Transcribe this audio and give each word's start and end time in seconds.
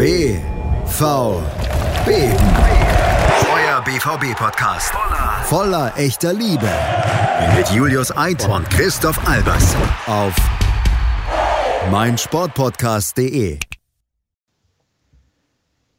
BVB. 0.00 0.40
Euer 3.52 3.84
BVB-Podcast. 3.84 4.94
Voller 5.44 5.92
echter 5.94 6.32
Liebe. 6.32 6.70
Mit 7.54 7.68
Julius 7.68 8.10
Eid 8.16 8.48
und 8.48 8.64
Christoph 8.70 9.18
Albers. 9.28 9.76
Auf 10.06 10.34
meinsportpodcast.de. 11.90 13.58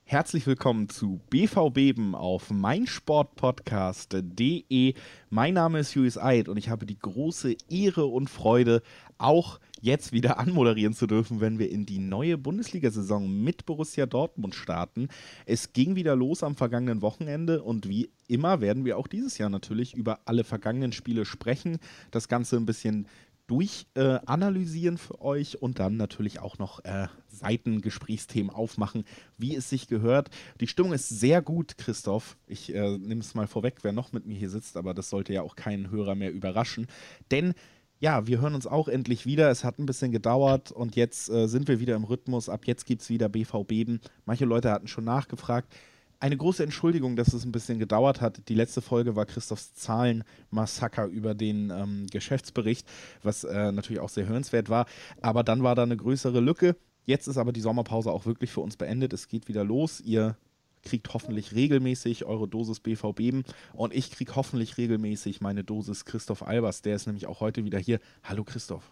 Herzlich 0.03 0.47
willkommen 0.47 0.89
zu 0.89 1.21
BVB 1.29 2.15
auf 2.15 2.49
meinsportpodcast.de. 2.49 4.95
Mein 5.29 5.53
Name 5.53 5.77
ist 5.77 5.93
Julius 5.93 6.17
Eid 6.17 6.49
und 6.49 6.57
ich 6.57 6.69
habe 6.69 6.87
die 6.87 6.97
große 6.97 7.55
Ehre 7.69 8.05
und 8.05 8.31
Freude, 8.31 8.81
auch 9.19 9.59
jetzt 9.81 10.13
wieder 10.13 10.39
anmoderieren 10.39 10.93
zu 10.93 11.07
dürfen, 11.07 11.41
wenn 11.41 11.59
wir 11.59 11.69
in 11.69 11.85
die 11.85 11.99
neue 11.99 12.37
Bundesliga-Saison 12.37 13.29
mit 13.29 13.65
Borussia 13.65 14.05
Dortmund 14.05 14.55
starten. 14.55 15.09
Es 15.45 15.73
ging 15.73 15.95
wieder 15.95 16.15
los 16.15 16.43
am 16.43 16.55
vergangenen 16.55 17.01
Wochenende 17.01 17.63
und 17.63 17.89
wie 17.89 18.11
immer 18.27 18.61
werden 18.61 18.85
wir 18.85 18.97
auch 18.97 19.07
dieses 19.07 19.37
Jahr 19.37 19.49
natürlich 19.49 19.93
über 19.93 20.21
alle 20.25 20.43
vergangenen 20.43 20.93
Spiele 20.93 21.25
sprechen, 21.25 21.79
das 22.11 22.27
Ganze 22.27 22.55
ein 22.57 22.65
bisschen 22.65 23.07
durchanalysieren 23.51 24.95
äh, 24.95 24.97
für 24.97 25.21
euch 25.21 25.61
und 25.61 25.79
dann 25.79 25.97
natürlich 25.97 26.39
auch 26.39 26.57
noch 26.57 26.85
äh, 26.85 27.07
Seitengesprächsthemen 27.27 28.49
aufmachen, 28.49 29.03
wie 29.37 29.55
es 29.55 29.69
sich 29.69 29.87
gehört. 29.87 30.29
Die 30.61 30.67
Stimmung 30.67 30.93
ist 30.93 31.09
sehr 31.09 31.41
gut, 31.41 31.77
Christoph. 31.77 32.37
Ich 32.47 32.73
äh, 32.73 32.97
nehme 32.97 33.19
es 33.19 33.35
mal 33.35 33.47
vorweg, 33.47 33.79
wer 33.81 33.91
noch 33.91 34.13
mit 34.13 34.25
mir 34.25 34.37
hier 34.37 34.49
sitzt, 34.49 34.77
aber 34.77 34.93
das 34.93 35.09
sollte 35.09 35.33
ja 35.33 35.41
auch 35.41 35.57
keinen 35.57 35.91
Hörer 35.91 36.15
mehr 36.15 36.31
überraschen. 36.31 36.87
Denn 37.29 37.53
ja, 38.01 38.27
wir 38.27 38.41
hören 38.41 38.55
uns 38.55 38.67
auch 38.67 38.89
endlich 38.89 39.25
wieder. 39.25 39.49
Es 39.49 39.63
hat 39.63 39.79
ein 39.79 39.85
bisschen 39.85 40.11
gedauert 40.11 40.71
und 40.71 40.97
jetzt 40.97 41.29
äh, 41.29 41.47
sind 41.47 41.69
wir 41.69 41.79
wieder 41.79 41.95
im 41.95 42.03
Rhythmus. 42.03 42.49
Ab 42.49 42.65
jetzt 42.65 42.85
gibt 42.85 43.03
es 43.03 43.09
wieder 43.09 43.29
BVB. 43.29 44.01
Manche 44.25 44.45
Leute 44.45 44.71
hatten 44.71 44.87
schon 44.87 45.05
nachgefragt 45.05 45.73
eine 46.21 46.37
große 46.37 46.63
Entschuldigung, 46.63 47.15
dass 47.15 47.33
es 47.33 47.45
ein 47.45 47.51
bisschen 47.51 47.79
gedauert 47.79 48.21
hat. 48.21 48.47
Die 48.47 48.53
letzte 48.53 48.81
Folge 48.81 49.15
war 49.15 49.25
Christophs 49.25 49.73
Zahlenmassaker 49.73 51.07
über 51.07 51.33
den 51.33 51.71
ähm, 51.71 52.05
Geschäftsbericht, 52.11 52.87
was 53.23 53.43
äh, 53.43 53.71
natürlich 53.71 53.99
auch 53.99 54.09
sehr 54.09 54.27
hörenswert 54.27 54.69
war. 54.69 54.85
Aber 55.21 55.43
dann 55.43 55.63
war 55.63 55.73
da 55.73 55.81
eine 55.83 55.97
größere 55.97 56.39
Lücke. 56.39 56.75
Jetzt 57.05 57.27
ist 57.27 57.37
aber 57.37 57.51
die 57.51 57.61
Sommerpause 57.61 58.11
auch 58.11 58.27
wirklich 58.27 58.51
für 58.51 58.61
uns 58.61 58.77
beendet. 58.77 59.13
Es 59.13 59.27
geht 59.27 59.47
wieder 59.47 59.63
los. 59.63 59.99
Ihr 59.99 60.37
kriegt 60.83 61.13
hoffentlich 61.13 61.53
regelmäßig 61.53 62.25
eure 62.25 62.47
Dosis 62.47 62.79
BVB 62.79 63.45
und 63.73 63.93
ich 63.93 64.11
kriege 64.11 64.35
hoffentlich 64.35 64.77
regelmäßig 64.77 65.41
meine 65.41 65.63
Dosis 65.63 66.05
Christoph 66.05 66.43
Albers. 66.43 66.81
Der 66.81 66.95
ist 66.95 67.07
nämlich 67.07 67.27
auch 67.27 67.39
heute 67.39 67.65
wieder 67.65 67.79
hier. 67.79 67.99
Hallo 68.23 68.43
Christoph. 68.43 68.91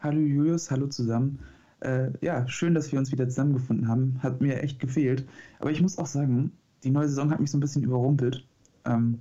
Hallo 0.00 0.20
Julius, 0.20 0.70
hallo 0.70 0.86
zusammen. 0.88 1.40
Äh, 1.80 2.10
ja, 2.20 2.46
schön, 2.48 2.74
dass 2.74 2.92
wir 2.92 2.98
uns 2.98 3.12
wieder 3.12 3.28
zusammengefunden 3.28 3.88
haben. 3.88 4.18
Hat 4.22 4.40
mir 4.40 4.62
echt 4.62 4.80
gefehlt. 4.80 5.26
Aber 5.58 5.70
ich 5.70 5.80
muss 5.80 5.98
auch 5.98 6.06
sagen, 6.06 6.52
die 6.82 6.90
neue 6.90 7.08
Saison 7.08 7.30
hat 7.30 7.40
mich 7.40 7.50
so 7.50 7.58
ein 7.58 7.60
bisschen 7.60 7.84
überrumpelt. 7.84 8.46
Ähm, 8.84 9.20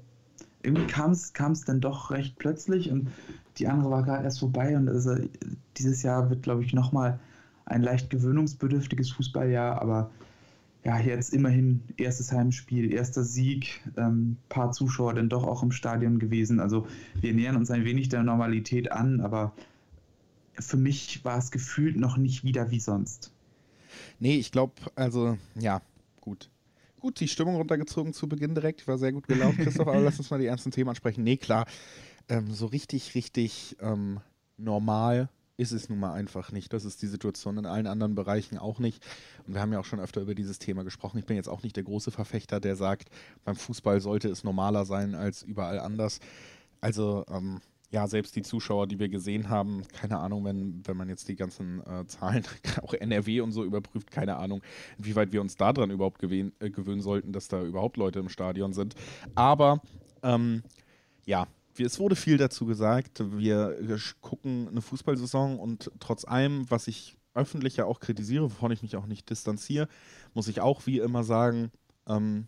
irgendwie 0.62 0.88
kam 0.88 1.12
es 1.12 1.62
dann 1.66 1.82
doch 1.82 2.12
recht 2.12 2.38
plötzlich 2.38 2.90
und 2.90 3.10
die 3.58 3.68
andere 3.68 3.92
war 3.92 4.04
gerade 4.04 4.24
erst 4.24 4.40
vorbei 4.40 4.76
und 4.78 4.90
also 4.90 5.16
dieses 5.78 6.04
Jahr 6.04 6.30
wird, 6.30 6.44
glaube 6.44 6.64
ich, 6.64 6.74
nochmal 6.74 7.20
ein 7.66 7.82
leicht 7.82 8.10
gewöhnungsbedürftiges 8.10 9.12
Fußballjahr, 9.12 9.82
aber 9.82 10.10
ja, 10.84 11.00
jetzt 11.00 11.34
immerhin 11.34 11.82
erstes 11.98 12.32
Heimspiel, 12.32 12.92
erster 12.92 13.24
Sieg, 13.24 13.82
ähm, 13.98 14.38
paar 14.50 14.72
Zuschauer 14.72 15.14
dann 15.14 15.30
doch 15.30 15.44
auch 15.46 15.64
im 15.64 15.72
Stadion 15.72 16.20
gewesen. 16.20 16.60
Also 16.60 16.88
wir 17.22 17.34
nähern 17.34 17.56
uns 17.56 17.72
ein 17.72 17.86
wenig 17.86 18.10
der 18.10 18.24
Normalität 18.24 18.92
an, 18.92 19.22
aber 19.22 19.54
für 20.60 20.78
mich 20.78 21.24
war 21.24 21.38
es 21.38 21.52
gefühlt 21.52 21.96
noch 21.96 22.18
nicht 22.18 22.44
wieder 22.44 22.70
wie 22.70 22.80
sonst. 22.80 23.32
Nee, 24.20 24.36
ich 24.36 24.52
glaube, 24.52 24.74
also, 24.96 25.38
ja, 25.56 25.82
gut. 26.20 26.50
Gut, 27.00 27.20
die 27.20 27.28
Stimmung 27.28 27.56
runtergezogen 27.56 28.14
zu 28.14 28.28
Beginn 28.28 28.56
direkt. 28.56 28.88
War 28.88 28.98
sehr 28.98 29.12
gut 29.12 29.28
gelaufen, 29.28 29.58
Christoph, 29.58 29.88
aber 29.88 30.00
lass 30.02 30.20
uns 30.20 30.30
mal 30.32 30.40
die 30.40 30.46
ernsten 30.46 30.72
Themen 30.72 30.90
ansprechen. 30.90 31.24
Nee, 31.24 31.38
klar, 31.38 31.66
ähm, 32.30 32.52
so 32.52 32.66
richtig, 32.66 33.16
richtig 33.16 33.78
ähm, 33.82 34.20
normal 34.58 35.30
ist 35.64 35.72
es 35.72 35.90
nun 35.90 36.00
mal 36.00 36.14
einfach 36.14 36.52
nicht. 36.52 36.74
Das 36.74 36.84
ist 36.84 37.02
die 37.02 37.08
Situation 37.08 37.58
in 37.58 37.66
allen 37.66 37.88
anderen 37.88 38.16
Bereichen 38.16 38.58
auch 38.58 38.80
nicht. 38.80 39.04
Und 39.48 39.54
wir 39.54 39.62
haben 39.62 39.72
ja 39.72 39.80
auch 39.80 39.86
schon 39.86 40.02
öfter 40.02 40.22
über 40.22 40.36
dieses 40.36 40.60
Thema 40.60 40.84
gesprochen. 40.84 41.18
Ich 41.18 41.26
bin 41.26 41.38
jetzt 41.38 41.48
auch 41.48 41.64
nicht 41.64 41.76
der 41.76 41.84
große 41.84 42.12
Verfechter, 42.12 42.60
der 42.60 42.76
sagt, 42.76 43.10
beim 43.46 43.56
Fußball 43.56 44.02
sollte 44.02 44.30
es 44.30 44.44
normaler 44.44 44.86
sein 44.86 45.16
als 45.16 45.42
überall 45.42 45.80
anders. 45.80 46.20
Also, 46.82 47.26
ähm, 47.30 47.62
ja, 47.92 48.08
selbst 48.08 48.36
die 48.36 48.42
Zuschauer, 48.42 48.88
die 48.88 48.98
wir 48.98 49.08
gesehen 49.08 49.50
haben, 49.50 49.84
keine 49.94 50.18
Ahnung, 50.18 50.44
wenn, 50.46 50.82
wenn 50.86 50.98
man 50.98 51.10
jetzt 51.10 51.30
die 51.30 51.36
ganzen 51.36 51.80
äh, 51.86 52.06
Zahlen, 52.08 52.44
auch 52.82 52.94
NRW 52.94 53.42
und 53.42 53.52
so 53.52 53.64
überprüft, 53.64 54.12
keine 54.12 54.36
Ahnung, 54.38 54.62
inwieweit 54.98 55.32
wir 55.32 55.42
uns 55.42 55.56
daran 55.56 55.92
überhaupt 55.92 56.20
gewähn, 56.20 56.52
äh, 56.60 56.72
gewöhnen 56.72 57.02
sollten, 57.02 57.32
dass 57.32 57.48
da 57.48 57.64
überhaupt 57.64 57.98
Leute 57.98 58.20
im 58.20 58.30
Stadion 58.30 58.74
sind. 58.74 58.96
Aber 59.36 59.80
ähm, 60.24 60.64
ja, 61.26 61.48
es 61.78 62.00
wurde 62.00 62.16
viel 62.16 62.38
dazu 62.38 62.66
gesagt. 62.66 63.24
Wir, 63.38 63.78
gucken 64.22 64.68
eine 64.68 64.82
Fußballsaison 64.82 65.60
und 65.60 65.92
trotz 66.00 66.26
allem, 66.26 66.70
was 66.70 66.88
ich 66.88 67.16
öffentlich 67.34 67.78
ja 67.78 67.86
auch 67.86 68.00
kritisiere, 68.00 68.46
wovon 68.46 68.72
ich 68.72 68.84
mich 68.84 68.96
auch 68.96 69.08
nicht 69.08 69.30
distanziere, 69.30 69.88
muss 70.34 70.48
ich 70.48 70.62
auch 70.62 70.86
wie 70.86 71.00
immer 71.00 71.24
sagen, 71.24 71.72
ähm, 72.08 72.48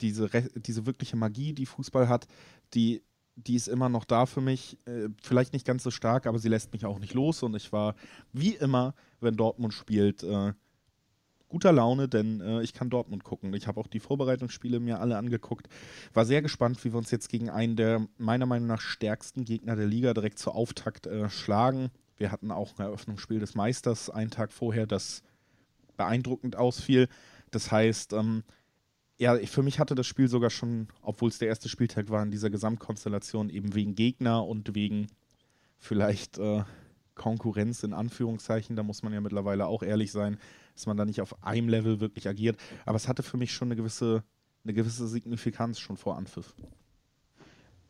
diese, 0.00 0.28
diese 0.56 0.86
wirkliche 0.86 1.16
Magie, 1.16 1.52
die 1.52 1.66
Fußball 1.66 2.08
hat, 2.08 2.26
die 2.74 3.02
die 3.46 3.54
ist 3.54 3.68
immer 3.68 3.88
noch 3.88 4.04
da 4.04 4.26
für 4.26 4.40
mich. 4.40 4.78
Äh, 4.86 5.08
vielleicht 5.22 5.52
nicht 5.52 5.66
ganz 5.66 5.82
so 5.82 5.90
stark, 5.90 6.26
aber 6.26 6.38
sie 6.38 6.48
lässt 6.48 6.72
mich 6.72 6.84
auch 6.84 6.98
nicht 6.98 7.14
los. 7.14 7.42
Und 7.42 7.54
ich 7.54 7.72
war 7.72 7.94
wie 8.32 8.54
immer, 8.54 8.94
wenn 9.20 9.36
Dortmund 9.36 9.74
spielt, 9.74 10.22
äh, 10.22 10.52
guter 11.48 11.72
Laune, 11.72 12.08
denn 12.08 12.40
äh, 12.40 12.62
ich 12.62 12.72
kann 12.72 12.90
Dortmund 12.90 13.24
gucken. 13.24 13.54
Ich 13.54 13.66
habe 13.66 13.80
auch 13.80 13.86
die 13.86 14.00
Vorbereitungsspiele 14.00 14.80
mir 14.80 15.00
alle 15.00 15.16
angeguckt. 15.16 15.68
War 16.12 16.24
sehr 16.24 16.42
gespannt, 16.42 16.84
wie 16.84 16.92
wir 16.92 16.98
uns 16.98 17.10
jetzt 17.10 17.28
gegen 17.28 17.50
einen 17.50 17.76
der 17.76 18.06
meiner 18.18 18.46
Meinung 18.46 18.68
nach 18.68 18.80
stärksten 18.80 19.44
Gegner 19.44 19.76
der 19.76 19.86
Liga 19.86 20.14
direkt 20.14 20.38
zur 20.38 20.54
Auftakt 20.54 21.06
äh, 21.06 21.30
schlagen. 21.30 21.90
Wir 22.16 22.32
hatten 22.32 22.50
auch 22.50 22.78
ein 22.78 22.82
Eröffnungsspiel 22.82 23.38
des 23.38 23.54
Meisters 23.54 24.10
einen 24.10 24.30
Tag 24.30 24.52
vorher, 24.52 24.86
das 24.86 25.22
beeindruckend 25.96 26.56
ausfiel. 26.56 27.08
Das 27.50 27.70
heißt, 27.70 28.12
ähm, 28.12 28.42
ja, 29.18 29.36
für 29.36 29.62
mich 29.62 29.78
hatte 29.78 29.94
das 29.94 30.06
Spiel 30.06 30.28
sogar 30.28 30.50
schon, 30.50 30.88
obwohl 31.02 31.28
es 31.28 31.38
der 31.38 31.48
erste 31.48 31.68
Spieltag 31.68 32.08
war, 32.08 32.22
in 32.22 32.30
dieser 32.30 32.50
Gesamtkonstellation 32.50 33.50
eben 33.50 33.74
wegen 33.74 33.94
Gegner 33.94 34.46
und 34.46 34.74
wegen 34.74 35.08
vielleicht 35.78 36.38
äh, 36.38 36.62
Konkurrenz 37.18 37.82
in 37.82 37.92
Anführungszeichen, 37.92 38.76
da 38.76 38.82
muss 38.82 39.02
man 39.02 39.12
ja 39.12 39.20
mittlerweile 39.20 39.66
auch 39.66 39.82
ehrlich 39.82 40.10
sein, 40.10 40.38
dass 40.74 40.86
man 40.86 40.96
da 40.96 41.04
nicht 41.04 41.20
auf 41.20 41.44
einem 41.44 41.68
Level 41.68 42.00
wirklich 42.00 42.26
agiert. 42.26 42.56
Aber 42.86 42.96
es 42.96 43.08
hatte 43.08 43.22
für 43.22 43.36
mich 43.36 43.52
schon 43.52 43.68
eine 43.68 43.76
gewisse, 43.76 44.24
eine 44.64 44.72
gewisse 44.72 45.06
Signifikanz 45.06 45.78
schon 45.78 45.98
vor 45.98 46.16
Anpfiff. 46.16 46.54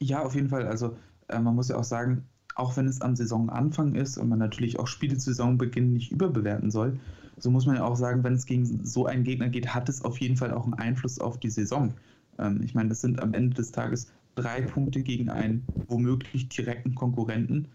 Ja, 0.01 0.23
auf 0.23 0.35
jeden 0.35 0.49
Fall. 0.49 0.67
Also 0.67 0.97
äh, 1.29 1.39
man 1.39 1.55
muss 1.55 1.69
ja 1.69 1.77
auch 1.77 1.85
sagen, 1.85 2.27
auch 2.57 2.77
wenn 2.77 2.89
es 2.89 3.01
am 3.01 3.15
Saisonanfang 3.15 3.95
ist 3.95 4.19
und 4.19 4.29
man 4.29 4.41
natürlich 4.41 4.81
auch 4.81 4.89
Spiele 4.89 5.17
zu 5.17 5.33
Saisonbeginn 5.33 5.93
nicht 5.93 6.11
überbewerten 6.11 6.73
soll, 6.73 6.99
so 7.37 7.51
muss 7.51 7.67
man 7.67 7.77
ja 7.77 7.85
auch 7.85 7.95
sagen, 7.95 8.25
wenn 8.25 8.35
es 8.35 8.47
gegen 8.47 8.85
so 8.85 9.07
einen 9.07 9.23
Gegner 9.23 9.49
geht, 9.49 9.75
hat 9.75 9.89
es 9.89 10.05
auf 10.05 10.19
jeden 10.19 10.37
Fall 10.37 10.53
auch 10.53 10.65
einen 10.65 10.75
Einfluss 10.75 11.21
auf 11.21 11.39
die 11.39 11.51
Saison. 11.51 11.95
Ähm, 12.39 12.61
ich 12.63 12.75
meine, 12.75 12.89
das 12.89 13.01
sind 13.01 13.21
am 13.21 13.35
Ende 13.35 13.55
des 13.55 13.71
Tages 13.71 14.11
drei 14.35 14.63
Punkte 14.63 15.03
gegen 15.03 15.31
einen 15.31 15.65
womöglich 15.87 16.49
direkten 16.49 16.95
Konkurrenten. 16.95 17.69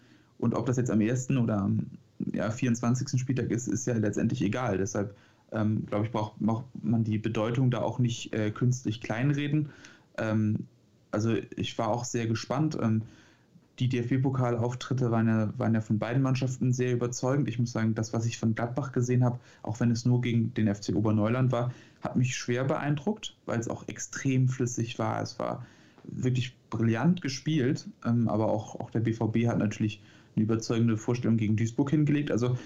Und 0.44 0.56
ob 0.56 0.66
das 0.66 0.76
jetzt 0.76 0.92
am 0.92 1.00
ersten 1.00 1.38
oder 1.38 1.58
am 1.62 1.86
ja, 2.34 2.52
24. 2.52 3.18
Spieltag 3.18 3.50
ist, 3.50 3.70
ist 3.70 3.88
ja 3.88 3.94
letztendlich 3.94 4.42
egal. 4.42 4.78
Deshalb, 4.78 5.16
ähm, 5.54 5.86
glaube 5.86 6.06
ich, 6.06 6.12
braucht, 6.12 6.38
braucht, 6.40 6.66
man 6.84 7.06
die 7.06 7.18
Bedeutung 7.18 7.72
da 7.72 7.82
auch 7.82 7.98
nicht 7.98 8.34
äh, 8.34 8.52
künstlich 8.52 9.00
kleinreden. 9.00 9.70
Ähm, 10.18 10.68
also 11.12 11.34
ich 11.56 11.78
war 11.78 11.88
auch 11.88 12.04
sehr 12.04 12.28
gespannt. 12.28 12.78
Ähm, 12.82 13.04
die 13.80 13.88
DFB-Pokalauftritte 13.88 15.12
waren 15.12 15.30
ja, 15.30 15.54
waren 15.58 15.76
ja 15.76 15.80
von 15.80 15.98
beiden 15.98 16.22
Mannschaften 16.22 16.74
sehr 16.74 16.92
überzeugend. 16.92 17.48
Ich 17.48 17.58
muss 17.58 17.72
sagen, 17.72 17.96
das, 17.96 18.12
was 18.12 18.26
ich 18.26 18.38
von 18.38 18.54
Gladbach 18.54 18.92
gesehen 18.92 19.24
habe, 19.24 19.40
auch 19.62 19.80
wenn 19.80 19.92
es 19.92 20.04
nur 20.04 20.20
gegen 20.20 20.54
den 20.56 20.68
FC 20.76 20.94
Oberneuland 20.94 21.54
war, 21.54 21.72
hat 22.02 22.18
mich 22.18 22.36
schwer 22.36 22.66
beeindruckt, 22.66 23.38
weil 23.46 23.62
es 23.62 23.70
auch 23.70 23.88
extrem 23.88 24.50
flüssig 24.50 25.00
war. 25.00 25.22
Es 25.22 25.40
war 25.40 25.66
wirklich 26.04 26.54
brillant 26.70 27.22
gespielt, 27.22 27.88
ähm, 28.06 28.28
aber 28.28 28.52
auch, 28.52 28.78
auch 28.82 28.92
der 28.92 29.00
BVB 29.00 29.48
hat 29.48 29.58
natürlich 29.58 30.02
eine 30.36 30.44
überzeugende 30.44 30.98
Vorstellung 30.98 31.38
gegen 31.38 31.56
Duisburg 31.56 31.90
hingelegt. 31.90 32.32
Also 32.32 32.58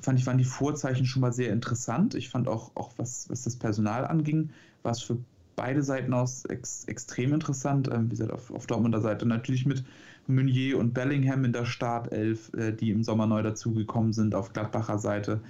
fand 0.00 0.18
ich, 0.18 0.26
waren 0.26 0.38
die 0.38 0.44
Vorzeichen 0.44 1.06
schon 1.06 1.20
mal 1.20 1.32
sehr 1.32 1.52
interessant. 1.52 2.14
Ich 2.14 2.28
fand 2.28 2.48
auch, 2.48 2.72
auch 2.74 2.92
was, 2.96 3.28
was 3.28 3.42
das 3.42 3.56
Personal 3.56 4.06
anging, 4.06 4.50
war 4.82 4.92
es 4.92 5.02
für 5.02 5.18
beide 5.56 5.82
Seiten 5.82 6.12
aus 6.12 6.44
ex, 6.44 6.84
extrem 6.84 7.32
interessant. 7.32 7.88
Ähm, 7.92 8.06
wie 8.06 8.10
gesagt, 8.10 8.32
auf, 8.32 8.50
auf 8.50 8.66
Dortmunder 8.66 9.00
Seite 9.00 9.26
natürlich 9.26 9.66
mit 9.66 9.84
Meunier 10.26 10.78
und 10.78 10.94
Bellingham 10.94 11.44
in 11.44 11.52
der 11.52 11.64
Startelf, 11.64 12.52
äh, 12.54 12.72
die 12.72 12.90
im 12.90 13.02
Sommer 13.02 13.26
neu 13.26 13.42
dazugekommen 13.42 14.12
sind. 14.12 14.34
Auf 14.34 14.52
Gladbacher 14.52 14.98
Seite 14.98 15.40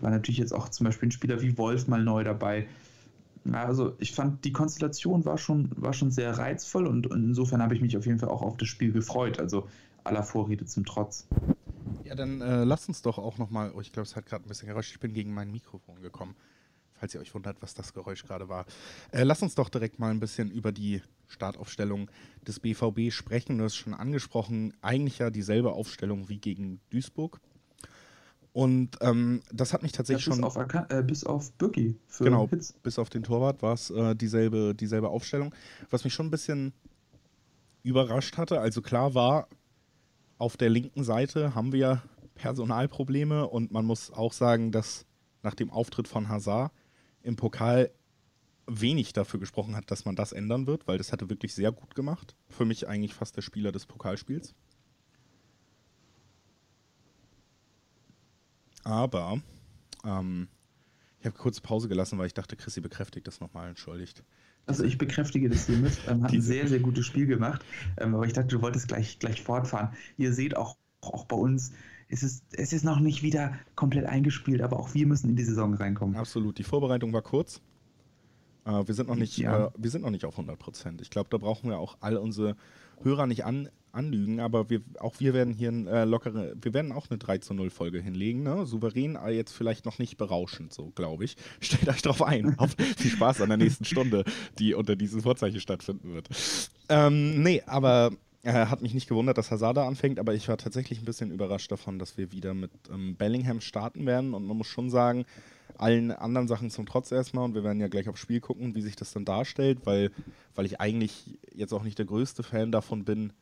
war 0.00 0.10
natürlich 0.10 0.38
jetzt 0.38 0.52
auch 0.52 0.68
zum 0.68 0.84
Beispiel 0.84 1.08
ein 1.08 1.12
Spieler 1.12 1.40
wie 1.40 1.56
Wolf 1.56 1.88
mal 1.88 2.02
neu 2.02 2.24
dabei. 2.24 2.66
Also 3.52 3.94
ich 3.98 4.12
fand, 4.12 4.44
die 4.44 4.52
Konstellation 4.52 5.24
war 5.24 5.38
schon, 5.38 5.70
war 5.76 5.92
schon 5.92 6.10
sehr 6.10 6.38
reizvoll 6.38 6.86
und, 6.86 7.06
und 7.06 7.24
insofern 7.24 7.62
habe 7.62 7.74
ich 7.74 7.82
mich 7.82 7.96
auf 7.96 8.06
jeden 8.06 8.18
Fall 8.18 8.30
auch 8.30 8.42
auf 8.42 8.56
das 8.56 8.68
Spiel 8.68 8.92
gefreut. 8.92 9.38
Also 9.38 9.68
aller 10.04 10.22
Vorrede 10.22 10.66
zum 10.66 10.84
Trotz. 10.84 11.26
Ja, 12.04 12.14
dann 12.14 12.40
äh, 12.40 12.64
lass 12.64 12.88
uns 12.88 13.02
doch 13.02 13.18
auch 13.18 13.38
nochmal, 13.38 13.72
oh, 13.74 13.80
ich 13.80 13.92
glaube, 13.92 14.06
es 14.06 14.16
hat 14.16 14.26
gerade 14.26 14.44
ein 14.44 14.48
bisschen 14.48 14.68
geräuscht, 14.68 14.92
ich 14.92 15.00
bin 15.00 15.14
gegen 15.14 15.32
mein 15.32 15.50
Mikrofon 15.50 16.00
gekommen 16.02 16.36
falls 17.04 17.14
ihr 17.14 17.20
euch 17.20 17.34
wundert, 17.34 17.60
was 17.60 17.74
das 17.74 17.92
Geräusch 17.92 18.24
gerade 18.24 18.48
war. 18.48 18.64
Äh, 19.12 19.24
lass 19.24 19.42
uns 19.42 19.54
doch 19.54 19.68
direkt 19.68 19.98
mal 19.98 20.10
ein 20.10 20.20
bisschen 20.20 20.50
über 20.50 20.72
die 20.72 21.02
Startaufstellung 21.26 22.10
des 22.46 22.60
BVB 22.60 23.12
sprechen. 23.12 23.58
Du 23.58 23.64
hast 23.64 23.76
schon 23.76 23.92
angesprochen, 23.92 24.72
eigentlich 24.80 25.18
ja 25.18 25.28
dieselbe 25.28 25.72
Aufstellung 25.72 26.30
wie 26.30 26.38
gegen 26.38 26.80
Duisburg. 26.88 27.40
Und 28.54 28.96
ähm, 29.02 29.42
das 29.52 29.74
hat 29.74 29.82
mich 29.82 29.92
tatsächlich 29.92 30.24
ja, 30.24 30.30
bis 30.32 30.36
schon. 30.36 30.44
Auf 30.44 30.90
äh, 30.90 31.02
bis 31.02 31.24
auf 31.24 31.52
Birki. 31.52 31.98
Genau, 32.20 32.48
Hits. 32.48 32.72
bis 32.72 32.98
auf 32.98 33.10
den 33.10 33.24
Torwart 33.24 33.60
war 33.60 33.74
es 33.74 33.90
äh, 33.90 34.14
dieselbe, 34.14 34.74
dieselbe 34.74 35.08
Aufstellung. 35.08 35.54
Was 35.90 36.04
mich 36.04 36.14
schon 36.14 36.28
ein 36.28 36.30
bisschen 36.30 36.72
überrascht 37.82 38.38
hatte, 38.38 38.60
also 38.60 38.80
klar 38.80 39.14
war, 39.14 39.48
auf 40.44 40.58
der 40.58 40.68
linken 40.68 41.04
Seite 41.04 41.54
haben 41.54 41.72
wir 41.72 42.02
Personalprobleme 42.34 43.48
und 43.48 43.72
man 43.72 43.86
muss 43.86 44.10
auch 44.10 44.34
sagen, 44.34 44.72
dass 44.72 45.06
nach 45.42 45.54
dem 45.54 45.70
Auftritt 45.70 46.06
von 46.06 46.28
Hazard 46.28 46.70
im 47.22 47.36
Pokal 47.36 47.90
wenig 48.66 49.14
dafür 49.14 49.40
gesprochen 49.40 49.74
hat, 49.74 49.90
dass 49.90 50.04
man 50.04 50.16
das 50.16 50.32
ändern 50.32 50.66
wird, 50.66 50.86
weil 50.86 50.98
das 50.98 51.12
hatte 51.12 51.30
wirklich 51.30 51.54
sehr 51.54 51.72
gut 51.72 51.94
gemacht. 51.94 52.36
Für 52.50 52.66
mich 52.66 52.86
eigentlich 52.86 53.14
fast 53.14 53.38
der 53.38 53.40
Spieler 53.40 53.72
des 53.72 53.86
Pokalspiels. 53.86 54.54
Aber 58.82 59.40
ähm, 60.04 60.48
ich 61.20 61.26
habe 61.26 61.38
kurz 61.38 61.62
Pause 61.62 61.88
gelassen, 61.88 62.18
weil 62.18 62.26
ich 62.26 62.34
dachte, 62.34 62.54
Chrissy 62.54 62.82
bekräftigt 62.82 63.26
das 63.26 63.40
nochmal, 63.40 63.70
entschuldigt. 63.70 64.22
Also 64.66 64.84
ich 64.84 64.98
bekräftige 64.98 65.48
das 65.48 65.66
hiermit. 65.66 65.98
Ähm, 66.08 66.22
hat 66.22 66.32
ein 66.32 66.40
sehr, 66.40 66.66
sehr 66.68 66.80
gutes 66.80 67.06
Spiel 67.06 67.26
gemacht. 67.26 67.64
Ähm, 67.98 68.14
aber 68.14 68.26
ich 68.26 68.32
dachte, 68.32 68.48
du 68.48 68.62
wolltest 68.62 68.88
gleich, 68.88 69.18
gleich 69.18 69.42
fortfahren. 69.42 69.90
Ihr 70.16 70.32
seht 70.32 70.56
auch, 70.56 70.76
auch 71.00 71.24
bei 71.26 71.36
uns, 71.36 71.72
es 72.08 72.22
ist, 72.22 72.44
es 72.52 72.72
ist 72.72 72.84
noch 72.84 73.00
nicht 73.00 73.22
wieder 73.22 73.54
komplett 73.76 74.06
eingespielt, 74.06 74.62
aber 74.62 74.78
auch 74.78 74.94
wir 74.94 75.06
müssen 75.06 75.30
in 75.30 75.36
die 75.36 75.44
Saison 75.44 75.74
reinkommen. 75.74 76.16
Absolut. 76.16 76.58
Die 76.58 76.64
Vorbereitung 76.64 77.12
war 77.12 77.22
kurz. 77.22 77.60
Äh, 78.64 78.86
wir, 78.86 78.94
sind 78.94 79.08
noch 79.08 79.16
nicht, 79.16 79.38
ja. 79.38 79.66
äh, 79.66 79.70
wir 79.76 79.90
sind 79.90 80.02
noch 80.02 80.10
nicht 80.10 80.24
auf 80.24 80.34
100 80.34 80.58
Prozent. 80.58 81.00
Ich 81.00 81.10
glaube, 81.10 81.28
da 81.30 81.38
brauchen 81.38 81.70
wir 81.70 81.78
auch 81.78 81.96
all 82.00 82.16
unsere 82.16 82.56
Hörer 83.02 83.26
nicht 83.26 83.44
an, 83.44 83.68
anlügen, 83.94 84.40
aber 84.40 84.70
wir, 84.70 84.82
auch 84.98 85.14
wir 85.18 85.34
werden 85.34 85.54
hier 85.54 85.70
äh, 85.70 86.04
lockere, 86.04 86.54
wir 86.60 86.74
werden 86.74 86.92
auch 86.92 87.08
eine 87.10 87.18
3 87.18 87.38
zu 87.38 87.54
0 87.54 87.70
Folge 87.70 88.00
hinlegen, 88.00 88.42
ne? 88.42 88.66
Souverän, 88.66 89.16
aber 89.16 89.30
jetzt 89.30 89.52
vielleicht 89.52 89.84
noch 89.84 89.98
nicht 89.98 90.16
berauschend, 90.16 90.72
so 90.72 90.90
glaube 90.94 91.24
ich. 91.24 91.36
Stellt 91.60 91.88
euch 91.88 92.02
drauf 92.02 92.22
ein, 92.22 92.58
auf 92.58 92.74
viel 92.96 93.10
Spaß 93.10 93.40
an 93.40 93.48
der 93.48 93.58
nächsten 93.58 93.84
Stunde, 93.84 94.24
die 94.58 94.74
unter 94.74 94.96
diesem 94.96 95.22
Vorzeichen 95.22 95.60
stattfinden 95.60 96.12
wird. 96.14 96.28
Ähm, 96.88 97.42
nee, 97.42 97.62
aber 97.66 98.12
äh, 98.44 98.66
hat 98.66 98.82
mich 98.82 98.94
nicht 98.94 99.08
gewundert, 99.08 99.38
dass 99.38 99.50
Hazard 99.50 99.78
anfängt, 99.78 100.18
aber 100.18 100.34
ich 100.34 100.48
war 100.48 100.58
tatsächlich 100.58 101.00
ein 101.00 101.06
bisschen 101.06 101.30
überrascht 101.30 101.72
davon, 101.72 101.98
dass 101.98 102.18
wir 102.18 102.30
wieder 102.30 102.52
mit 102.52 102.70
ähm, 102.92 103.16
Bellingham 103.16 103.60
starten 103.60 104.04
werden 104.06 104.34
und 104.34 104.46
man 104.46 104.56
muss 104.56 104.66
schon 104.66 104.90
sagen, 104.90 105.24
allen 105.78 106.10
anderen 106.10 106.46
Sachen 106.46 106.70
zum 106.70 106.86
Trotz 106.86 107.10
erstmal 107.10 107.44
und 107.44 107.54
wir 107.54 107.64
werden 107.64 107.80
ja 107.80 107.88
gleich 107.88 108.08
aufs 108.08 108.20
Spiel 108.20 108.40
gucken, 108.40 108.74
wie 108.74 108.82
sich 108.82 108.96
das 108.96 109.12
dann 109.12 109.24
darstellt, 109.24 109.80
weil, 109.84 110.10
weil 110.54 110.66
ich 110.66 110.80
eigentlich 110.80 111.38
jetzt 111.54 111.72
auch 111.72 111.82
nicht 111.82 111.98
der 111.98 112.06
größte 112.06 112.42
Fan 112.42 112.70
davon 112.70 113.04
bin, 113.04 113.32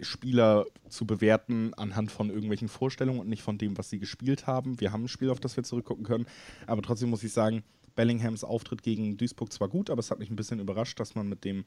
Spieler 0.00 0.66
zu 0.88 1.06
bewerten 1.06 1.74
anhand 1.74 2.10
von 2.10 2.30
irgendwelchen 2.30 2.68
Vorstellungen 2.68 3.20
und 3.20 3.28
nicht 3.28 3.42
von 3.42 3.58
dem, 3.58 3.76
was 3.78 3.90
sie 3.90 3.98
gespielt 3.98 4.46
haben. 4.46 4.80
Wir 4.80 4.92
haben 4.92 5.04
ein 5.04 5.08
Spiel, 5.08 5.30
auf 5.30 5.40
das 5.40 5.56
wir 5.56 5.64
zurückgucken 5.64 6.04
können, 6.04 6.26
aber 6.66 6.82
trotzdem 6.82 7.10
muss 7.10 7.22
ich 7.22 7.32
sagen, 7.32 7.62
Bellinghams 7.94 8.44
Auftritt 8.44 8.82
gegen 8.82 9.16
Duisburg 9.16 9.52
zwar 9.52 9.68
gut, 9.68 9.90
aber 9.90 10.00
es 10.00 10.10
hat 10.10 10.18
mich 10.18 10.30
ein 10.30 10.36
bisschen 10.36 10.60
überrascht, 10.60 10.98
dass 11.00 11.14
man 11.14 11.28
mit 11.28 11.44
dem, 11.44 11.64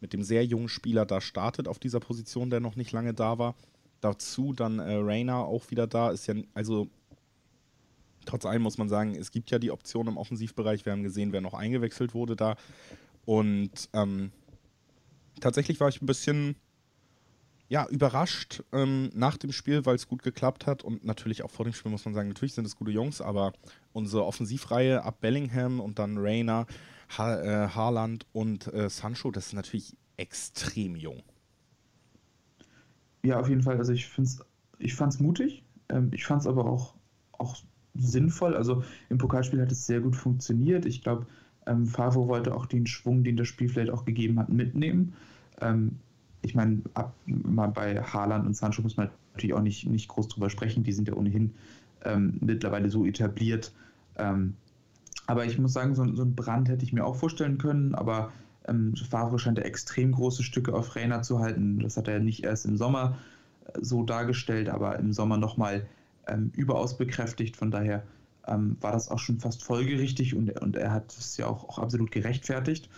mit 0.00 0.12
dem 0.12 0.22
sehr 0.22 0.44
jungen 0.44 0.68
Spieler 0.68 1.06
da 1.06 1.20
startet 1.20 1.68
auf 1.68 1.78
dieser 1.78 2.00
Position, 2.00 2.50
der 2.50 2.60
noch 2.60 2.76
nicht 2.76 2.92
lange 2.92 3.14
da 3.14 3.38
war. 3.38 3.54
Dazu 4.00 4.52
dann 4.52 4.78
äh, 4.78 4.94
Rainer 4.94 5.38
auch 5.38 5.70
wieder 5.70 5.86
da, 5.86 6.10
ist 6.10 6.26
ja, 6.26 6.34
also 6.54 6.88
trotz 8.24 8.44
allem 8.44 8.62
muss 8.62 8.78
man 8.78 8.88
sagen, 8.88 9.14
es 9.14 9.30
gibt 9.30 9.50
ja 9.50 9.58
die 9.58 9.70
Option 9.70 10.06
im 10.06 10.16
Offensivbereich. 10.16 10.84
Wir 10.84 10.92
haben 10.92 11.02
gesehen, 11.02 11.32
wer 11.32 11.40
noch 11.40 11.54
eingewechselt 11.54 12.14
wurde 12.14 12.36
da. 12.36 12.56
Und 13.24 13.88
ähm, 13.92 14.30
tatsächlich 15.40 15.80
war 15.80 15.88
ich 15.88 16.00
ein 16.00 16.06
bisschen 16.06 16.56
ja, 17.68 17.86
überrascht 17.88 18.62
ähm, 18.72 19.10
nach 19.14 19.36
dem 19.36 19.52
Spiel, 19.52 19.84
weil 19.84 19.94
es 19.94 20.08
gut 20.08 20.22
geklappt 20.22 20.66
hat 20.66 20.82
und 20.82 21.04
natürlich 21.04 21.42
auch 21.42 21.50
vor 21.50 21.64
dem 21.64 21.74
Spiel 21.74 21.90
muss 21.90 22.04
man 22.04 22.14
sagen, 22.14 22.28
natürlich 22.28 22.54
sind 22.54 22.66
es 22.66 22.76
gute 22.76 22.90
Jungs, 22.90 23.20
aber 23.20 23.52
unsere 23.92 24.24
Offensivreihe 24.24 25.02
ab 25.04 25.20
Bellingham 25.20 25.80
und 25.80 25.98
dann 25.98 26.16
Rayner, 26.16 26.66
ha 27.16 27.40
äh, 27.40 27.68
Haaland 27.68 28.26
und 28.32 28.72
äh, 28.72 28.88
Sancho, 28.88 29.30
das 29.30 29.48
ist 29.48 29.52
natürlich 29.52 29.96
extrem 30.16 30.96
jung. 30.96 31.22
Ja, 33.22 33.38
auf 33.38 33.48
jeden 33.48 33.62
Fall. 33.62 33.76
Also 33.76 33.92
ich 33.92 34.10
es 34.18 34.40
ich 34.78 34.94
fand's 34.94 35.20
mutig, 35.20 35.64
ähm, 35.90 36.10
ich 36.14 36.24
fand 36.24 36.40
es 36.40 36.46
aber 36.46 36.64
auch, 36.64 36.94
auch 37.32 37.56
sinnvoll. 37.94 38.56
Also 38.56 38.82
im 39.10 39.18
Pokalspiel 39.18 39.60
hat 39.60 39.72
es 39.72 39.86
sehr 39.86 40.00
gut 40.00 40.16
funktioniert. 40.16 40.86
Ich 40.86 41.02
glaube, 41.02 41.26
ähm, 41.66 41.86
Favre 41.86 42.28
wollte 42.28 42.54
auch 42.54 42.66
den 42.66 42.86
Schwung, 42.86 43.24
den 43.24 43.36
das 43.36 43.48
Spiel 43.48 43.68
vielleicht 43.68 43.90
auch 43.90 44.04
gegeben 44.04 44.38
hat, 44.38 44.48
mitnehmen. 44.48 45.14
Ähm, 45.60 45.98
ich 46.42 46.54
meine, 46.54 46.82
mal 47.26 47.68
bei 47.68 48.02
Haaland 48.02 48.46
und 48.46 48.56
Sancho 48.56 48.82
muss 48.82 48.96
man 48.96 49.10
natürlich 49.32 49.54
auch 49.54 49.62
nicht, 49.62 49.86
nicht 49.86 50.08
groß 50.08 50.28
drüber 50.28 50.50
sprechen. 50.50 50.84
Die 50.84 50.92
sind 50.92 51.08
ja 51.08 51.14
ohnehin 51.14 51.54
ähm, 52.04 52.38
mittlerweile 52.40 52.90
so 52.90 53.04
etabliert. 53.04 53.72
Ähm, 54.16 54.54
aber 55.26 55.44
ich 55.44 55.58
muss 55.58 55.72
sagen, 55.72 55.94
so, 55.94 56.04
so 56.14 56.22
einen 56.22 56.34
Brand 56.34 56.68
hätte 56.68 56.84
ich 56.84 56.92
mir 56.92 57.04
auch 57.04 57.16
vorstellen 57.16 57.58
können. 57.58 57.94
Aber 57.94 58.32
ähm, 58.66 58.94
Favre 58.96 59.38
scheint 59.38 59.58
ja 59.58 59.64
extrem 59.64 60.12
große 60.12 60.42
Stücke 60.42 60.74
auf 60.74 60.94
Rainer 60.96 61.22
zu 61.22 61.40
halten. 61.40 61.80
Das 61.80 61.96
hat 61.96 62.08
er 62.08 62.20
nicht 62.20 62.44
erst 62.44 62.66
im 62.66 62.76
Sommer 62.76 63.18
äh, 63.66 63.78
so 63.80 64.04
dargestellt, 64.04 64.68
aber 64.68 64.98
im 64.98 65.12
Sommer 65.12 65.38
nochmal 65.38 65.86
ähm, 66.28 66.52
überaus 66.54 66.96
bekräftigt. 66.96 67.56
Von 67.56 67.70
daher 67.70 68.04
ähm, 68.46 68.76
war 68.80 68.92
das 68.92 69.10
auch 69.10 69.18
schon 69.18 69.40
fast 69.40 69.64
folgerichtig 69.64 70.34
und, 70.34 70.50
und 70.60 70.76
er 70.76 70.92
hat 70.92 71.12
es 71.18 71.36
ja 71.36 71.46
auch, 71.46 71.68
auch 71.68 71.78
absolut 71.78 72.10
gerechtfertigt. 72.10 72.88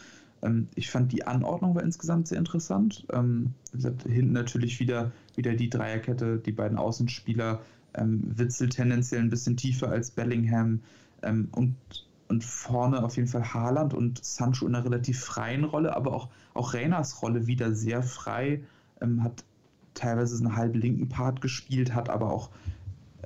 Ähm, 0.42 0.68
ich 0.74 0.90
fand 0.90 1.12
die 1.12 1.26
Anordnung 1.26 1.74
war 1.74 1.82
insgesamt 1.82 2.28
sehr 2.28 2.38
interessant. 2.38 3.06
Ähm, 3.12 3.54
hinten 3.72 4.32
natürlich 4.32 4.80
wieder, 4.80 5.12
wieder 5.36 5.54
die 5.54 5.70
Dreierkette, 5.70 6.38
die 6.38 6.52
beiden 6.52 6.78
Außenspieler, 6.78 7.60
ähm, 7.94 8.20
Witzel 8.36 8.68
tendenziell 8.68 9.20
ein 9.20 9.30
bisschen 9.30 9.56
tiefer 9.56 9.90
als 9.90 10.10
Bellingham 10.10 10.80
ähm, 11.22 11.48
und 11.52 11.74
und 12.30 12.44
vorne 12.44 13.02
auf 13.02 13.16
jeden 13.16 13.26
Fall 13.26 13.52
Haaland 13.52 13.92
und 13.92 14.24
Sancho 14.24 14.64
in 14.66 14.76
einer 14.76 14.84
relativ 14.84 15.18
freien 15.18 15.64
Rolle, 15.64 15.96
aber 15.96 16.12
auch, 16.12 16.28
auch 16.54 16.74
Reyners 16.74 17.22
Rolle 17.22 17.48
wieder 17.48 17.74
sehr 17.74 18.04
frei, 18.04 18.62
ähm, 19.00 19.24
hat 19.24 19.44
teilweise 19.94 20.38
einen 20.38 20.54
halb 20.54 20.76
linken 20.76 21.08
Part 21.08 21.40
gespielt, 21.40 21.92
hat 21.92 22.08
aber 22.08 22.32
auch 22.32 22.50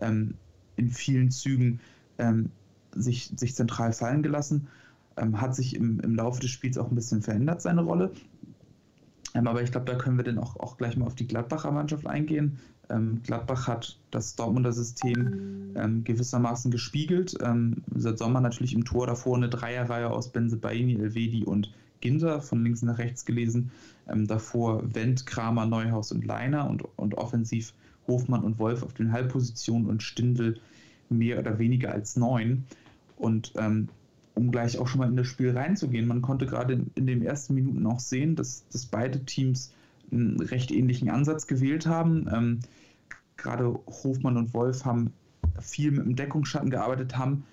ähm, 0.01 0.35
in 0.77 0.89
vielen 0.89 1.31
Zügen 1.31 1.81
ähm, 2.17 2.51
sich, 2.93 3.31
sich 3.37 3.55
zentral 3.55 3.93
fallen 3.93 4.23
gelassen. 4.23 4.69
Ähm, 5.17 5.41
hat 5.41 5.55
sich 5.55 5.77
im, 5.77 6.01
im 6.01 6.15
Laufe 6.15 6.41
des 6.41 6.51
Spiels 6.51 6.79
auch 6.79 6.91
ein 6.91 6.95
bisschen 6.95 7.23
verändert, 7.23 7.63
seine 7.63 7.83
Rolle. 7.83 8.13
Ähm, 9.35 9.47
aber 9.47 9.63
ich 9.63 9.71
glaube, 9.71 9.87
da 9.87 9.97
können 9.97 10.17
wir 10.17 10.25
dann 10.25 10.39
auch, 10.39 10.57
auch 10.57 10.77
gleich 10.77 10.97
mal 10.97 11.07
auf 11.07 11.15
die 11.15 11.27
Gladbacher 11.27 11.71
Mannschaft 11.71 12.07
eingehen. 12.07 12.59
Ähm, 12.91 13.21
Gladbach 13.23 13.67
hat 13.69 13.99
das 14.11 14.37
Dortmunder 14.37 14.73
System 14.73 15.73
ähm, 15.75 16.05
gewissermaßen 16.05 16.71
gespiegelt. 16.71 17.37
seit 17.95 18.19
Sommer 18.19 18.41
natürlich 18.41 18.75
im 18.75 18.85
Tor 18.85 19.07
davor 19.07 19.37
eine 19.37 19.49
Dreierreihe 19.49 20.11
aus 20.11 20.31
Benzebaini, 20.31 20.95
Elvedi 20.97 21.45
und 21.45 21.73
Ginter 22.01 22.43
von 22.43 22.63
links 22.63 22.83
nach 22.83 22.99
rechts 22.99 23.25
gelesen. 23.25 23.71
Ähm, 24.07 24.27
davor 24.27 24.95
Wendt, 24.95 25.27
Kramer, 25.27 25.67
Neuhaus 25.67 26.13
und 26.13 26.25
Leiner 26.25 26.69
und, 26.69 26.85
und 26.97 27.15
offensiv 27.15 27.73
Hofmann 28.07 28.45
und 28.45 28.59
Wolf 28.59 28.83
auf 28.83 28.93
den 28.93 29.13
Halbpositionen 29.13 29.89
und 29.89 30.03
Stindl 30.03 30.61
mehr 31.09 31.39
oder 31.39 31.59
weniger 31.59 31.93
als 31.93 32.17
neun. 32.17 32.65
Und 33.17 33.55
ähm, 33.57 33.89
um 34.35 34.51
gleich 34.51 34.79
auch 34.79 34.89
schon 34.89 34.99
mal 34.99 35.09
in 35.09 35.17
das 35.17 35.27
Spiel 35.27 35.57
reinzugehen, 35.57 36.07
man 36.07 36.23
konnte 36.23 36.47
gerade 36.47 36.75
in, 36.75 36.91
in 36.95 37.07
den 37.07 37.23
ersten 37.23 37.55
Minuten 37.55 37.87
auch 37.87 38.01
sehen, 38.01 38.37
dass, 38.37 38.67
dass 38.69 38.87
beide 38.87 39.25
Teams 39.25 39.73
einen 40.11 40.41
recht 40.41 40.71
ähnlichen 40.71 41.09
Ansatz 41.11 41.47
gewählt 41.47 41.87
haben. 41.87 42.29
Ähm, 42.33 42.61
gerade 43.37 43.79
Hofmann 43.87 44.37
und 44.37 44.55
Wolf 44.55 44.85
haben 44.85 45.13
viel 45.61 45.93
mit 45.93 46.05
dem 46.05 46.17
Deckungsschatten 46.17 46.71
gearbeitet, 46.71 47.17
haben 47.17 47.45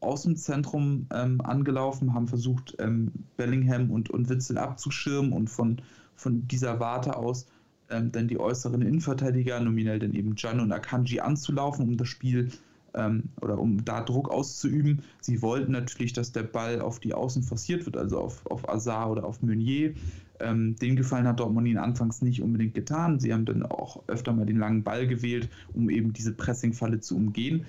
aus 0.00 0.22
dem 0.22 0.36
Zentrum 0.36 1.06
ähm, 1.12 1.40
angelaufen, 1.40 2.14
haben 2.14 2.28
versucht, 2.28 2.76
ähm, 2.78 3.10
Bellingham 3.36 3.90
und, 3.90 4.10
und 4.10 4.28
Witzel 4.28 4.58
abzuschirmen 4.58 5.32
und 5.32 5.48
von, 5.48 5.80
von 6.14 6.46
dieser 6.46 6.78
Warte 6.78 7.16
aus 7.16 7.46
ähm, 7.90 8.12
dann 8.12 8.28
die 8.28 8.38
äußeren 8.38 8.82
Innenverteidiger, 8.82 9.60
nominell 9.60 9.98
dann 9.98 10.14
eben 10.14 10.34
Can 10.34 10.60
und 10.60 10.72
Akanji, 10.72 11.20
anzulaufen, 11.20 11.88
um 11.88 11.96
das 11.96 12.08
Spiel 12.08 12.50
ähm, 12.94 13.24
oder 13.40 13.58
um 13.58 13.84
da 13.84 14.00
Druck 14.00 14.30
auszuüben. 14.30 15.02
Sie 15.20 15.42
wollten 15.42 15.72
natürlich, 15.72 16.12
dass 16.12 16.32
der 16.32 16.42
Ball 16.42 16.80
auf 16.80 17.00
die 17.00 17.14
Außen 17.14 17.42
forciert 17.42 17.86
wird, 17.86 17.96
also 17.96 18.20
auf, 18.20 18.46
auf 18.46 18.68
Azar 18.68 19.10
oder 19.10 19.24
auf 19.24 19.42
Meunier. 19.42 19.94
Ähm, 20.40 20.76
den 20.76 20.96
Gefallen 20.96 21.26
hat 21.26 21.40
Dortmund 21.40 21.66
ihnen 21.68 21.78
anfangs 21.78 22.22
nicht 22.22 22.42
unbedingt 22.42 22.74
getan. 22.74 23.20
Sie 23.20 23.32
haben 23.32 23.44
dann 23.44 23.64
auch 23.64 24.02
öfter 24.08 24.32
mal 24.32 24.46
den 24.46 24.58
langen 24.58 24.82
Ball 24.82 25.06
gewählt, 25.06 25.48
um 25.72 25.90
eben 25.90 26.12
diese 26.12 26.32
Pressingfalle 26.32 27.00
zu 27.00 27.16
umgehen. 27.16 27.64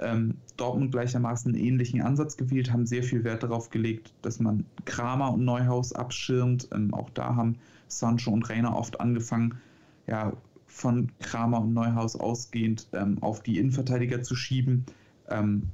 Ähm, 0.00 0.34
Dortmund 0.56 0.92
gleichermaßen 0.92 1.54
einen 1.54 1.64
ähnlichen 1.64 2.02
Ansatz 2.02 2.36
gewählt, 2.36 2.72
haben 2.72 2.86
sehr 2.86 3.02
viel 3.02 3.24
Wert 3.24 3.42
darauf 3.42 3.70
gelegt, 3.70 4.12
dass 4.22 4.38
man 4.38 4.64
Kramer 4.84 5.32
und 5.32 5.44
Neuhaus 5.44 5.92
abschirmt. 5.92 6.68
Ähm, 6.72 6.94
auch 6.94 7.10
da 7.10 7.34
haben 7.34 7.56
Sancho 7.88 8.30
und 8.30 8.48
Reiner 8.48 8.76
oft 8.76 9.00
angefangen, 9.00 9.58
ja, 10.06 10.32
von 10.68 11.10
Kramer 11.18 11.60
und 11.62 11.72
Neuhaus 11.72 12.14
ausgehend 12.14 12.88
ähm, 12.92 13.18
auf 13.22 13.42
die 13.42 13.58
Innenverteidiger 13.58 14.22
zu 14.22 14.36
schieben. 14.36 14.86
Ähm, 15.28 15.64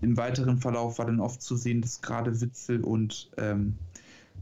im 0.00 0.16
weiteren 0.16 0.58
Verlauf 0.58 0.98
war 0.98 1.06
dann 1.06 1.20
oft 1.20 1.42
zu 1.42 1.56
sehen, 1.56 1.80
dass 1.80 2.02
gerade 2.02 2.40
Witzel 2.40 2.84
und 2.84 3.30
ähm, 3.38 3.76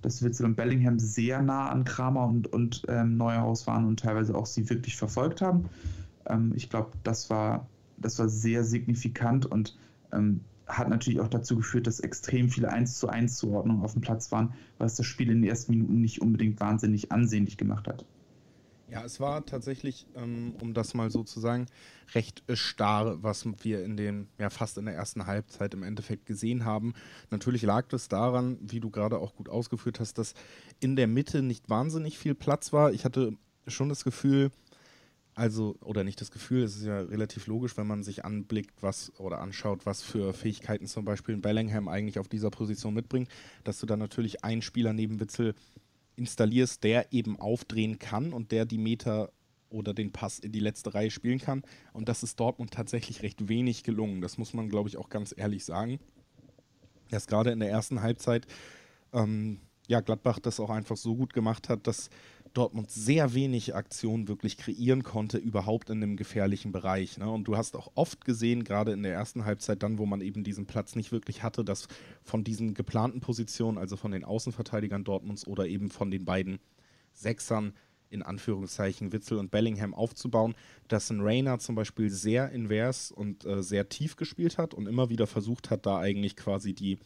dass 0.02 0.22
Witzel 0.22 0.46
und 0.46 0.56
Bellingham 0.56 0.98
sehr 0.98 1.40
nah 1.40 1.70
an 1.70 1.84
Kramer 1.84 2.26
und, 2.26 2.52
und 2.52 2.82
ähm, 2.88 3.16
Neuhaus 3.16 3.66
waren 3.66 3.86
und 3.86 4.00
teilweise 4.00 4.34
auch 4.34 4.46
sie 4.46 4.68
wirklich 4.68 4.96
verfolgt 4.96 5.40
haben. 5.40 5.68
Ähm, 6.26 6.52
ich 6.56 6.68
glaube, 6.68 6.90
das 7.04 7.30
war, 7.30 7.68
das 7.96 8.18
war 8.18 8.28
sehr 8.28 8.64
signifikant 8.64 9.46
und 9.46 9.78
ähm, 10.12 10.40
hat 10.66 10.88
natürlich 10.88 11.20
auch 11.20 11.28
dazu 11.28 11.56
geführt, 11.56 11.86
dass 11.86 12.00
extrem 12.00 12.48
viele 12.48 12.70
1 12.70 12.98
zu 12.98 13.08
1 13.08 13.36
Zuordnungen 13.36 13.82
auf 13.82 13.92
dem 13.92 14.00
Platz 14.00 14.32
waren, 14.32 14.54
was 14.78 14.96
das 14.96 15.06
Spiel 15.06 15.30
in 15.30 15.42
den 15.42 15.48
ersten 15.50 15.72
Minuten 15.72 16.00
nicht 16.00 16.20
unbedingt 16.20 16.60
wahnsinnig 16.60 17.12
ansehnlich 17.12 17.56
gemacht 17.56 17.86
hat. 17.88 18.04
Ja, 18.92 19.02
es 19.06 19.20
war 19.20 19.46
tatsächlich, 19.46 20.06
ähm, 20.14 20.54
um 20.60 20.74
das 20.74 20.92
mal 20.92 21.10
so 21.10 21.24
zu 21.24 21.40
sagen, 21.40 21.64
recht 22.14 22.42
äh, 22.46 22.56
starr, 22.56 23.22
was 23.22 23.46
wir 23.62 23.82
in 23.82 23.96
den, 23.96 24.28
ja, 24.38 24.50
fast 24.50 24.76
in 24.76 24.84
der 24.84 24.94
ersten 24.94 25.26
Halbzeit 25.26 25.72
im 25.72 25.82
Endeffekt 25.82 26.26
gesehen 26.26 26.66
haben. 26.66 26.92
Natürlich 27.30 27.62
lag 27.62 27.88
das 27.88 28.08
daran, 28.08 28.58
wie 28.60 28.80
du 28.80 28.90
gerade 28.90 29.16
auch 29.16 29.34
gut 29.34 29.48
ausgeführt 29.48 29.98
hast, 29.98 30.18
dass 30.18 30.34
in 30.78 30.94
der 30.94 31.06
Mitte 31.06 31.40
nicht 31.40 31.70
wahnsinnig 31.70 32.18
viel 32.18 32.34
Platz 32.34 32.74
war. 32.74 32.92
Ich 32.92 33.06
hatte 33.06 33.32
schon 33.66 33.88
das 33.88 34.04
Gefühl, 34.04 34.50
also, 35.34 35.74
oder 35.80 36.04
nicht 36.04 36.20
das 36.20 36.30
Gefühl, 36.30 36.62
es 36.62 36.76
ist 36.76 36.84
ja 36.84 37.00
relativ 37.00 37.46
logisch, 37.46 37.78
wenn 37.78 37.86
man 37.86 38.02
sich 38.02 38.26
anblickt, 38.26 38.82
was 38.82 39.18
oder 39.18 39.40
anschaut, 39.40 39.86
was 39.86 40.02
für 40.02 40.34
Fähigkeiten 40.34 40.86
zum 40.86 41.06
Beispiel 41.06 41.34
in 41.34 41.40
Bellingham 41.40 41.88
eigentlich 41.88 42.18
auf 42.18 42.28
dieser 42.28 42.50
Position 42.50 42.92
mitbringt, 42.92 43.30
dass 43.64 43.80
du 43.80 43.86
dann 43.86 44.00
natürlich 44.00 44.44
einen 44.44 44.60
Spieler 44.60 44.92
neben 44.92 45.18
Witzel 45.18 45.54
installierst, 46.16 46.84
der 46.84 47.12
eben 47.12 47.38
aufdrehen 47.38 47.98
kann 47.98 48.32
und 48.32 48.52
der 48.52 48.64
die 48.64 48.78
Meter 48.78 49.32
oder 49.70 49.94
den 49.94 50.12
Pass 50.12 50.38
in 50.38 50.52
die 50.52 50.60
letzte 50.60 50.94
Reihe 50.94 51.10
spielen 51.10 51.38
kann. 51.38 51.62
Und 51.92 52.08
das 52.08 52.22
ist 52.22 52.38
Dortmund 52.38 52.72
tatsächlich 52.72 53.22
recht 53.22 53.48
wenig 53.48 53.82
gelungen. 53.84 54.20
Das 54.20 54.38
muss 54.38 54.54
man, 54.54 54.68
glaube 54.68 54.88
ich, 54.88 54.96
auch 54.96 55.08
ganz 55.08 55.34
ehrlich 55.36 55.64
sagen. 55.64 55.98
Erst 57.10 57.28
gerade 57.28 57.50
in 57.50 57.60
der 57.60 57.70
ersten 57.70 58.02
Halbzeit, 58.02 58.46
ähm, 59.12 59.60
ja, 59.88 60.00
Gladbach 60.00 60.38
das 60.38 60.60
auch 60.60 60.70
einfach 60.70 60.96
so 60.96 61.16
gut 61.16 61.32
gemacht 61.32 61.68
hat, 61.68 61.86
dass 61.86 62.10
Dortmund 62.52 62.90
sehr 62.90 63.34
wenig 63.34 63.74
Aktionen 63.74 64.28
wirklich 64.28 64.56
kreieren 64.56 65.02
konnte, 65.02 65.38
überhaupt 65.38 65.90
in 65.90 66.02
einem 66.02 66.16
gefährlichen 66.16 66.72
Bereich. 66.72 67.18
Ne? 67.18 67.30
Und 67.30 67.44
du 67.44 67.56
hast 67.56 67.76
auch 67.76 67.90
oft 67.94 68.24
gesehen, 68.24 68.64
gerade 68.64 68.92
in 68.92 69.02
der 69.02 69.12
ersten 69.12 69.44
Halbzeit, 69.44 69.82
dann, 69.82 69.98
wo 69.98 70.06
man 70.06 70.20
eben 70.20 70.44
diesen 70.44 70.66
Platz 70.66 70.94
nicht 70.94 71.12
wirklich 71.12 71.42
hatte, 71.42 71.64
dass 71.64 71.88
von 72.22 72.44
diesen 72.44 72.74
geplanten 72.74 73.20
Positionen, 73.20 73.78
also 73.78 73.96
von 73.96 74.12
den 74.12 74.24
Außenverteidigern 74.24 75.04
Dortmunds 75.04 75.46
oder 75.46 75.66
eben 75.66 75.90
von 75.90 76.10
den 76.10 76.24
beiden 76.24 76.58
Sechsern, 77.12 77.74
in 78.10 78.22
Anführungszeichen 78.22 79.12
Witzel 79.12 79.38
und 79.38 79.50
Bellingham 79.50 79.94
aufzubauen, 79.94 80.54
dass 80.88 81.10
ein 81.10 81.20
Rainer 81.22 81.58
zum 81.58 81.74
Beispiel 81.74 82.10
sehr 82.10 82.50
invers 82.50 83.10
und 83.10 83.46
äh, 83.46 83.62
sehr 83.62 83.88
tief 83.88 84.16
gespielt 84.16 84.58
hat 84.58 84.74
und 84.74 84.86
immer 84.86 85.08
wieder 85.08 85.26
versucht 85.26 85.70
hat, 85.70 85.86
da 85.86 85.98
eigentlich 85.98 86.36
quasi 86.36 86.74
die 86.74 86.98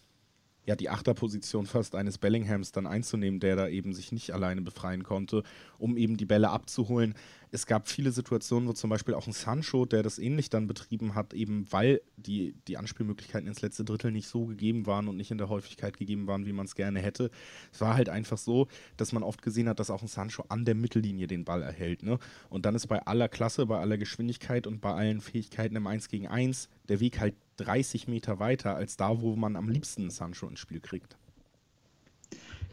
ja, 0.67 0.75
die 0.75 0.91
Achterposition 0.91 1.65
fast 1.65 1.95
eines 1.95 2.19
Bellinghams 2.19 2.73
dann 2.73 2.87
einzunehmen, 2.87 3.41
der 3.41 3.57
da 3.57 3.69
eben 3.69 3.95
sich 3.95 4.11
nicht 4.13 4.33
alleine 4.33 4.63
befreien 4.63 5.05
konnte, 5.05 5.45
um 5.79 5.97
eben 5.97 6.17
die 6.17 6.27
Bälle 6.27 6.51
abzuholen. 6.51 7.15
Es 7.53 7.67
gab 7.67 7.89
viele 7.89 8.13
Situationen, 8.13 8.69
wo 8.69 8.73
zum 8.73 8.91
Beispiel 8.91 9.15
auch 9.15 9.27
ein 9.27 9.33
Sancho, 9.33 9.87
der 9.87 10.03
das 10.03 10.19
ähnlich 10.19 10.51
dann 10.51 10.67
betrieben 10.67 11.15
hat, 11.15 11.33
eben 11.35 11.67
weil 11.71 12.01
die, 12.17 12.55
die 12.67 12.77
Anspielmöglichkeiten 12.77 13.49
ins 13.49 13.63
letzte 13.63 13.85
Drittel 13.85 14.13
nicht 14.13 14.29
so 14.29 14.47
gegeben 14.47 14.87
waren 14.87 15.09
und 15.09 15.17
nicht 15.17 15.31
in 15.31 15.39
der 15.39 15.49
Häufigkeit 15.49 15.97
gegeben 15.97 16.27
waren, 16.27 16.47
wie 16.47 16.53
man 16.53 16.67
es 16.67 16.75
gerne 16.75 17.01
hätte. 17.01 17.31
Es 17.73 17.81
war 17.81 17.95
halt 17.95 18.09
einfach 18.09 18.39
so, 18.39 18.69
dass 18.97 19.13
man 19.13 19.23
oft 19.23 19.43
gesehen 19.43 19.69
hat, 19.69 19.81
dass 19.81 19.91
auch 19.91 20.03
ein 20.03 20.09
Sancho 20.09 20.45
an 20.49 20.65
der 20.65 20.75
Mittellinie 20.75 21.27
den 21.27 21.45
Ball 21.45 21.63
erhält. 21.63 22.03
Ne? 22.03 22.19
Und 22.49 22.67
dann 22.67 22.75
ist 22.75 22.87
bei 22.87 23.01
aller 23.07 23.29
Klasse, 23.29 23.67
bei 23.67 23.79
aller 23.79 23.99
Geschwindigkeit 23.99 24.67
und 24.67 24.81
bei 24.81 24.93
allen 24.93 25.21
Fähigkeiten 25.21 25.77
im 25.77 25.87
1 25.87 26.09
gegen 26.09 26.29
1 26.29 26.69
der 26.89 27.01
Weg 27.01 27.21
halt 27.21 27.35
30 27.59 28.09
Meter 28.09 28.39
weiter 28.39 28.77
als 28.77 28.97
da, 28.97 29.21
wo 29.21 29.37
man 29.37 29.57
am 29.57 29.69
liebsten 29.69 30.11
Sancho 30.11 30.49
ins 30.49 30.61
Spiel 30.61 30.81
kriegt. 30.81 31.17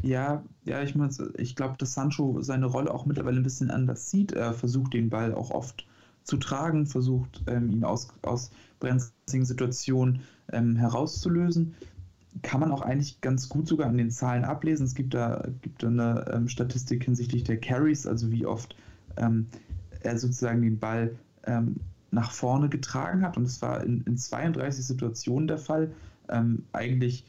Ja, 0.02 0.44
ja, 0.66 0.82
ich 0.82 0.96
meine, 0.96 1.14
ich 1.38 1.56
glaube, 1.56 1.76
dass 1.78 1.94
Sancho 1.94 2.42
seine 2.42 2.66
Rolle 2.66 2.94
auch 2.94 3.06
mittlerweile 3.06 3.38
ein 3.38 3.44
bisschen 3.44 3.72
anders 3.72 4.10
sieht. 4.10 4.34
Er 4.34 4.54
versucht 4.54 4.94
den 4.94 5.10
Ball 5.10 5.34
auch 5.34 5.52
oft 5.52 5.86
zu 6.24 6.38
tragen, 6.38 6.86
versucht 6.88 7.44
ähm, 7.48 7.70
ihn 7.70 7.84
aus, 7.84 8.08
aus 8.22 8.52
brenzligen 8.80 9.46
Situationen 9.46 10.22
ähm, 10.52 10.76
herauszulösen. 10.76 11.76
Kann 12.42 12.60
man 12.60 12.72
auch 12.72 12.82
eigentlich 12.82 13.22
ganz 13.22 13.48
gut 13.48 13.68
sogar 13.68 13.88
an 13.88 13.98
den 13.98 14.12
Zahlen 14.12 14.44
ablesen. 14.44 14.86
Es 14.86 14.96
gibt 14.96 15.14
da, 15.14 15.48
gibt 15.62 15.84
da 15.84 15.88
eine 15.88 16.26
ähm, 16.34 16.48
Statistik 16.48 17.04
hinsichtlich 17.04 17.44
der 17.44 17.58
Carries, 17.60 18.08
also 18.08 18.32
wie 18.32 18.46
oft 18.46 18.76
ähm, 19.18 19.48
er 20.02 20.18
sozusagen 20.18 20.62
den 20.62 20.80
Ball 20.80 21.16
ähm, 21.46 21.76
nach 22.12 22.32
vorne 22.32 22.70
getragen 22.70 23.22
hat. 23.22 23.38
Und 23.38 23.46
es 23.46 23.62
war 23.62 23.84
in, 23.84 24.02
in 24.02 24.18
32 24.18 24.86
Situationen 24.86 25.48
der 25.48 25.58
Fall. 25.58 25.92
Ähm, 26.30 26.64
eigentlich 26.72 27.26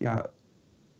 ja 0.00 0.28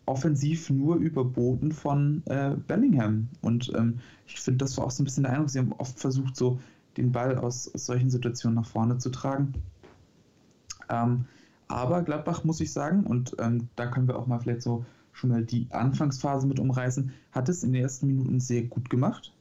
offensiv 0.06 0.70
nur 0.70 0.96
überboten 0.96 1.72
von 1.72 2.22
äh, 2.26 2.56
Bellingham. 2.66 3.28
Und 3.42 3.72
ähm, 3.76 3.98
ich 4.26 4.40
finde, 4.40 4.58
das 4.58 4.78
war 4.78 4.86
auch 4.86 4.90
so 4.90 5.02
ein 5.02 5.04
bisschen 5.04 5.24
der 5.24 5.32
Eindruck, 5.32 5.50
sie 5.50 5.58
haben 5.58 5.72
oft 5.72 5.98
versucht, 5.98 6.36
so 6.36 6.60
den 6.96 7.12
Ball 7.12 7.36
aus, 7.36 7.72
aus 7.74 7.86
solchen 7.86 8.08
Situationen 8.08 8.54
nach 8.54 8.66
vorne 8.66 8.98
zu 8.98 9.10
tragen. 9.10 9.52
Ähm, 10.88 11.26
aber 11.68 12.02
Gladbach, 12.02 12.44
muss 12.44 12.60
ich 12.60 12.72
sagen, 12.72 13.04
und 13.04 13.36
ähm, 13.40 13.68
da 13.74 13.86
können 13.86 14.06
wir 14.06 14.16
auch 14.16 14.26
mal 14.26 14.38
vielleicht 14.38 14.62
so 14.62 14.86
schon 15.12 15.30
mal 15.30 15.44
die 15.44 15.66
Anfangsphase 15.70 16.46
mit 16.46 16.60
umreißen, 16.60 17.12
hat 17.32 17.48
es 17.48 17.64
in 17.64 17.72
den 17.72 17.82
ersten 17.82 18.06
Minuten 18.06 18.38
sehr 18.38 18.62
gut 18.62 18.88
gemacht. 18.88 19.32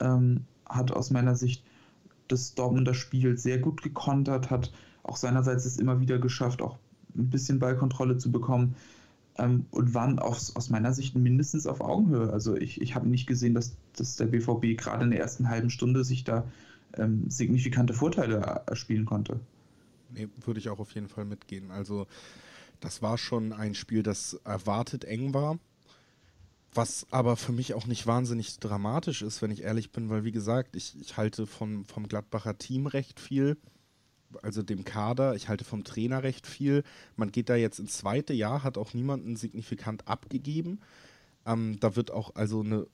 Ähm, 0.00 0.44
hat 0.66 0.92
aus 0.92 1.10
meiner 1.10 1.36
Sicht 1.36 1.62
das 2.28 2.54
Dortmunder 2.54 2.94
Spiel 2.94 3.36
sehr 3.36 3.58
gut 3.58 3.82
gekontert, 3.82 4.50
hat 4.50 4.72
auch 5.02 5.16
seinerseits 5.16 5.66
es 5.66 5.76
immer 5.76 6.00
wieder 6.00 6.18
geschafft, 6.18 6.62
auch 6.62 6.78
ein 7.16 7.28
bisschen 7.28 7.58
Ballkontrolle 7.58 8.16
zu 8.16 8.32
bekommen 8.32 8.74
ähm, 9.38 9.66
und 9.70 9.94
waren 9.94 10.18
aus, 10.18 10.54
aus 10.56 10.70
meiner 10.70 10.92
Sicht 10.92 11.16
mindestens 11.16 11.66
auf 11.66 11.80
Augenhöhe. 11.80 12.32
Also 12.32 12.56
ich, 12.56 12.80
ich 12.80 12.94
habe 12.94 13.08
nicht 13.08 13.26
gesehen, 13.26 13.54
dass, 13.54 13.76
dass 13.96 14.16
der 14.16 14.26
BVB 14.26 14.78
gerade 14.78 15.04
in 15.04 15.10
der 15.10 15.20
ersten 15.20 15.48
halben 15.48 15.70
Stunde 15.70 16.04
sich 16.04 16.24
da 16.24 16.44
ähm, 16.96 17.28
signifikante 17.28 17.94
Vorteile 17.94 18.62
erspielen 18.66 19.04
konnte. 19.04 19.40
Nee, 20.12 20.28
würde 20.44 20.60
ich 20.60 20.68
auch 20.68 20.78
auf 20.78 20.94
jeden 20.94 21.08
Fall 21.08 21.24
mitgehen. 21.24 21.70
Also 21.70 22.06
das 22.80 23.02
war 23.02 23.18
schon 23.18 23.52
ein 23.52 23.74
Spiel, 23.74 24.02
das 24.02 24.34
erwartet 24.44 25.04
eng 25.04 25.34
war. 25.34 25.58
Was 26.72 27.06
aber 27.10 27.36
für 27.36 27.52
mich 27.52 27.74
auch 27.74 27.86
nicht 27.86 28.06
wahnsinnig 28.06 28.58
dramatisch 28.58 29.22
ist, 29.22 29.42
wenn 29.42 29.52
ich 29.52 29.62
ehrlich 29.62 29.92
bin, 29.92 30.10
weil 30.10 30.24
wie 30.24 30.32
gesagt, 30.32 30.74
ich, 30.74 31.00
ich 31.00 31.16
halte 31.16 31.46
vom, 31.46 31.84
vom 31.84 32.08
Gladbacher 32.08 32.58
Team 32.58 32.86
recht 32.86 33.20
viel, 33.20 33.56
also 34.42 34.62
dem 34.62 34.84
Kader, 34.84 35.34
ich 35.34 35.48
halte 35.48 35.64
vom 35.64 35.84
Trainer 35.84 36.22
recht 36.22 36.46
viel. 36.46 36.82
Man 37.16 37.30
geht 37.32 37.48
da 37.48 37.56
jetzt 37.56 37.78
ins 37.78 37.98
zweite 37.98 38.32
Jahr, 38.32 38.62
hat 38.62 38.78
auch 38.78 38.94
niemanden 38.94 39.36
signifikant 39.36 40.08
abgegeben. 40.08 40.80
Ähm, 41.46 41.78
da 41.80 41.96
wird 41.96 42.10
auch 42.10 42.34
also 42.34 42.60
eine 42.60 42.86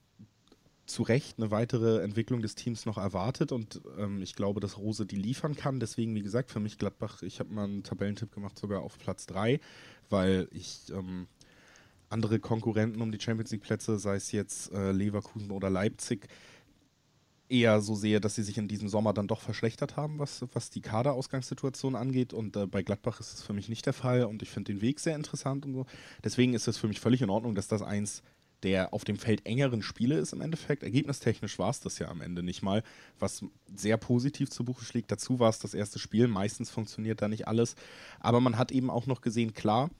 zu 0.90 1.02
Recht 1.04 1.38
eine 1.38 1.50
weitere 1.50 2.02
Entwicklung 2.02 2.42
des 2.42 2.56
Teams 2.56 2.84
noch 2.84 2.98
erwartet 2.98 3.52
und 3.52 3.80
ähm, 3.96 4.22
ich 4.22 4.34
glaube, 4.34 4.60
dass 4.60 4.76
Rose 4.76 5.06
die 5.06 5.16
liefern 5.16 5.54
kann. 5.54 5.80
Deswegen, 5.80 6.14
wie 6.14 6.22
gesagt, 6.22 6.50
für 6.50 6.60
mich 6.60 6.78
Gladbach, 6.78 7.22
ich 7.22 7.38
habe 7.38 7.54
mal 7.54 7.64
einen 7.64 7.84
Tabellentipp 7.84 8.34
gemacht, 8.34 8.58
sogar 8.58 8.82
auf 8.82 8.98
Platz 8.98 9.26
3, 9.26 9.60
weil 10.08 10.48
ich 10.50 10.90
ähm, 10.90 11.28
andere 12.08 12.40
Konkurrenten 12.40 13.00
um 13.00 13.12
die 13.12 13.20
Champions 13.20 13.52
League 13.52 13.62
Plätze, 13.62 13.98
sei 13.98 14.16
es 14.16 14.32
jetzt 14.32 14.72
äh, 14.72 14.90
Leverkusen 14.90 15.52
oder 15.52 15.70
Leipzig, 15.70 16.28
eher 17.50 17.80
so 17.80 17.94
sehe, 17.94 18.20
dass 18.20 18.36
sie 18.36 18.42
sich 18.42 18.58
in 18.58 18.68
diesem 18.68 18.88
Sommer 18.88 19.12
dann 19.12 19.28
doch 19.28 19.40
verschlechtert 19.40 19.96
haben, 19.96 20.18
was, 20.18 20.44
was 20.52 20.70
die 20.70 20.80
Kaderausgangssituation 20.80 21.96
angeht. 21.96 22.32
Und 22.32 22.56
äh, 22.56 22.66
bei 22.66 22.82
Gladbach 22.82 23.20
ist 23.20 23.34
es 23.34 23.42
für 23.42 23.52
mich 23.52 23.68
nicht 23.68 23.86
der 23.86 23.92
Fall 23.92 24.24
und 24.24 24.42
ich 24.42 24.50
finde 24.50 24.72
den 24.72 24.82
Weg 24.82 25.00
sehr 25.00 25.16
interessant 25.16 25.66
und 25.66 25.74
so. 25.74 25.86
Deswegen 26.22 26.54
ist 26.54 26.68
es 26.68 26.78
für 26.78 26.88
mich 26.88 27.00
völlig 27.00 27.22
in 27.22 27.30
Ordnung, 27.30 27.54
dass 27.54 27.68
das 27.68 27.82
eins 27.82 28.22
der 28.62 28.92
auf 28.92 29.04
dem 29.04 29.16
Feld 29.16 29.46
engeren 29.46 29.82
Spiele 29.82 30.18
ist 30.18 30.32
im 30.32 30.40
Endeffekt. 30.40 30.82
Ergebnistechnisch 30.82 31.58
war 31.58 31.70
es 31.70 31.80
das 31.80 31.98
ja 31.98 32.08
am 32.08 32.20
Ende 32.20 32.42
nicht 32.42 32.62
mal, 32.62 32.82
was 33.18 33.44
sehr 33.74 33.96
positiv 33.96 34.50
zu 34.50 34.64
Buche 34.64 34.84
schlägt. 34.84 35.10
Dazu 35.10 35.38
war 35.38 35.48
es 35.48 35.58
das 35.58 35.74
erste 35.74 35.98
Spiel. 35.98 36.28
Meistens 36.28 36.70
funktioniert 36.70 37.22
da 37.22 37.28
nicht 37.28 37.48
alles. 37.48 37.74
Aber 38.18 38.40
man 38.40 38.58
hat 38.58 38.70
eben 38.70 38.90
auch 38.90 39.06
noch 39.06 39.22
gesehen, 39.22 39.54
klar, 39.54 39.90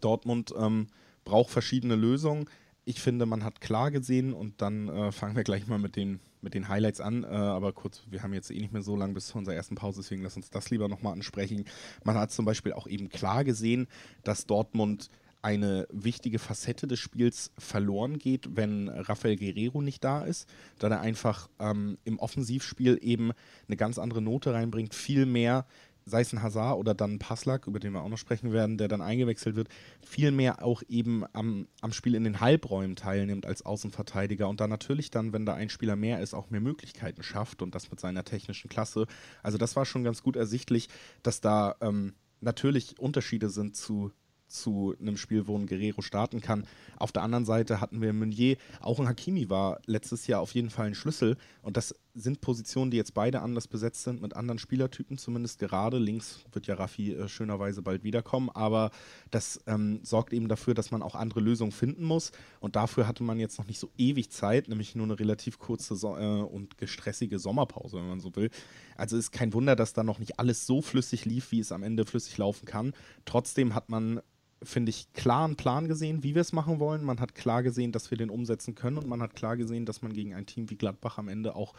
Dortmund 0.00 0.54
ähm, 0.58 0.88
braucht 1.24 1.50
verschiedene 1.50 1.96
Lösungen. 1.96 2.48
Ich 2.84 3.00
finde, 3.00 3.26
man 3.26 3.44
hat 3.44 3.60
klar 3.60 3.90
gesehen 3.90 4.32
und 4.32 4.62
dann 4.62 4.88
äh, 4.88 5.12
fangen 5.12 5.36
wir 5.36 5.44
gleich 5.44 5.66
mal 5.66 5.78
mit 5.78 5.96
den, 5.96 6.20
mit 6.40 6.54
den 6.54 6.68
Highlights 6.68 7.00
an. 7.00 7.24
Äh, 7.24 7.28
aber 7.28 7.72
kurz, 7.72 8.02
wir 8.10 8.22
haben 8.22 8.34
jetzt 8.34 8.50
eh 8.50 8.58
nicht 8.58 8.72
mehr 8.72 8.82
so 8.82 8.96
lange 8.96 9.14
bis 9.14 9.28
zu 9.28 9.38
unserer 9.38 9.54
ersten 9.54 9.74
Pause, 9.74 10.00
deswegen 10.02 10.22
lass 10.22 10.36
uns 10.36 10.50
das 10.50 10.70
lieber 10.70 10.88
nochmal 10.88 11.12
ansprechen. 11.12 11.64
Man 12.04 12.16
hat 12.16 12.30
zum 12.30 12.44
Beispiel 12.44 12.72
auch 12.72 12.86
eben 12.86 13.08
klar 13.08 13.44
gesehen, 13.44 13.86
dass 14.24 14.46
Dortmund 14.46 15.10
eine 15.40 15.86
wichtige 15.90 16.38
Facette 16.38 16.86
des 16.86 16.98
Spiels 16.98 17.52
verloren 17.58 18.18
geht, 18.18 18.56
wenn 18.56 18.88
Rafael 18.88 19.36
Guerrero 19.36 19.82
nicht 19.82 20.02
da 20.02 20.22
ist, 20.22 20.48
da 20.78 20.88
er 20.88 21.00
einfach 21.00 21.48
ähm, 21.60 21.96
im 22.04 22.18
Offensivspiel 22.18 22.98
eben 23.00 23.30
eine 23.68 23.76
ganz 23.76 23.98
andere 23.98 24.20
Note 24.20 24.52
reinbringt, 24.52 24.94
viel 24.94 25.26
mehr 25.26 25.66
sei 26.08 26.22
es 26.22 26.32
ein 26.32 26.42
Hazard 26.42 26.78
oder 26.78 26.94
dann 26.94 27.18
Passlack, 27.18 27.66
über 27.66 27.80
den 27.80 27.92
wir 27.92 28.02
auch 28.02 28.08
noch 28.08 28.18
sprechen 28.18 28.52
werden, 28.52 28.78
der 28.78 28.88
dann 28.88 29.00
eingewechselt 29.00 29.56
wird, 29.56 29.68
viel 30.04 30.30
mehr 30.30 30.62
auch 30.62 30.82
eben 30.88 31.24
am, 31.32 31.68
am 31.80 31.92
Spiel 31.92 32.14
in 32.14 32.24
den 32.24 32.40
Halbräumen 32.40 32.96
teilnimmt 32.96 33.46
als 33.46 33.64
Außenverteidiger 33.64 34.48
und 34.48 34.60
dann 34.60 34.70
natürlich 34.70 35.10
dann, 35.10 35.32
wenn 35.32 35.46
da 35.46 35.54
ein 35.54 35.70
Spieler 35.70 35.96
mehr 35.96 36.20
ist, 36.20 36.34
auch 36.34 36.50
mehr 36.50 36.60
Möglichkeiten 36.60 37.22
schafft 37.22 37.62
und 37.62 37.74
das 37.74 37.90
mit 37.90 38.00
seiner 38.00 38.24
technischen 38.24 38.68
Klasse. 38.68 39.06
Also 39.42 39.58
das 39.58 39.76
war 39.76 39.84
schon 39.84 40.04
ganz 40.04 40.22
gut 40.22 40.36
ersichtlich, 40.36 40.88
dass 41.22 41.40
da 41.40 41.76
ähm, 41.80 42.14
natürlich 42.40 42.98
Unterschiede 42.98 43.50
sind 43.50 43.76
zu 43.76 44.12
zu 44.48 44.94
einem 45.00 45.16
Spiel, 45.16 45.46
wo 45.46 45.56
ein 45.56 45.66
Guerrero 45.66 46.02
starten 46.02 46.40
kann. 46.40 46.66
Auf 46.96 47.12
der 47.12 47.22
anderen 47.22 47.44
Seite 47.44 47.80
hatten 47.80 48.00
wir 48.00 48.12
Meunier, 48.12 48.56
auch 48.80 48.98
ein 48.98 49.06
Hakimi 49.06 49.50
war 49.50 49.80
letztes 49.86 50.26
Jahr 50.26 50.40
auf 50.40 50.52
jeden 50.54 50.70
Fall 50.70 50.86
ein 50.86 50.94
Schlüssel 50.94 51.36
und 51.62 51.76
das 51.76 51.94
sind 52.20 52.40
Positionen, 52.40 52.90
die 52.90 52.96
jetzt 52.96 53.14
beide 53.14 53.40
anders 53.40 53.68
besetzt 53.68 54.02
sind, 54.04 54.20
mit 54.20 54.34
anderen 54.34 54.58
Spielertypen 54.58 55.18
zumindest 55.18 55.58
gerade. 55.58 55.98
Links 55.98 56.40
wird 56.52 56.66
ja 56.66 56.74
Raffi 56.74 57.14
äh, 57.14 57.28
schönerweise 57.28 57.82
bald 57.82 58.04
wiederkommen, 58.04 58.50
aber 58.50 58.90
das 59.30 59.60
ähm, 59.66 60.00
sorgt 60.02 60.32
eben 60.32 60.48
dafür, 60.48 60.74
dass 60.74 60.90
man 60.90 61.02
auch 61.02 61.14
andere 61.14 61.40
Lösungen 61.40 61.72
finden 61.72 62.04
muss 62.04 62.32
und 62.60 62.76
dafür 62.76 63.06
hatte 63.06 63.22
man 63.22 63.38
jetzt 63.38 63.58
noch 63.58 63.66
nicht 63.66 63.78
so 63.78 63.90
ewig 63.96 64.30
Zeit, 64.30 64.68
nämlich 64.68 64.94
nur 64.94 65.06
eine 65.06 65.18
relativ 65.18 65.58
kurze 65.58 65.96
so 65.96 66.16
äh, 66.16 66.42
und 66.42 66.78
gestressige 66.78 67.38
Sommerpause, 67.38 67.98
wenn 67.98 68.08
man 68.08 68.20
so 68.20 68.34
will. 68.36 68.50
Also 68.96 69.16
ist 69.16 69.32
kein 69.32 69.52
Wunder, 69.52 69.76
dass 69.76 69.92
da 69.92 70.02
noch 70.02 70.18
nicht 70.18 70.38
alles 70.38 70.66
so 70.66 70.82
flüssig 70.82 71.24
lief, 71.24 71.52
wie 71.52 71.60
es 71.60 71.72
am 71.72 71.82
Ende 71.82 72.04
flüssig 72.04 72.36
laufen 72.38 72.66
kann. 72.66 72.92
Trotzdem 73.24 73.74
hat 73.74 73.88
man 73.88 74.20
finde 74.62 74.90
ich, 74.90 75.12
klaren 75.12 75.56
Plan 75.56 75.88
gesehen, 75.88 76.22
wie 76.22 76.34
wir 76.34 76.42
es 76.42 76.52
machen 76.52 76.80
wollen. 76.80 77.04
Man 77.04 77.20
hat 77.20 77.34
klar 77.34 77.62
gesehen, 77.62 77.92
dass 77.92 78.10
wir 78.10 78.18
den 78.18 78.30
umsetzen 78.30 78.74
können 78.74 78.98
und 78.98 79.06
man 79.06 79.22
hat 79.22 79.34
klar 79.34 79.56
gesehen, 79.56 79.86
dass 79.86 80.02
man 80.02 80.12
gegen 80.12 80.34
ein 80.34 80.46
Team 80.46 80.70
wie 80.70 80.76
Gladbach 80.76 81.18
am 81.18 81.28
Ende 81.28 81.54
auch 81.54 81.74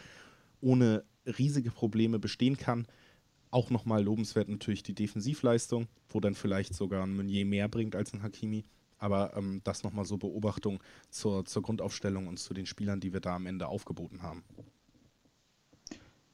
ohne 0.61 1.03
riesige 1.25 1.71
Probleme 1.71 2.19
bestehen 2.19 2.57
kann. 2.57 2.87
Auch 3.51 3.69
nochmal 3.69 4.03
lobenswert 4.03 4.49
natürlich 4.49 4.83
die 4.83 4.93
Defensivleistung, 4.93 5.87
wo 6.09 6.19
dann 6.19 6.35
vielleicht 6.35 6.73
sogar 6.73 7.03
ein 7.03 7.15
Meunier 7.15 7.45
mehr 7.45 7.67
bringt 7.67 7.95
als 7.95 8.13
ein 8.13 8.21
Hakimi. 8.21 8.65
Aber 8.97 9.35
ähm, 9.35 9.61
das 9.63 9.83
nochmal 9.83 10.05
so 10.05 10.17
Beobachtung 10.17 10.83
zur, 11.09 11.45
zur 11.45 11.61
Grundaufstellung 11.61 12.27
und 12.27 12.37
zu 12.37 12.53
den 12.53 12.65
Spielern, 12.65 12.99
die 12.99 13.13
wir 13.13 13.21
da 13.21 13.35
am 13.35 13.45
Ende 13.45 13.67
aufgeboten 13.67 14.21
haben. 14.21 14.43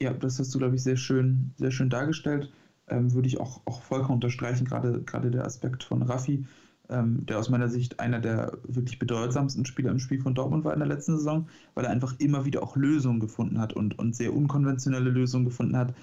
Ja, 0.01 0.13
das 0.13 0.39
hast 0.39 0.53
du, 0.53 0.57
glaube 0.57 0.75
ich, 0.75 0.83
sehr 0.83 0.97
schön, 0.97 1.53
sehr 1.57 1.71
schön 1.71 1.89
dargestellt 1.89 2.51
ähm, 2.87 3.13
würde 3.13 3.27
ich 3.27 3.39
auch, 3.39 3.61
auch 3.65 3.81
vollkommen 3.81 4.15
unterstreichen, 4.15 4.65
gerade, 4.65 5.01
gerade 5.03 5.31
der 5.31 5.45
Aspekt 5.45 5.83
von 5.83 6.01
Raffi, 6.01 6.45
ähm, 6.89 7.25
der 7.25 7.39
aus 7.39 7.49
meiner 7.49 7.69
Sicht 7.69 7.99
einer 7.99 8.19
der 8.19 8.57
wirklich 8.67 8.99
bedeutsamsten 8.99 9.65
Spieler 9.65 9.91
im 9.91 9.99
Spiel 9.99 10.21
von 10.21 10.35
Dortmund 10.35 10.63
war 10.63 10.73
in 10.73 10.79
der 10.79 10.87
letzten 10.87 11.17
Saison, 11.17 11.47
weil 11.73 11.85
er 11.85 11.91
einfach 11.91 12.15
immer 12.19 12.45
wieder 12.45 12.63
auch 12.63 12.75
Lösungen 12.75 13.19
gefunden 13.19 13.59
hat 13.59 13.73
und, 13.73 13.97
und 13.97 14.15
sehr 14.15 14.33
unkonventionelle 14.33 15.09
Lösungen 15.09 15.45
gefunden 15.45 15.77
hat. 15.77 15.93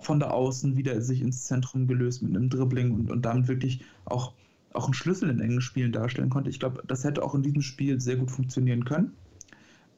Von 0.00 0.20
der 0.20 0.32
Außen 0.32 0.76
wieder 0.76 1.00
sich 1.02 1.20
ins 1.20 1.44
Zentrum 1.44 1.86
gelöst 1.86 2.22
mit 2.22 2.34
einem 2.34 2.48
Dribbling 2.48 2.92
und, 2.92 3.10
und 3.10 3.22
damit 3.22 3.48
wirklich 3.48 3.84
auch, 4.04 4.32
auch 4.72 4.84
einen 4.84 4.94
Schlüssel 4.94 5.28
in 5.28 5.40
engen 5.40 5.60
Spielen 5.60 5.92
darstellen 5.92 6.30
konnte. 6.30 6.50
Ich 6.50 6.60
glaube, 6.60 6.82
das 6.86 7.04
hätte 7.04 7.22
auch 7.22 7.34
in 7.34 7.42
diesem 7.42 7.62
Spiel 7.62 8.00
sehr 8.00 8.16
gut 8.16 8.30
funktionieren 8.30 8.84
können. 8.84 9.12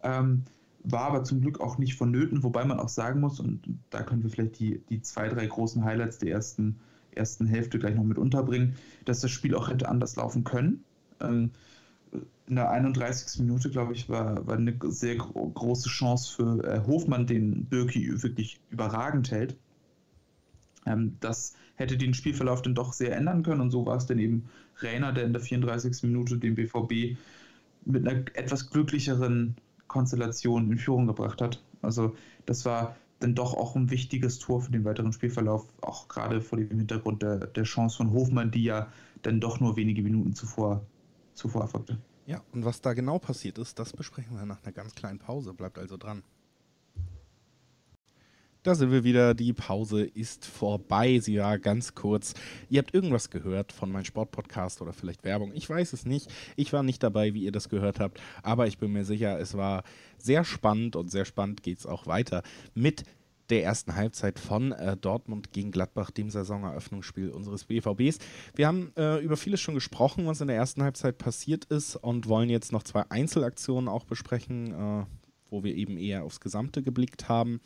Ähm, 0.03 0.43
war 0.85 1.03
aber 1.03 1.25
zum 1.25 1.41
Glück 1.41 1.61
auch 1.61 1.79
nicht 1.79 1.95
vonnöten, 1.95 2.43
wobei 2.43 2.65
man 2.65 2.79
auch 2.79 2.91
sagen 2.91 3.21
muss, 3.21 3.41
und 3.41 3.79
da 3.91 4.03
können 4.03 4.23
wir 4.23 4.31
vielleicht 4.31 4.59
die, 4.59 4.83
die 4.91 5.01
zwei, 5.01 5.29
drei 5.29 5.47
großen 5.47 5.83
Highlights 5.83 6.19
der 6.19 6.33
ersten, 6.33 6.79
ersten 7.17 7.47
Hälfte 7.47 7.79
gleich 7.79 7.95
noch 7.95 8.05
mit 8.05 8.19
unterbringen, 8.19 8.77
dass 9.05 9.21
das 9.21 9.31
Spiel 9.31 9.55
auch 9.55 9.69
hätte 9.69 9.89
anders 9.89 10.17
laufen 10.17 10.45
können. 10.45 10.85
Ähm, 11.21 11.51
in 12.47 12.57
der 12.57 12.71
31. 12.71 13.41
Minute, 13.41 13.71
glaube 13.71 13.95
ich, 13.95 14.09
war, 14.09 14.47
war 14.47 14.57
eine 14.57 14.79
sehr 14.83 15.17
große 15.17 15.89
Chance 15.89 16.35
für 16.35 16.65
äh, 16.65 16.87
Hofmann, 16.87 17.27
den 17.27 17.65
Birki 17.65 18.23
wirklich 18.23 18.61
überragend 18.71 19.31
hält. 19.31 19.57
Ähm, 20.87 21.17
das 21.21 21.55
hätte 21.77 21.97
den 21.97 22.15
Spielverlauf 22.15 22.63
dann 22.63 22.75
doch 22.75 22.93
sehr 22.93 23.17
ändern 23.17 23.43
können 23.43 23.61
und 23.61 23.71
so 23.71 23.87
war 23.87 23.97
es 23.97 24.07
dann 24.07 24.19
eben 24.19 24.49
Rainer, 24.81 25.13
der 25.13 25.25
in 25.25 25.33
der 25.33 25.43
34. 25.43 26.03
Minute 26.05 26.39
den 26.39 26.55
BVB 26.55 27.17
mit 27.85 28.07
einer 28.07 28.25
etwas 28.35 28.71
glücklicheren 28.71 29.57
Konstellation 29.89 30.71
in 30.71 30.79
Führung 30.79 31.07
gebracht 31.07 31.41
hat. 31.41 31.63
Also 31.83 32.17
das 32.47 32.65
war 32.65 32.97
dann 33.25 33.35
doch 33.35 33.55
auch 33.55 33.75
ein 33.75 33.91
wichtiges 33.91 34.39
Tor 34.39 34.61
für 34.61 34.71
den 34.71 34.85
weiteren 34.85 35.13
Spielverlauf, 35.13 35.67
auch 35.81 36.09
gerade 36.09 36.43
vor 36.43 36.59
dem 36.59 36.69
Hintergrund 36.69 37.23
der, 37.23 37.47
der 37.47 37.65
Chance 37.65 37.97
von 37.97 38.13
Hofmann, 38.13 38.51
die 38.51 38.65
ja 38.65 38.93
dann 39.23 39.41
doch 39.41 39.61
nur 39.61 39.77
wenige 39.77 40.03
Minuten 40.03 40.35
zuvor, 40.35 40.85
zuvor 41.33 41.63
erfolgte. 41.63 41.99
Ja, 42.27 42.43
und 42.53 42.65
was 42.65 42.83
da 42.83 42.93
genau 42.93 43.19
passiert 43.19 43.59
ist, 43.59 43.79
das 43.79 43.93
besprechen 43.93 44.37
wir 44.37 44.45
nach 44.45 44.63
einer 44.63 44.73
ganz 44.73 44.95
kleinen 44.95 45.19
Pause. 45.19 45.55
Bleibt 45.55 45.79
also 45.79 45.97
dran. 45.97 46.23
Da 48.65 48.75
sind 48.75 48.91
wir 48.91 49.05
wieder. 49.05 49.35
Die 49.35 49.53
Pause 49.53 50.05
ist 50.05 50.47
vorbei. 50.47 51.19
Sie 51.19 51.37
war 51.37 51.59
ganz 51.59 51.95
kurz. 51.95 52.33
Ihr 52.71 52.79
habt 52.79 52.95
irgendwas 52.95 53.29
gehört 53.29 53.73
von 53.73 53.93
meinem 53.93 54.07
Sportpodcast 54.07 54.81
oder 54.81 54.95
vielleicht 54.95 55.23
Werbung. 55.23 55.53
Ich 55.55 55.69
weiß 55.69 55.93
es 55.93 56.07
nicht. 56.07 56.33
Ich 56.57 56.73
war 56.73 56.83
nicht 56.83 57.03
dabei, 57.03 57.35
wie 57.35 57.45
ihr 57.45 57.53
das 57.53 57.69
gehört 57.69 58.01
habt. 58.01 58.23
Aber 58.43 58.67
ich 58.67 58.79
bin 58.79 58.91
mir 58.91 59.05
sicher, 59.05 59.39
es 59.39 59.55
war 59.55 59.85
sehr 60.17 60.45
spannend 60.45 60.97
und 60.97 61.11
sehr 61.11 61.27
spannend 61.27 61.63
geht 61.63 61.81
es 61.81 61.85
auch 61.85 62.07
weiter 62.07 62.43
mit 62.73 63.05
der 63.51 63.65
ersten 63.65 63.97
Halbzeit 63.97 64.39
von 64.39 64.73
äh, 64.73 64.97
Dortmund 64.97 65.53
gegen 65.53 65.71
Gladbach, 65.71 66.11
dem 66.11 66.31
Saisoneröffnungsspiel 66.31 67.29
unseres 67.29 67.67
BVBs. 67.67 68.17
Wir 68.55 68.67
haben 68.67 68.93
äh, 68.97 69.19
über 69.19 69.37
vieles 69.37 69.61
schon 69.61 69.75
gesprochen, 69.75 70.27
was 70.27 70.41
in 70.41 70.49
der 70.49 70.57
ersten 70.57 70.83
Halbzeit 70.83 71.19
passiert 71.19 71.67
ist 71.67 71.97
und 71.97 72.29
wollen 72.29 72.49
jetzt 72.49 72.73
noch 72.73 72.83
zwei 72.83 73.05
Einzelaktionen 73.11 73.89
auch 73.89 74.07
besprechen, 74.07 74.73
äh, 74.73 75.05
wo 75.51 75.63
wir 75.63 75.75
eben 75.75 75.99
eher 75.99 76.25
aufs 76.25 76.41
Gesamte 76.41 76.83
geblickt 76.83 77.29
haben. 77.29 77.61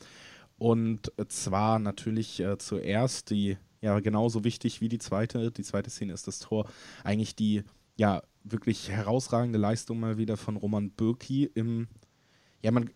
Und 0.58 1.12
zwar 1.28 1.78
natürlich 1.78 2.40
äh, 2.40 2.58
zuerst 2.58 3.30
die, 3.30 3.56
ja, 3.80 4.00
genauso 4.00 4.44
wichtig 4.44 4.80
wie 4.80 4.88
die 4.88 4.98
zweite. 4.98 5.50
Die 5.52 5.62
zweite 5.62 5.90
Szene 5.90 6.12
ist 6.12 6.26
das 6.26 6.40
Tor. 6.40 6.68
Eigentlich 7.04 7.36
die, 7.36 7.62
ja, 7.96 8.22
wirklich 8.42 8.90
herausragende 8.90 9.58
Leistung 9.58 10.00
mal 10.00 10.18
wieder 10.18 10.36
von 10.36 10.56
Roman 10.56 10.90
Bürki 10.90 11.44
im, 11.54 11.86
ja, 12.62 12.72
man, 12.72 12.90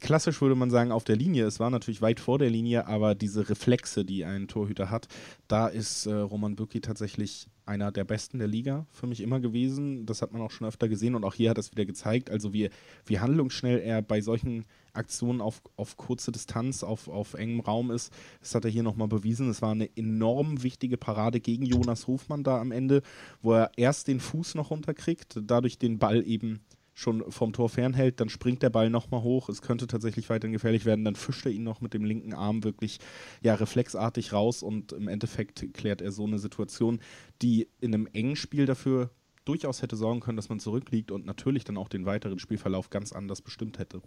klassisch 0.00 0.40
würde 0.40 0.54
man 0.54 0.70
sagen, 0.70 0.92
auf 0.92 1.04
der 1.04 1.16
Linie. 1.16 1.46
Es 1.46 1.60
war 1.60 1.70
natürlich 1.70 2.02
weit 2.02 2.20
vor 2.20 2.38
der 2.38 2.50
Linie, 2.50 2.86
aber 2.86 3.14
diese 3.14 3.48
Reflexe, 3.48 4.04
die 4.04 4.24
ein 4.24 4.48
Torhüter 4.48 4.90
hat, 4.90 5.08
da 5.48 5.68
ist 5.68 6.06
äh, 6.06 6.12
Roman 6.12 6.56
Bürki 6.56 6.80
tatsächlich 6.80 7.46
einer 7.64 7.92
der 7.92 8.04
besten 8.04 8.38
der 8.38 8.48
Liga 8.48 8.86
für 8.90 9.06
mich 9.06 9.20
immer 9.20 9.40
gewesen. 9.40 10.04
Das 10.06 10.22
hat 10.22 10.32
man 10.32 10.42
auch 10.42 10.50
schon 10.50 10.66
öfter 10.66 10.88
gesehen 10.88 11.14
und 11.14 11.24
auch 11.24 11.34
hier 11.34 11.50
hat 11.50 11.58
es 11.58 11.70
wieder 11.70 11.84
gezeigt. 11.84 12.30
Also 12.30 12.52
wie, 12.52 12.70
wie 13.06 13.20
handlungsschnell 13.20 13.78
er 13.78 14.02
bei 14.02 14.20
solchen 14.20 14.64
Aktionen 14.92 15.40
auf, 15.40 15.62
auf 15.76 15.96
kurze 15.96 16.32
Distanz, 16.32 16.82
auf, 16.82 17.08
auf 17.08 17.34
engem 17.34 17.60
Raum 17.60 17.90
ist. 17.90 18.12
Das 18.40 18.54
hat 18.54 18.64
er 18.64 18.70
hier 18.70 18.82
nochmal 18.82 19.08
bewiesen. 19.08 19.48
Es 19.48 19.62
war 19.62 19.72
eine 19.72 19.88
enorm 19.96 20.62
wichtige 20.62 20.96
Parade 20.96 21.40
gegen 21.40 21.64
Jonas 21.64 22.06
Hofmann 22.06 22.44
da 22.44 22.60
am 22.60 22.72
Ende, 22.72 23.02
wo 23.40 23.54
er 23.54 23.70
erst 23.76 24.08
den 24.08 24.20
Fuß 24.20 24.54
noch 24.54 24.70
runterkriegt, 24.70 25.38
dadurch 25.42 25.78
den 25.78 25.98
Ball 25.98 26.26
eben 26.26 26.60
schon 26.94 27.30
vom 27.30 27.52
Tor 27.52 27.68
fernhält, 27.68 28.20
dann 28.20 28.28
springt 28.28 28.62
der 28.62 28.70
Ball 28.70 28.90
nochmal 28.90 29.22
hoch, 29.22 29.48
es 29.48 29.62
könnte 29.62 29.86
tatsächlich 29.86 30.28
weiterhin 30.30 30.52
gefährlich 30.52 30.84
werden, 30.84 31.04
dann 31.04 31.16
fischt 31.16 31.46
er 31.46 31.52
ihn 31.52 31.62
noch 31.62 31.80
mit 31.80 31.94
dem 31.94 32.04
linken 32.04 32.34
Arm 32.34 32.64
wirklich 32.64 32.98
ja, 33.42 33.54
reflexartig 33.54 34.32
raus 34.32 34.62
und 34.62 34.92
im 34.92 35.08
Endeffekt 35.08 35.72
klärt 35.72 36.02
er 36.02 36.12
so 36.12 36.24
eine 36.26 36.38
Situation, 36.38 37.00
die 37.40 37.68
in 37.80 37.94
einem 37.94 38.08
engen 38.12 38.36
Spiel 38.36 38.66
dafür 38.66 39.10
durchaus 39.44 39.82
hätte 39.82 39.96
sorgen 39.96 40.20
können, 40.20 40.36
dass 40.36 40.48
man 40.48 40.60
zurückliegt 40.60 41.10
und 41.10 41.26
natürlich 41.26 41.64
dann 41.64 41.76
auch 41.76 41.88
den 41.88 42.06
weiteren 42.06 42.38
Spielverlauf 42.38 42.90
ganz 42.90 43.12
anders 43.12 43.42
bestimmt 43.42 43.78
hätte. 43.78 44.02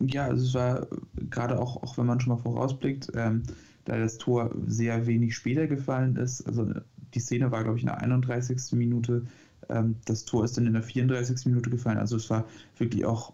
Ja, 0.00 0.24
also 0.26 0.44
es 0.44 0.54
war 0.54 0.86
gerade 1.30 1.58
auch, 1.58 1.82
auch 1.82 1.96
wenn 1.96 2.06
man 2.06 2.20
schon 2.20 2.34
mal 2.34 2.42
vorausblickt, 2.42 3.12
ähm, 3.14 3.44
da 3.84 3.98
das 3.98 4.18
Tor 4.18 4.54
sehr 4.66 5.06
wenig 5.06 5.36
später 5.36 5.66
gefallen 5.66 6.16
ist. 6.16 6.42
Also 6.42 6.72
die 7.14 7.20
Szene 7.20 7.50
war, 7.50 7.62
glaube 7.62 7.78
ich, 7.78 7.84
in 7.84 7.88
der 7.88 8.00
31. 8.00 8.72
Minute. 8.72 9.26
Ähm, 9.68 9.96
das 10.04 10.24
Tor 10.24 10.44
ist 10.44 10.56
dann 10.56 10.66
in 10.66 10.72
der 10.72 10.82
34. 10.82 11.46
Minute 11.46 11.70
gefallen. 11.70 11.98
Also 11.98 12.16
es 12.16 12.28
war 12.30 12.46
wirklich 12.78 13.04
auch, 13.04 13.32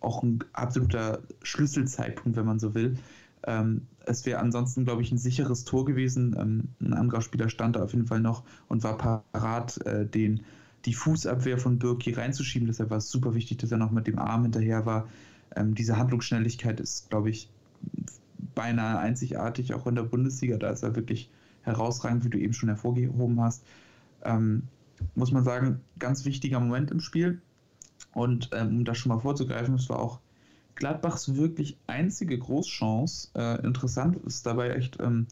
auch 0.00 0.22
ein 0.22 0.40
absoluter 0.52 1.20
Schlüsselzeitpunkt, 1.42 2.36
wenn 2.36 2.46
man 2.46 2.58
so 2.58 2.74
will. 2.74 2.98
Ähm, 3.44 3.86
es 4.04 4.24
wäre 4.26 4.40
ansonsten, 4.40 4.84
glaube 4.84 5.02
ich, 5.02 5.12
ein 5.12 5.18
sicheres 5.18 5.64
Tor 5.64 5.84
gewesen. 5.84 6.36
Ähm, 6.38 6.68
ein 6.80 6.92
anderer 6.94 7.22
Spieler 7.22 7.48
stand 7.48 7.76
da 7.76 7.82
auf 7.82 7.92
jeden 7.92 8.06
Fall 8.06 8.20
noch 8.20 8.44
und 8.68 8.82
war 8.82 8.96
parat, 8.98 9.84
äh, 9.86 10.06
den, 10.06 10.42
die 10.84 10.94
Fußabwehr 10.94 11.58
von 11.58 11.78
Birki 11.78 12.12
reinzuschieben. 12.12 12.66
Deshalb 12.66 12.90
war 12.90 12.98
es 12.98 13.10
super 13.10 13.34
wichtig, 13.34 13.58
dass 13.58 13.70
er 13.70 13.78
noch 13.78 13.92
mit 13.92 14.06
dem 14.06 14.18
Arm 14.18 14.42
hinterher 14.42 14.84
war. 14.84 15.08
Diese 15.54 15.98
Handlungsschnelligkeit 15.98 16.80
ist, 16.80 17.10
glaube 17.10 17.28
ich, 17.28 17.50
beinahe 18.54 18.98
einzigartig, 18.98 19.74
auch 19.74 19.86
in 19.86 19.94
der 19.94 20.02
Bundesliga. 20.02 20.56
Da 20.56 20.70
ist 20.70 20.82
er 20.82 20.96
wirklich 20.96 21.30
herausragend, 21.62 22.24
wie 22.24 22.30
du 22.30 22.38
eben 22.38 22.52
schon 22.52 22.68
hervorgehoben 22.68 23.40
hast. 23.40 23.64
Ähm, 24.24 24.64
muss 25.14 25.32
man 25.32 25.44
sagen, 25.44 25.80
ganz 25.98 26.24
wichtiger 26.24 26.60
Moment 26.60 26.90
im 26.90 27.00
Spiel. 27.00 27.40
Und 28.14 28.50
ähm, 28.52 28.78
um 28.78 28.84
das 28.84 28.98
schon 28.98 29.10
mal 29.10 29.20
vorzugreifen, 29.20 29.74
es 29.74 29.88
war 29.88 29.98
auch 29.98 30.20
Gladbachs 30.74 31.34
wirklich 31.34 31.76
einzige 31.86 32.38
Großchance. 32.38 33.28
Äh, 33.34 33.64
interessant 33.64 34.16
ist 34.26 34.46
dabei 34.46 34.70
echt 34.70 34.98
ähm, 35.00 35.26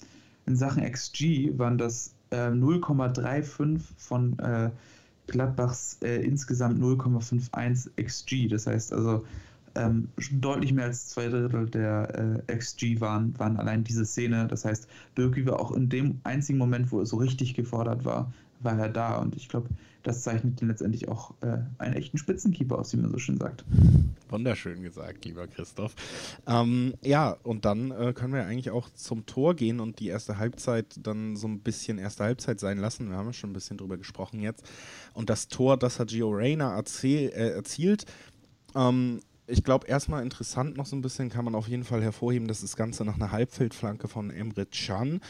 in 0.46 0.56
Sachen 0.56 0.82
XG 0.82 1.58
waren 1.58 1.78
das 1.78 2.14
äh, 2.30 2.48
0,35 2.48 3.80
von 3.96 4.38
äh, 4.38 4.70
Gladbachs 5.26 5.98
äh, 6.02 6.22
insgesamt 6.22 6.80
0,51 6.80 7.90
XG. 8.02 8.48
Das 8.48 8.66
heißt 8.66 8.92
also, 8.92 9.24
ähm, 9.76 10.08
deutlich 10.32 10.72
mehr 10.72 10.86
als 10.86 11.08
zwei 11.08 11.28
Drittel 11.28 11.66
der 11.66 12.42
äh, 12.48 12.56
XG 12.56 13.00
waren, 13.00 13.38
waren 13.38 13.56
allein 13.56 13.84
diese 13.84 14.04
Szene. 14.04 14.48
Das 14.48 14.64
heißt, 14.64 14.88
Birki 15.14 15.46
war 15.46 15.60
auch 15.60 15.72
in 15.72 15.88
dem 15.88 16.20
einzigen 16.24 16.58
Moment, 16.58 16.90
wo 16.90 17.00
er 17.00 17.06
so 17.06 17.16
richtig 17.16 17.54
gefordert 17.54 18.04
war, 18.04 18.32
war 18.60 18.78
er 18.78 18.88
da. 18.88 19.16
Und 19.16 19.36
ich 19.36 19.48
glaube, 19.48 19.68
das 20.02 20.22
zeichnet 20.22 20.60
ihn 20.62 20.68
letztendlich 20.68 21.08
auch 21.08 21.34
äh, 21.42 21.58
einen 21.78 21.94
echten 21.94 22.16
Spitzenkeeper 22.16 22.78
aus, 22.78 22.92
wie 22.92 22.98
man 22.98 23.10
so 23.10 23.18
schön 23.18 23.36
sagt. 23.38 23.64
Wunderschön 24.28 24.82
gesagt, 24.82 25.24
lieber 25.24 25.46
Christoph. 25.46 25.94
Ähm, 26.46 26.94
ja, 27.02 27.36
und 27.42 27.64
dann 27.64 27.90
äh, 27.90 28.12
können 28.14 28.32
wir 28.32 28.46
eigentlich 28.46 28.70
auch 28.70 28.88
zum 28.94 29.26
Tor 29.26 29.54
gehen 29.54 29.80
und 29.80 30.00
die 30.00 30.08
erste 30.08 30.38
Halbzeit 30.38 30.86
dann 31.02 31.36
so 31.36 31.48
ein 31.48 31.60
bisschen 31.60 31.98
erste 31.98 32.24
Halbzeit 32.24 32.60
sein 32.60 32.78
lassen. 32.78 33.10
Wir 33.10 33.16
haben 33.16 33.26
ja 33.26 33.32
schon 33.32 33.50
ein 33.50 33.54
bisschen 33.54 33.76
drüber 33.76 33.98
gesprochen 33.98 34.40
jetzt. 34.40 34.64
Und 35.12 35.28
das 35.28 35.48
Tor, 35.48 35.76
das 35.76 35.98
hat 35.98 36.08
Gio 36.08 36.30
Reyna 36.30 36.74
erzähl, 36.74 37.30
äh, 37.30 37.50
erzielt. 37.50 38.06
Ähm, 38.74 39.20
ich 39.50 39.64
glaube, 39.64 39.86
erstmal 39.88 40.22
interessant 40.22 40.76
noch 40.76 40.86
so 40.86 40.94
ein 40.94 41.02
bisschen 41.02 41.28
kann 41.28 41.44
man 41.44 41.54
auf 41.54 41.68
jeden 41.68 41.84
Fall 41.84 42.02
hervorheben, 42.02 42.46
dass 42.46 42.60
das 42.60 42.76
Ganze 42.76 43.04
nach 43.04 43.16
einer 43.16 43.32
Halbfeldflanke 43.32 44.06
von 44.06 44.30
Emre 44.30 44.64
Can 44.66 45.20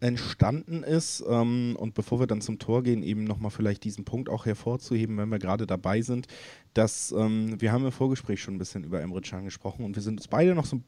entstanden 0.00 0.82
ist. 0.82 1.22
Ähm, 1.28 1.76
und 1.78 1.94
bevor 1.94 2.20
wir 2.20 2.26
dann 2.26 2.40
zum 2.40 2.58
Tor 2.58 2.82
gehen, 2.82 3.02
eben 3.02 3.24
nochmal 3.24 3.50
vielleicht 3.50 3.84
diesen 3.84 4.04
Punkt 4.04 4.28
auch 4.28 4.46
hervorzuheben, 4.46 5.16
wenn 5.18 5.28
wir 5.28 5.38
gerade 5.38 5.66
dabei 5.66 6.02
sind, 6.02 6.26
dass 6.74 7.12
ähm, 7.12 7.60
wir 7.60 7.72
haben 7.72 7.84
im 7.84 7.92
Vorgespräch 7.92 8.42
schon 8.42 8.54
ein 8.54 8.58
bisschen 8.58 8.84
über 8.84 9.00
Emre 9.00 9.20
Can 9.20 9.44
gesprochen 9.44 9.84
und 9.84 9.94
wir 9.94 10.02
sind 10.02 10.18
uns 10.18 10.28
beide 10.28 10.54
noch 10.54 10.66
so 10.66 10.76
ein 10.76 10.84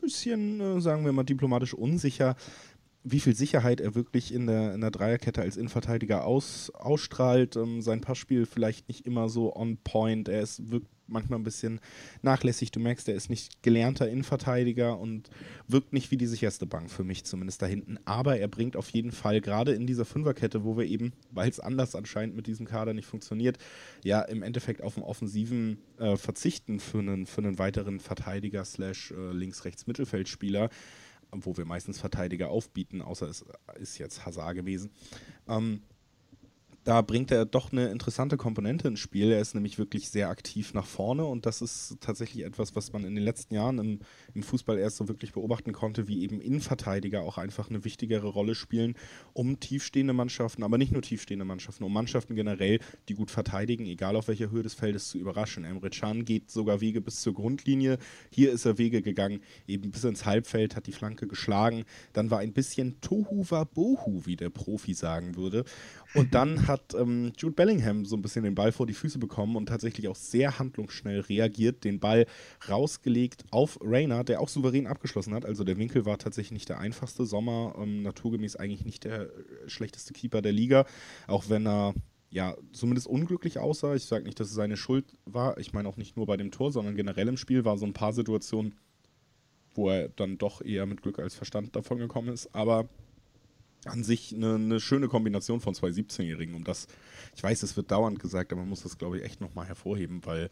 bisschen, 0.00 0.60
äh, 0.60 0.80
sagen 0.80 1.04
wir 1.04 1.12
mal, 1.12 1.24
diplomatisch 1.24 1.74
unsicher, 1.74 2.36
wie 3.02 3.20
viel 3.20 3.34
Sicherheit 3.34 3.80
er 3.80 3.94
wirklich 3.94 4.34
in 4.34 4.46
der, 4.46 4.74
in 4.74 4.80
der 4.82 4.90
Dreierkette 4.90 5.40
als 5.40 5.56
Innenverteidiger 5.56 6.24
aus, 6.26 6.70
ausstrahlt. 6.70 7.56
Ähm, 7.56 7.80
sein 7.80 8.02
Passspiel 8.02 8.44
vielleicht 8.46 8.88
nicht 8.88 9.06
immer 9.06 9.28
so 9.28 9.54
on 9.56 9.78
point. 9.78 10.28
Er 10.28 10.42
ist 10.42 10.70
wirkt 10.70 10.88
manchmal 11.10 11.38
ein 11.38 11.44
bisschen 11.44 11.80
nachlässig. 12.22 12.70
Du 12.70 12.80
merkst, 12.80 13.08
er 13.08 13.14
ist 13.14 13.30
nicht 13.30 13.62
gelernter 13.62 14.08
Innenverteidiger 14.08 14.98
und 14.98 15.30
wirkt 15.68 15.92
nicht 15.92 16.10
wie 16.10 16.16
die 16.16 16.26
sicherste 16.26 16.66
Bank 16.66 16.90
für 16.90 17.04
mich 17.04 17.24
zumindest 17.24 17.62
da 17.62 17.66
hinten. 17.66 17.98
Aber 18.04 18.38
er 18.38 18.48
bringt 18.48 18.76
auf 18.76 18.90
jeden 18.90 19.12
Fall 19.12 19.40
gerade 19.40 19.72
in 19.72 19.86
dieser 19.86 20.04
Fünferkette, 20.04 20.64
wo 20.64 20.76
wir 20.76 20.86
eben, 20.86 21.12
weil 21.30 21.48
es 21.50 21.60
anders 21.60 21.94
anscheinend 21.94 22.36
mit 22.36 22.46
diesem 22.46 22.66
Kader 22.66 22.94
nicht 22.94 23.06
funktioniert, 23.06 23.58
ja 24.04 24.22
im 24.22 24.42
Endeffekt 24.42 24.82
auf 24.82 24.96
einen 24.96 25.04
offensiven 25.04 25.78
äh, 25.98 26.16
verzichten 26.16 26.80
für 26.80 26.98
einen, 26.98 27.26
für 27.26 27.42
einen 27.42 27.58
weiteren 27.58 28.00
Verteidiger 28.00 28.64
slash 28.64 29.12
äh, 29.12 29.32
links-rechts-Mittelfeldspieler 29.32 30.70
wo 31.32 31.56
wir 31.56 31.64
meistens 31.64 32.00
Verteidiger 32.00 32.50
aufbieten, 32.50 33.02
außer 33.02 33.28
es 33.28 33.44
ist 33.78 33.98
jetzt 33.98 34.26
Hazard 34.26 34.56
gewesen. 34.56 34.90
Ähm, 35.48 35.82
da 36.84 37.02
bringt 37.02 37.30
er 37.30 37.44
doch 37.44 37.72
eine 37.72 37.88
interessante 37.88 38.38
Komponente 38.38 38.88
ins 38.88 39.00
Spiel. 39.00 39.30
Er 39.30 39.40
ist 39.40 39.54
nämlich 39.54 39.78
wirklich 39.78 40.08
sehr 40.08 40.30
aktiv 40.30 40.72
nach 40.72 40.86
vorne 40.86 41.24
und 41.24 41.44
das 41.44 41.60
ist 41.60 41.98
tatsächlich 42.00 42.44
etwas, 42.44 42.74
was 42.74 42.92
man 42.92 43.04
in 43.04 43.14
den 43.14 43.22
letzten 43.22 43.54
Jahren 43.54 43.78
im, 43.78 44.00
im 44.34 44.42
Fußball 44.42 44.78
erst 44.78 44.96
so 44.96 45.06
wirklich 45.06 45.32
beobachten 45.32 45.72
konnte, 45.72 46.08
wie 46.08 46.22
eben 46.22 46.40
Innenverteidiger 46.40 47.20
auch 47.22 47.36
einfach 47.36 47.68
eine 47.68 47.84
wichtigere 47.84 48.28
Rolle 48.28 48.54
spielen, 48.54 48.94
um 49.34 49.60
tiefstehende 49.60 50.14
Mannschaften, 50.14 50.62
aber 50.62 50.78
nicht 50.78 50.92
nur 50.92 51.02
tiefstehende 51.02 51.44
Mannschaften, 51.44 51.84
um 51.84 51.92
Mannschaften 51.92 52.34
generell, 52.34 52.80
die 53.08 53.14
gut 53.14 53.30
verteidigen, 53.30 53.84
egal 53.84 54.16
auf 54.16 54.28
welcher 54.28 54.50
Höhe 54.50 54.62
des 54.62 54.74
Feldes, 54.74 55.08
zu 55.08 55.18
überraschen. 55.18 55.64
Emre 55.64 55.90
Can 55.90 56.24
geht 56.24 56.50
sogar 56.50 56.80
Wege 56.80 57.02
bis 57.02 57.20
zur 57.20 57.34
Grundlinie. 57.34 57.98
Hier 58.30 58.52
ist 58.52 58.64
er 58.64 58.78
Wege 58.78 59.02
gegangen, 59.02 59.40
eben 59.66 59.90
bis 59.90 60.04
ins 60.04 60.24
Halbfeld, 60.24 60.76
hat 60.76 60.86
die 60.86 60.92
Flanke 60.92 61.26
geschlagen. 61.26 61.84
Dann 62.14 62.30
war 62.30 62.38
ein 62.38 62.54
bisschen 62.54 63.00
Tohu 63.02 63.44
Wabohu, 63.50 64.22
wie 64.24 64.36
der 64.36 64.48
Profi 64.48 64.94
sagen 64.94 65.36
würde. 65.36 65.64
Und 66.14 66.34
dann 66.34 66.66
hat 66.70 66.94
ähm, 66.94 67.32
Jude 67.36 67.54
Bellingham 67.54 68.06
so 68.06 68.16
ein 68.16 68.22
bisschen 68.22 68.44
den 68.44 68.54
Ball 68.54 68.72
vor 68.72 68.86
die 68.86 68.94
Füße 68.94 69.18
bekommen 69.18 69.56
und 69.56 69.66
tatsächlich 69.66 70.08
auch 70.08 70.16
sehr 70.16 70.58
handlungsschnell 70.58 71.20
reagiert, 71.20 71.84
den 71.84 72.00
Ball 72.00 72.26
rausgelegt 72.68 73.44
auf 73.50 73.78
Rayner, 73.82 74.24
der 74.24 74.40
auch 74.40 74.48
souverän 74.48 74.86
abgeschlossen 74.86 75.34
hat. 75.34 75.44
Also 75.44 75.64
der 75.64 75.76
Winkel 75.76 76.06
war 76.06 76.16
tatsächlich 76.16 76.52
nicht 76.52 76.68
der 76.68 76.78
einfachste. 76.78 77.26
Sommer 77.26 77.74
ähm, 77.78 78.02
naturgemäß 78.02 78.56
eigentlich 78.56 78.84
nicht 78.84 79.04
der 79.04 79.22
äh, 79.22 79.28
schlechteste 79.66 80.14
Keeper 80.14 80.40
der 80.40 80.52
Liga, 80.52 80.86
auch 81.26 81.48
wenn 81.48 81.66
er 81.66 81.94
ja, 82.30 82.56
zumindest 82.72 83.08
unglücklich 83.08 83.58
aussah. 83.58 83.94
Ich 83.94 84.04
sage 84.04 84.24
nicht, 84.24 84.38
dass 84.38 84.48
es 84.48 84.54
seine 84.54 84.76
Schuld 84.76 85.16
war. 85.24 85.58
Ich 85.58 85.72
meine 85.72 85.88
auch 85.88 85.96
nicht 85.96 86.16
nur 86.16 86.26
bei 86.26 86.36
dem 86.36 86.52
Tor, 86.52 86.70
sondern 86.70 86.94
generell 86.94 87.28
im 87.28 87.36
Spiel 87.36 87.64
war 87.64 87.76
so 87.76 87.86
ein 87.86 87.92
paar 87.92 88.12
Situationen, 88.12 88.76
wo 89.74 89.90
er 89.90 90.08
dann 90.10 90.38
doch 90.38 90.62
eher 90.62 90.86
mit 90.86 91.02
Glück 91.02 91.18
als 91.18 91.34
Verstand 91.34 91.74
davon 91.74 91.98
gekommen 91.98 92.28
ist. 92.28 92.54
Aber 92.54 92.88
an 93.84 94.04
sich 94.04 94.34
eine, 94.34 94.54
eine, 94.54 94.80
schöne 94.80 95.08
Kombination 95.08 95.60
von 95.60 95.74
zwei 95.74 95.88
17-Jährigen. 95.88 96.54
Um 96.54 96.64
das, 96.64 96.86
ich 97.34 97.42
weiß, 97.42 97.62
es 97.62 97.76
wird 97.76 97.90
dauernd 97.90 98.18
gesagt, 98.18 98.52
aber 98.52 98.62
man 98.62 98.68
muss 98.68 98.82
das, 98.82 98.98
glaube 98.98 99.18
ich, 99.18 99.24
echt 99.24 99.40
nochmal 99.40 99.66
hervorheben, 99.66 100.20
weil, 100.24 100.50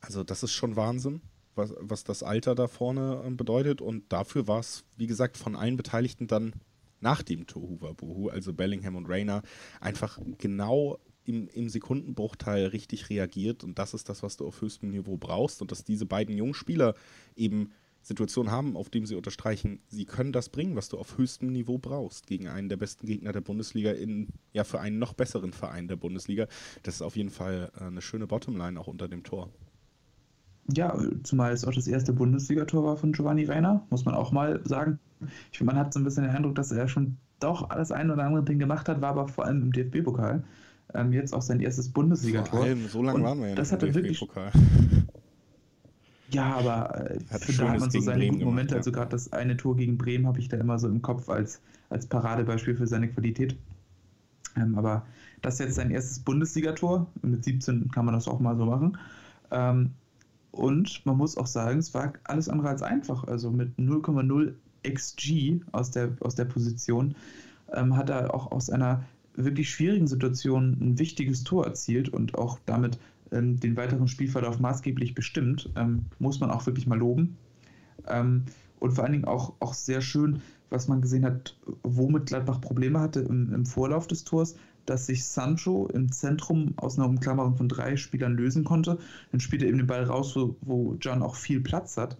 also 0.00 0.24
das 0.24 0.42
ist 0.42 0.52
schon 0.52 0.76
Wahnsinn, 0.76 1.20
was, 1.54 1.74
was 1.80 2.04
das 2.04 2.22
Alter 2.22 2.54
da 2.54 2.68
vorne 2.68 3.22
ähm, 3.24 3.36
bedeutet. 3.36 3.80
Und 3.80 4.12
dafür 4.12 4.46
war 4.46 4.60
es, 4.60 4.84
wie 4.96 5.06
gesagt, 5.06 5.36
von 5.36 5.56
allen 5.56 5.76
Beteiligten 5.76 6.26
dann 6.26 6.54
nach 7.00 7.22
dem 7.22 7.46
Tohu 7.46 7.80
Wabohu, 7.80 8.28
also 8.28 8.52
Bellingham 8.52 8.96
und 8.96 9.06
Rayner, 9.06 9.42
einfach 9.80 10.18
genau 10.38 10.98
im, 11.24 11.48
im 11.48 11.68
Sekundenbruchteil 11.68 12.66
richtig 12.66 13.10
reagiert. 13.10 13.64
Und 13.64 13.78
das 13.78 13.94
ist 13.94 14.08
das, 14.08 14.22
was 14.22 14.36
du 14.36 14.46
auf 14.46 14.60
höchstem 14.60 14.90
Niveau 14.90 15.16
brauchst. 15.16 15.62
Und 15.62 15.70
dass 15.70 15.84
diese 15.84 16.06
beiden 16.06 16.36
jungen 16.36 16.54
Spieler 16.54 16.94
eben 17.36 17.72
Situation 18.02 18.50
haben, 18.50 18.76
auf 18.76 18.88
dem 18.88 19.06
sie 19.06 19.14
unterstreichen, 19.14 19.80
sie 19.88 20.04
können 20.04 20.32
das 20.32 20.48
bringen, 20.48 20.76
was 20.76 20.88
du 20.88 20.98
auf 20.98 21.18
höchstem 21.18 21.52
Niveau 21.52 21.78
brauchst, 21.78 22.26
gegen 22.26 22.48
einen 22.48 22.68
der 22.68 22.76
besten 22.76 23.06
Gegner 23.06 23.32
der 23.32 23.42
Bundesliga 23.42 23.92
in, 23.92 24.28
ja, 24.52 24.64
für 24.64 24.80
einen 24.80 24.98
noch 24.98 25.12
besseren 25.12 25.52
Verein 25.52 25.88
der 25.88 25.96
Bundesliga. 25.96 26.46
Das 26.82 26.96
ist 26.96 27.02
auf 27.02 27.16
jeden 27.16 27.30
Fall 27.30 27.70
äh, 27.78 27.84
eine 27.84 28.00
schöne 28.00 28.26
Bottomline 28.26 28.80
auch 28.80 28.86
unter 28.86 29.08
dem 29.08 29.22
Tor. 29.22 29.50
Ja, 30.72 30.96
zumal 31.24 31.52
es 31.52 31.64
auch 31.64 31.74
das 31.74 31.88
erste 31.88 32.12
Bundesligator 32.12 32.84
war 32.84 32.96
von 32.96 33.12
Giovanni 33.12 33.44
Reiner, 33.44 33.84
muss 33.90 34.04
man 34.04 34.14
auch 34.14 34.32
mal 34.32 34.60
sagen. 34.64 34.98
Ich 35.50 35.58
finde, 35.58 35.74
man 35.74 35.84
hat 35.84 35.92
so 35.92 36.00
ein 36.00 36.04
bisschen 36.04 36.24
den 36.24 36.34
Eindruck, 36.34 36.54
dass 36.54 36.70
er 36.70 36.88
schon 36.88 37.16
doch 37.40 37.70
alles 37.70 37.90
ein 37.92 38.10
oder 38.10 38.24
andere 38.24 38.44
Ding 38.44 38.58
gemacht 38.58 38.88
hat, 38.88 39.00
war 39.00 39.10
aber 39.10 39.28
vor 39.28 39.46
allem 39.46 39.62
im 39.62 39.72
DFB-Pokal. 39.72 40.44
Ähm, 40.94 41.12
jetzt 41.12 41.34
auch 41.34 41.42
sein 41.42 41.60
erstes 41.60 41.88
Bundesligator. 41.88 42.58
Vor 42.58 42.64
allem, 42.64 42.88
so 42.88 43.02
lange 43.02 43.22
waren 43.22 43.40
wir 43.40 43.50
ja 43.50 43.54
das 43.54 43.72
im 43.72 43.78
DFB-Pokal. 43.78 44.52
Ja, 46.32 46.56
aber 46.56 47.10
äh, 47.10 47.18
hat 47.30 47.42
da 47.58 47.68
hat 47.68 47.80
man 47.80 47.90
so 47.90 48.00
seine 48.00 48.28
guten 48.28 48.44
Momente. 48.44 48.46
Gemacht, 48.46 48.70
ja. 48.70 48.76
Also 48.76 48.92
gerade 48.92 49.10
das 49.10 49.32
eine 49.32 49.56
Tor 49.56 49.76
gegen 49.76 49.98
Bremen 49.98 50.26
habe 50.26 50.38
ich 50.38 50.48
da 50.48 50.56
immer 50.56 50.78
so 50.78 50.88
im 50.88 51.02
Kopf 51.02 51.28
als, 51.28 51.60
als 51.88 52.06
Paradebeispiel 52.06 52.76
für 52.76 52.86
seine 52.86 53.08
Qualität. 53.08 53.56
Ähm, 54.56 54.76
aber 54.76 55.06
das 55.42 55.54
ist 55.54 55.60
jetzt 55.60 55.74
sein 55.74 55.90
erstes 55.90 56.20
Bundesligator. 56.20 57.06
Mit 57.22 57.44
17 57.44 57.90
kann 57.90 58.04
man 58.04 58.14
das 58.14 58.28
auch 58.28 58.40
mal 58.40 58.56
so 58.56 58.66
machen. 58.66 58.98
Ähm, 59.50 59.90
und 60.52 61.04
man 61.06 61.16
muss 61.16 61.36
auch 61.36 61.46
sagen, 61.46 61.78
es 61.78 61.94
war 61.94 62.12
alles 62.24 62.48
andere 62.48 62.68
als 62.68 62.82
einfach. 62.82 63.24
Also 63.24 63.50
mit 63.50 63.76
0,0 63.78 64.54
XG 64.82 65.60
aus 65.72 65.90
der, 65.90 66.16
aus 66.20 66.34
der 66.34 66.44
Position 66.44 67.14
ähm, 67.72 67.96
hat 67.96 68.10
er 68.10 68.34
auch 68.34 68.50
aus 68.50 68.70
einer 68.70 69.04
wirklich 69.34 69.70
schwierigen 69.70 70.06
Situation 70.06 70.76
ein 70.80 70.98
wichtiges 70.98 71.44
Tor 71.44 71.66
erzielt 71.66 72.08
und 72.08 72.34
auch 72.34 72.58
damit 72.66 72.98
ähm, 73.32 73.58
den 73.58 73.76
weiteren 73.76 74.08
Spielverlauf 74.08 74.58
maßgeblich 74.58 75.14
bestimmt, 75.14 75.70
ähm, 75.76 76.06
muss 76.18 76.40
man 76.40 76.50
auch 76.50 76.66
wirklich 76.66 76.86
mal 76.86 76.98
loben. 76.98 77.36
Ähm, 78.06 78.44
und 78.78 78.92
vor 78.92 79.04
allen 79.04 79.12
Dingen 79.12 79.26
auch, 79.26 79.54
auch 79.60 79.74
sehr 79.74 80.00
schön, 80.00 80.40
was 80.70 80.88
man 80.88 81.02
gesehen 81.02 81.24
hat, 81.24 81.56
womit 81.82 82.26
Gladbach 82.26 82.60
Probleme 82.60 83.00
hatte 83.00 83.20
im, 83.20 83.52
im 83.52 83.66
Vorlauf 83.66 84.06
des 84.06 84.24
Tors, 84.24 84.56
dass 84.86 85.06
sich 85.06 85.24
Sancho 85.24 85.86
im 85.88 86.10
Zentrum 86.10 86.74
aus 86.76 86.98
einer 86.98 87.08
Umklammerung 87.08 87.56
von 87.56 87.68
drei 87.68 87.96
Spielern 87.96 88.34
lösen 88.34 88.64
konnte. 88.64 88.98
Dann 89.30 89.40
spielt 89.40 89.62
er 89.62 89.68
eben 89.68 89.78
den 89.78 89.86
Ball 89.86 90.04
raus, 90.04 90.34
wo, 90.34 90.56
wo 90.62 90.96
John 91.00 91.22
auch 91.22 91.36
viel 91.36 91.60
Platz 91.60 91.96
hat. 91.96 92.16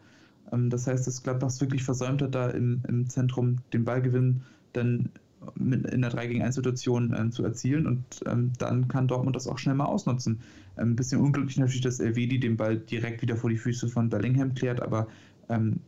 Ähm, 0.52 0.70
das 0.70 0.86
heißt, 0.86 1.06
dass 1.06 1.22
Gladbach 1.22 1.48
es 1.48 1.60
wirklich 1.60 1.82
versäumt 1.82 2.22
hat, 2.22 2.34
da 2.34 2.50
im, 2.50 2.82
im 2.88 3.08
Zentrum 3.08 3.58
den 3.72 3.84
Ballgewinn 3.84 4.42
dann 4.72 5.10
in 5.58 6.02
der 6.02 6.10
3 6.10 6.26
gegen 6.26 6.42
1 6.42 6.54
Situation 6.54 7.14
ähm, 7.18 7.32
zu 7.32 7.42
erzielen 7.42 7.86
und 7.86 8.04
ähm, 8.26 8.52
dann 8.58 8.88
kann 8.88 9.08
Dortmund 9.08 9.36
das 9.36 9.46
auch 9.46 9.58
schnell 9.58 9.74
mal 9.74 9.86
ausnutzen. 9.86 10.40
Ähm, 10.76 10.90
ein 10.90 10.96
bisschen 10.96 11.20
unglücklich 11.20 11.56
natürlich, 11.56 11.80
dass 11.80 12.00
Elvedi 12.00 12.38
den 12.38 12.56
Ball 12.56 12.76
direkt 12.76 13.22
wieder 13.22 13.36
vor 13.36 13.50
die 13.50 13.56
Füße 13.56 13.88
von 13.88 14.10
Bellingham 14.10 14.54
klärt, 14.54 14.82
aber 14.82 15.08
ähm, 15.48 15.80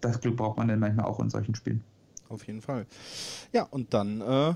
das 0.00 0.20
Glück 0.20 0.36
braucht 0.36 0.58
man 0.58 0.68
dann 0.68 0.80
manchmal 0.80 1.06
auch 1.06 1.20
in 1.20 1.30
solchen 1.30 1.54
Spielen. 1.54 1.82
Auf 2.28 2.46
jeden 2.46 2.60
Fall. 2.60 2.86
Ja, 3.52 3.62
und 3.62 3.94
dann 3.94 4.20
äh, 4.20 4.54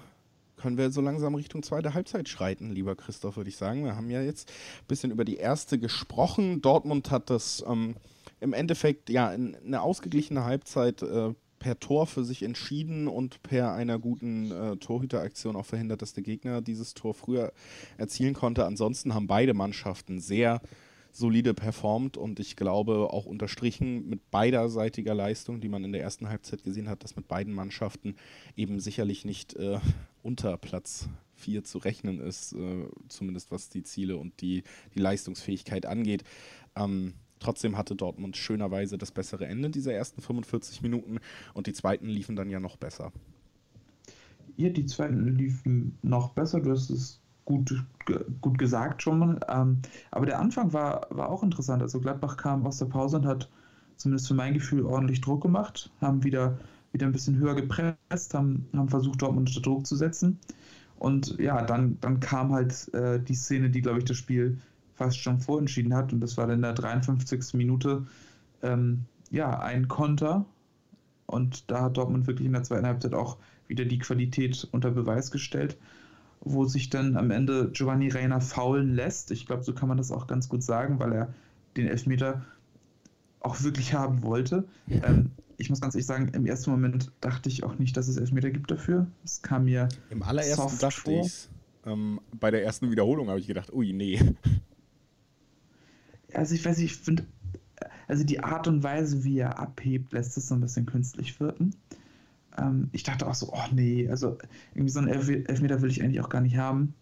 können 0.57 0.77
wir 0.77 0.91
so 0.91 1.01
langsam 1.01 1.35
Richtung 1.35 1.63
zweite 1.63 1.95
Halbzeit 1.95 2.29
schreiten, 2.29 2.71
lieber 2.71 2.97
Christoph, 2.97 3.37
würde 3.37 3.49
ich 3.49 3.57
sagen. 3.57 3.85
Wir 3.85 3.97
haben 3.97 4.11
ja 4.11 4.21
jetzt 4.21 4.51
ein 4.83 4.89
bisschen 4.89 5.11
über 5.11 5.25
die 5.25 5.37
erste 5.37 5.79
gesprochen. 5.79 6.61
Dortmund 6.61 7.11
hat 7.11 7.31
das 7.31 7.65
ähm, 7.67 7.95
im 8.41 8.53
Endeffekt 8.53 9.09
ja 9.09 9.33
in 9.33 9.57
eine 9.57 9.81
ausgeglichene 9.81 10.45
Halbzeit 10.45 11.03
äh, 11.03 11.35
per 11.59 11.79
Tor 11.81 12.07
für 12.07 12.25
sich 12.25 12.43
entschieden 12.43 13.09
und 13.09 13.43
per 13.43 13.73
einer 13.73 13.99
guten 13.99 14.51
äh, 14.51 14.77
Torhüteraktion 14.77 15.57
auch 15.57 15.67
verhindert, 15.67 16.03
dass 16.03 16.13
der 16.13 16.23
Gegner 16.23 16.61
dieses 16.63 16.95
Tor 16.95 17.15
früher 17.15 17.53
erzielen 17.97 18.35
konnte. 18.35 18.65
Ansonsten 18.67 19.15
haben 19.15 19.27
beide 19.27 19.55
Mannschaften 19.55 20.21
sehr 20.21 20.61
solide 21.13 21.55
performt 21.55 22.17
und 22.17 22.39
ich 22.39 22.57
glaube 22.57 23.13
auch 23.13 23.27
unterstrichen 23.27 24.09
mit 24.09 24.31
beiderseitiger 24.31 25.15
Leistung, 25.15 25.61
die 25.61 25.69
man 25.69 25.85
in 25.85 25.93
der 25.93 26.03
ersten 26.03 26.29
Halbzeit 26.29 26.63
gesehen 26.63 26.89
hat, 26.89 27.03
dass 27.03 27.17
mit 27.17 27.29
beiden 27.29 27.53
Mannschaften 27.53 28.15
eben 28.57 28.79
sicherlich 28.79 29.25
nicht 29.25 29.55
äh, 29.57 29.81
unter 30.23 30.57
Platz 30.59 31.09
4 31.37 31.65
zu 31.65 31.79
rechnen 31.79 32.21
ist, 32.21 32.53
äh, 32.53 32.87
zumindest 33.09 33.51
was 33.51 33.69
die 33.69 33.83
Ziele 33.83 34.17
und 34.17 34.41
die, 34.41 34.63
die 34.95 35.01
Leistungsfähigkeit 35.01 35.87
angeht. 35.87 36.25
Ähm, 36.77 37.15
trotzdem 37.41 37.77
hatte 37.77 37.97
Dortmund 37.97 38.37
schönerweise 38.37 38.99
das 38.99 39.11
bessere 39.11 39.47
Ende 39.47 39.71
dieser 39.71 39.93
ersten 39.93 40.21
45 40.21 40.83
Minuten 40.83 41.19
und 41.55 41.67
die 41.67 41.73
zweiten 41.73 42.07
liefen 42.07 42.37
dann 42.37 42.51
ja 42.51 42.61
noch 42.61 42.77
besser. 42.77 43.13
Ja, 44.57 44.71
die 44.71 44.87
zweiten 44.87 45.37
liefen 45.37 45.99
noch 46.03 46.31
besser. 46.31 46.61
Du 46.61 46.71
hast 46.71 46.91
es 46.91 47.21
gut, 47.45 47.85
gut 48.41 48.59
gesagt 48.59 49.03
schon 49.03 49.19
mal. 49.19 49.41
Ähm, 49.49 49.79
aber 50.11 50.27
der 50.27 50.39
Anfang 50.39 50.73
war, 50.73 51.07
war 51.11 51.31
auch 51.31 51.43
interessant. 51.43 51.81
Also 51.81 52.01
Gladbach 52.01 52.37
kam 52.37 52.67
aus 52.67 52.79
der 52.79 52.87
Pause 52.87 53.19
und 53.19 53.27
hat 53.27 53.49
zumindest 53.97 54.29
für 54.29 54.35
mein 54.35 54.55
Gefühl 54.55 54.85
ordentlich 54.85 55.21
Druck 55.21 55.43
gemacht, 55.43 55.91
haben 56.01 56.25
wieder, 56.25 56.59
wieder 56.93 57.07
ein 57.07 57.13
bisschen 57.13 57.37
höher 57.37 57.55
gepresst, 57.55 58.35
haben, 58.35 58.69
haben 58.75 58.89
versucht, 58.89 59.23
Dortmund 59.23 59.49
unter 59.49 59.63
Druck 59.63 59.87
zu 59.87 59.97
setzen. 59.97 60.39
Und 60.99 61.39
ja, 61.39 61.63
dann, 61.63 61.99
dann 62.01 62.21
kam 62.21 62.53
halt 62.53 62.93
äh, 62.93 63.21
die 63.21 63.35
Szene, 63.35 63.71
die, 63.71 63.81
glaube 63.81 63.99
ich, 63.99 64.05
das 64.05 64.17
Spiel 64.17 64.59
fast 64.99 65.19
schon 65.19 65.41
vorentschieden 65.41 65.95
hat. 65.95 66.13
Und 66.13 66.21
das 66.21 66.37
war 66.37 66.47
dann 66.47 66.57
in 66.57 66.63
der 66.63 66.75
53. 66.75 67.55
Minute 67.55 68.07
ähm, 68.63 69.05
ja, 69.31 69.59
ein 69.59 69.89
Konter. 69.89 70.45
Und 71.27 71.71
da 71.71 71.83
hat 71.83 71.97
Dortmund 71.97 72.27
wirklich 72.27 72.47
in 72.47 72.53
der 72.53 72.65
zweiten 72.65 72.87
Halbzeit 72.87 73.15
auch 73.15 73.37
wieder 73.69 73.85
die 73.85 73.99
Qualität 73.99 74.67
unter 74.73 74.91
Beweis 74.91 75.31
gestellt, 75.31 75.77
wo 76.41 76.65
sich 76.65 76.91
dann 76.91 77.17
am 77.17 77.31
Ende 77.31 77.71
Giovanni 77.73 78.09
Reina 78.09 78.41
faulen 78.41 78.95
lässt. 78.95 79.31
Ich 79.31 79.47
glaube, 79.47 79.63
so 79.63 79.73
kann 79.73 79.89
man 79.89 79.99
das 79.99 80.11
auch 80.11 80.27
ganz 80.27 80.49
gut 80.49 80.63
sagen, 80.63 80.99
weil 80.99 81.13
er 81.13 81.35
den 81.77 81.87
Elfmeter 81.87 82.45
auch 83.41 83.63
wirklich 83.63 83.95
haben 83.95 84.23
wollte. 84.23 84.65
Ähm, 84.89 85.31
ich 85.59 85.71
muss 85.71 85.81
ganz 85.81 85.95
ehrlich 85.95 86.07
sagen, 86.07 86.29
im 86.33 86.47
ersten 86.47 86.71
Moment 86.71 87.13
dachte 87.21 87.49
ich 87.49 87.63
auch 87.63 87.79
nicht, 87.79 87.97
dass 87.97 88.09
es 88.09 88.17
Elfmeter 88.17 88.51
gibt 88.51 88.71
dafür. 88.71 89.07
Es 89.25 89.43
kam 89.43 89.67
mir. 89.67 89.89
Im 90.11 90.23
allerersten 90.23 90.79
dachte 90.79 91.13
ich 91.13 91.49
ähm, 91.89 92.21
bei 92.39 92.51
der 92.51 92.65
ersten 92.65 92.91
Wiederholung 92.91 93.29
habe 93.29 93.41
ich 93.41 93.47
gedacht, 93.47 93.73
ui, 93.73 93.93
nee. 93.93 94.21
Also 96.35 96.55
ich 96.55 96.65
weiß 96.65 96.79
nicht, 96.79 96.93
ich 96.93 96.99
finde, 96.99 97.27
also 98.07 98.25
die 98.25 98.41
Art 98.41 98.67
und 98.69 98.83
Weise, 98.83 99.25
wie 99.25 99.39
er 99.39 99.59
abhebt, 99.59 100.13
lässt 100.13 100.37
es 100.37 100.49
so 100.49 100.55
ein 100.55 100.61
bisschen 100.61 100.87
künstlich 100.87 101.39
wirken. 101.41 101.75
Ähm, 102.57 102.89
ich 102.93 103.03
dachte 103.03 103.27
auch 103.27 103.35
so, 103.35 103.53
oh 103.53 103.73
nee, 103.73 104.09
also 104.09 104.39
irgendwie 104.75 104.91
so 104.91 105.01
einen 105.01 105.09
Elfmeter 105.09 105.83
will 105.83 105.91
ich 105.91 106.03
eigentlich 106.03 106.21
auch 106.21 106.29
gar 106.29 106.41
nicht 106.41 106.57
haben. 106.57 106.95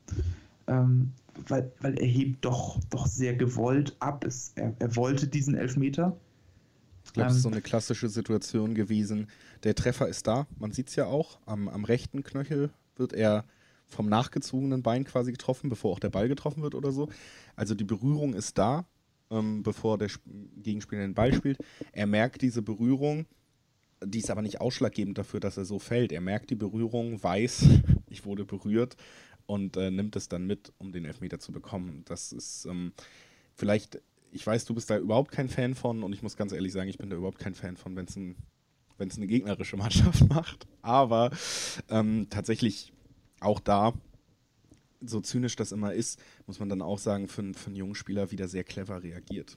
Ähm, 0.67 1.13
weil, 1.49 1.71
weil 1.81 1.99
er 1.99 2.07
hebt 2.07 2.45
doch, 2.45 2.81
doch 2.91 3.07
sehr 3.07 3.35
gewollt 3.35 3.97
ab. 4.01 4.25
Es, 4.25 4.53
er, 4.55 4.75
er 4.79 4.97
wollte 4.97 5.29
diesen 5.29 5.55
Elfmeter. 5.55 6.17
Ich 7.05 7.13
glaube, 7.13 7.31
es 7.31 7.37
ist 7.37 7.43
so 7.43 7.49
ähm, 7.49 7.55
eine 7.55 7.63
klassische 7.63 8.09
Situation 8.09 8.75
gewesen. 8.75 9.29
Der 9.63 9.75
Treffer 9.75 10.09
ist 10.09 10.27
da, 10.27 10.47
man 10.59 10.73
sieht 10.73 10.89
es 10.89 10.97
ja 10.97 11.07
auch. 11.07 11.39
Am, 11.47 11.69
am 11.69 11.85
rechten 11.85 12.25
Knöchel 12.25 12.71
wird 12.97 13.13
er 13.13 13.45
vom 13.87 14.09
nachgezogenen 14.09 14.83
Bein 14.83 15.05
quasi 15.05 15.31
getroffen, 15.31 15.71
bevor 15.71 15.93
auch 15.93 16.01
der 16.01 16.11
Ball 16.11 16.29
getroffen 16.29 16.63
wird 16.63 16.75
oder 16.75 16.91
so. 16.91 17.09
Also 17.55 17.75
die 17.75 17.85
Berührung 17.85 18.35
ist 18.35 18.59
da, 18.59 18.87
ähm, 19.31 19.63
bevor 19.63 19.99
der 19.99 20.11
Gegenspieler 20.63 21.03
den 21.03 21.15
Ball 21.15 21.35
spielt. 21.35 21.59
Er 21.93 22.07
merkt 22.07 22.43
diese 22.43 22.63
Berührung, 22.63 23.27
die 24.05 24.19
ist 24.19 24.31
aber 24.31 24.43
nicht 24.43 24.61
ausschlaggebend 24.61 25.19
dafür, 25.19 25.41
dass 25.41 25.57
er 25.57 25.65
so 25.65 25.79
fällt. 25.79 26.13
Er 26.13 26.21
merkt 26.21 26.51
die 26.51 26.55
Berührung, 26.55 27.23
weiß, 27.23 27.67
ich 28.11 28.25
wurde 28.25 28.45
berührt 28.45 28.97
und 29.47 29.77
äh, 29.77 29.91
nimmt 29.91 30.17
es 30.17 30.29
dann 30.29 30.47
mit, 30.47 30.73
um 30.79 30.93
den 30.93 31.05
Elfmeter 31.05 31.39
zu 31.39 31.53
bekommen. 31.53 32.03
Das 32.07 32.33
ist 32.33 32.67
ähm, 32.67 32.93
vielleicht, 33.55 34.01
ich 34.33 34.47
weiß, 34.47 34.65
du 34.65 34.75
bist 34.75 34.91
da 34.91 34.99
überhaupt 34.99 35.31
kein 35.33 35.49
Fan 35.49 35.75
von 35.75 36.03
und 36.03 36.13
ich 36.13 36.23
muss 36.23 36.37
ganz 36.37 36.53
ehrlich 36.53 36.73
sagen, 36.73 36.89
ich 36.89 36.99
bin 36.99 37.11
da 37.11 37.17
überhaupt 37.17 37.39
kein 37.39 37.55
Fan 37.55 37.77
von, 37.77 37.97
wenn 37.97 38.07
es 38.07 38.17
ein, 38.17 38.37
eine 38.99 39.27
gegnerische 39.27 39.77
Mannschaft 39.77 40.29
macht. 40.29 40.67
Aber 40.83 41.31
ähm, 41.89 42.27
tatsächlich 42.29 42.93
auch 43.41 43.61
da 43.61 43.95
so 45.07 45.21
zynisch 45.21 45.57
das 45.57 45.73
immer 45.73 45.93
ist, 45.93 46.21
muss 46.47 46.61
man 46.61 46.69
dann 46.69 46.83
auch 46.83 46.99
sagen, 46.99 47.29
für, 47.29 47.43
für 47.55 47.69
einen 47.69 47.77
jungen 47.77 47.95
Spieler 47.95 48.31
wieder 48.31 48.49
sehr 48.49 48.65
clever 48.65 49.03
reagiert. 49.03 49.57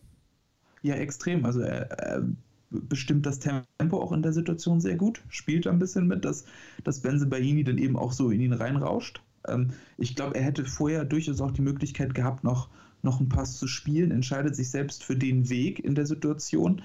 Ja, 0.82 0.96
extrem. 0.96 1.46
Also 1.46 1.62
er, 1.62 1.92
er, 1.92 2.30
bestimmt 2.72 3.26
das 3.26 3.40
Tempo 3.40 4.02
auch 4.02 4.12
in 4.12 4.22
der 4.22 4.34
Situation 4.34 4.80
sehr 4.80 4.96
gut, 4.96 5.24
spielt 5.30 5.68
ein 5.68 5.80
bisschen 5.80 6.08
mit, 6.08 6.24
dass, 6.24 6.46
dass 6.84 7.02
Benze 7.02 7.26
Baini 7.26 7.64
dann 7.64 7.78
eben 7.78 7.98
auch 7.98 8.12
so 8.12 8.30
in 8.30 8.42
ihn 8.42 8.54
reinrauscht. 8.54 9.22
Ähm, 9.48 9.72
ich 9.98 10.16
glaube, 10.16 10.36
er 10.36 10.44
hätte 10.44 10.66
vorher 10.66 11.06
durchaus 11.06 11.42
auch 11.42 11.52
die 11.52 11.62
Möglichkeit 11.62 12.14
gehabt, 12.14 12.44
noch, 12.44 12.70
noch 13.02 13.20
einen 13.20 13.30
Pass 13.30 13.58
zu 13.58 13.68
spielen, 13.68 14.12
entscheidet 14.12 14.56
sich 14.56 14.70
selbst 14.70 15.04
für 15.04 15.16
den 15.16 15.50
Weg 15.50 15.80
in 15.84 15.96
der 15.96 16.06
Situation. 16.06 16.84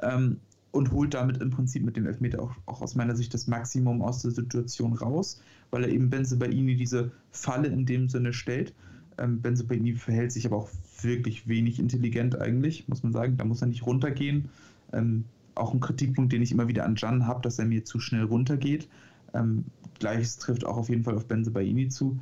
Ähm, 0.00 0.40
und 0.72 0.92
holt 0.92 1.14
damit 1.14 1.38
im 1.40 1.50
Prinzip 1.50 1.84
mit 1.84 1.96
dem 1.96 2.06
Elfmeter 2.06 2.42
auch, 2.42 2.52
auch, 2.66 2.82
aus 2.82 2.94
meiner 2.94 3.16
Sicht 3.16 3.32
das 3.32 3.46
Maximum 3.46 4.02
aus 4.02 4.22
der 4.22 4.30
Situation 4.30 4.92
raus, 4.92 5.40
weil 5.70 5.84
er 5.84 5.90
eben 5.90 6.10
Benzebaini 6.10 6.76
diese 6.76 7.12
Falle 7.30 7.68
in 7.68 7.86
dem 7.86 8.08
Sinne 8.08 8.32
stellt. 8.32 8.74
Ähm, 9.18 9.40
Benzebaini 9.40 9.94
verhält 9.94 10.32
sich 10.32 10.46
aber 10.46 10.56
auch 10.56 10.70
wirklich 11.00 11.48
wenig 11.48 11.78
intelligent 11.78 12.38
eigentlich, 12.38 12.88
muss 12.88 13.02
man 13.02 13.12
sagen. 13.12 13.36
Da 13.36 13.44
muss 13.44 13.62
er 13.62 13.68
nicht 13.68 13.86
runtergehen. 13.86 14.50
Ähm, 14.92 15.24
auch 15.54 15.72
ein 15.72 15.80
Kritikpunkt, 15.80 16.32
den 16.32 16.42
ich 16.42 16.52
immer 16.52 16.68
wieder 16.68 16.84
an 16.84 16.96
Jan 16.96 17.26
habe, 17.26 17.40
dass 17.40 17.58
er 17.58 17.64
mir 17.64 17.84
zu 17.84 17.98
schnell 17.98 18.24
runtergeht. 18.24 18.88
Ähm, 19.34 19.64
Gleiches 19.98 20.36
trifft 20.36 20.66
auch 20.66 20.76
auf 20.76 20.90
jeden 20.90 21.04
Fall 21.04 21.14
auf 21.14 21.26
Benzebaini 21.26 21.88
zu. 21.88 22.18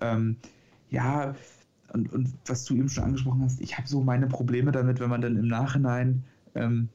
Ähm, 0.00 0.36
ja, 0.90 1.34
und, 1.92 2.12
und, 2.12 2.32
was 2.46 2.64
du 2.64 2.74
eben 2.74 2.88
schon 2.88 3.04
angesprochen 3.04 3.42
hast, 3.42 3.60
ich 3.60 3.76
habe 3.76 3.88
so 3.88 4.02
meine 4.02 4.26
Probleme 4.26 4.72
damit, 4.72 5.00
wenn 5.00 5.10
man 5.10 5.20
dann 5.20 5.36
im 5.36 5.48
Nachhinein 5.48 6.24
ähm, 6.54 6.88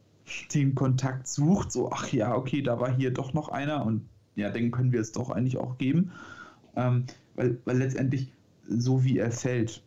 den 0.53 0.75
Kontakt 0.75 1.27
sucht, 1.27 1.71
so, 1.71 1.91
ach 1.91 2.11
ja, 2.11 2.35
okay, 2.35 2.61
da 2.61 2.79
war 2.79 2.93
hier 2.93 3.11
doch 3.11 3.33
noch 3.33 3.49
einer 3.49 3.85
und 3.85 4.07
ja, 4.35 4.49
den 4.49 4.71
können 4.71 4.91
wir 4.91 5.01
es 5.01 5.11
doch 5.11 5.29
eigentlich 5.29 5.57
auch 5.57 5.77
geben. 5.77 6.11
Ähm, 6.75 7.05
weil, 7.35 7.57
weil 7.65 7.77
letztendlich, 7.77 8.31
so 8.67 9.03
wie 9.03 9.17
er 9.17 9.31
fällt, 9.31 9.83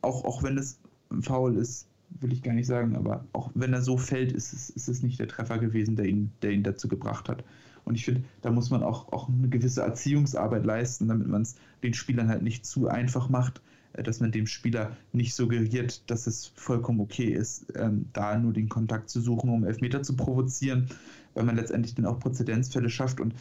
auch, 0.00 0.24
auch 0.24 0.42
wenn 0.42 0.58
es 0.58 0.78
Foul 1.20 1.56
ist, 1.56 1.88
will 2.20 2.32
ich 2.32 2.42
gar 2.42 2.54
nicht 2.54 2.66
sagen, 2.66 2.96
aber 2.96 3.24
auch 3.32 3.50
wenn 3.54 3.72
er 3.72 3.82
so 3.82 3.96
fällt, 3.96 4.32
ist 4.32 4.52
es, 4.52 4.70
ist 4.70 4.88
es 4.88 5.02
nicht 5.02 5.18
der 5.18 5.28
Treffer 5.28 5.58
gewesen, 5.58 5.96
der 5.96 6.06
ihn, 6.06 6.30
der 6.42 6.52
ihn 6.52 6.62
dazu 6.62 6.88
gebracht 6.88 7.28
hat. 7.28 7.44
Und 7.84 7.96
ich 7.96 8.04
finde, 8.04 8.24
da 8.40 8.50
muss 8.50 8.70
man 8.70 8.82
auch, 8.82 9.12
auch 9.12 9.28
eine 9.28 9.48
gewisse 9.48 9.82
Erziehungsarbeit 9.82 10.64
leisten, 10.64 11.08
damit 11.08 11.28
man 11.28 11.42
es 11.42 11.56
den 11.82 11.92
Spielern 11.92 12.28
halt 12.28 12.42
nicht 12.42 12.64
zu 12.64 12.88
einfach 12.88 13.28
macht, 13.28 13.60
dass 14.02 14.20
man 14.20 14.32
dem 14.32 14.46
Spieler 14.46 14.96
nicht 15.12 15.34
suggeriert, 15.34 16.08
dass 16.10 16.26
es 16.26 16.52
vollkommen 16.56 17.00
okay 17.00 17.28
ist, 17.32 17.66
ähm, 17.76 18.06
da 18.12 18.38
nur 18.38 18.52
den 18.52 18.68
Kontakt 18.68 19.08
zu 19.08 19.20
suchen, 19.20 19.50
um 19.50 19.64
Elfmeter 19.64 20.02
zu 20.02 20.16
provozieren, 20.16 20.88
weil 21.34 21.44
man 21.44 21.56
letztendlich 21.56 21.94
dann 21.94 22.06
auch 22.06 22.18
Präzedenzfälle 22.18 22.90
schafft. 22.90 23.20
Und 23.20 23.34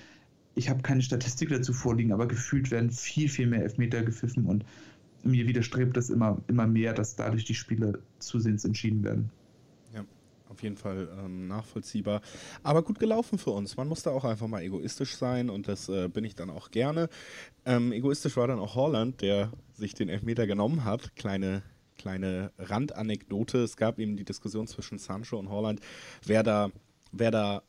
ich 0.56 0.70
habe 0.70 0.82
keine 0.84 1.02
Statistik 1.02 1.50
dazu 1.50 1.74
vorliegen, 1.74 2.14
aber 2.14 2.28
gefühlt 2.28 2.70
werden 2.72 2.92
viel, 2.92 3.30
viel 3.30 3.48
mehr 3.48 3.64
Elfmeter 3.64 4.04
gepfiffen 4.04 4.46
und 4.46 4.64
mir 5.24 5.48
widerstrebt 5.48 5.96
das 5.98 6.10
immer, 6.10 6.42
immer 6.48 6.68
mehr, 6.68 6.94
dass 6.94 7.16
dadurch 7.16 7.46
die 7.46 7.56
Spiele 7.56 8.00
zusehends 8.20 8.66
entschieden 8.66 9.04
werden 9.04 9.32
auf 10.54 10.64
jeden 10.64 10.78
Fall 10.78 11.10
ähm, 11.20 11.48
nachvollziehbar. 11.48 12.22
Aber 12.64 12.84
gut 12.84 13.00
gelaufen 13.00 13.38
für 13.38 13.52
uns. 13.52 13.76
Man 13.76 13.88
muss 13.88 14.04
da 14.04 14.12
auch 14.12 14.24
einfach 14.24 14.48
mal 14.48 14.62
egoistisch 14.62 15.16
sein 15.16 15.50
und 15.50 15.68
das 15.68 15.90
äh, 15.90 16.08
bin 16.08 16.24
ich 16.24 16.36
dann 16.36 16.50
auch 16.50 16.72
gerne. 16.72 17.10
Ähm, 17.66 17.92
egoistisch 17.92 18.38
war 18.38 18.48
dann 18.48 18.60
auch 18.60 18.76
Holland, 18.76 19.22
der 19.22 19.52
sich 19.74 19.94
den 19.94 20.10
Elfmeter 20.10 20.48
genommen 20.48 20.86
hat. 20.86 21.16
Kleine, 21.16 21.64
kleine 21.98 22.52
Randanekdote. 22.58 23.64
Es 23.64 23.76
gab 23.76 24.00
eben 24.00 24.16
die 24.16 24.26
Diskussion 24.26 24.68
zwischen 24.68 25.00
Sancho 25.00 25.38
und 25.38 25.50
Holland, 25.50 25.82
wer 26.26 26.44
da, 26.44 26.70
wer 27.12 27.32
da 27.32 27.64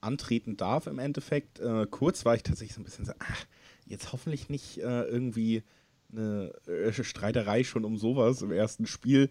antreten 0.00 0.56
darf 0.56 0.86
im 0.86 0.98
Endeffekt. 0.98 1.60
Äh, 1.60 1.86
kurz 1.90 2.24
war 2.24 2.34
ich 2.34 2.42
tatsächlich 2.42 2.74
so 2.74 2.80
ein 2.80 2.84
bisschen 2.84 3.04
so, 3.04 3.12
ach, 3.18 3.46
jetzt 3.86 4.12
hoffentlich 4.12 4.48
nicht 4.48 4.78
äh, 4.78 5.02
irgendwie 5.02 5.62
eine 6.16 6.52
äh, 6.66 6.92
Streiterei 6.92 7.64
schon 7.64 7.84
um 7.84 7.96
sowas 7.96 8.42
im 8.42 8.52
ersten 8.52 8.86
Spiel. 8.86 9.28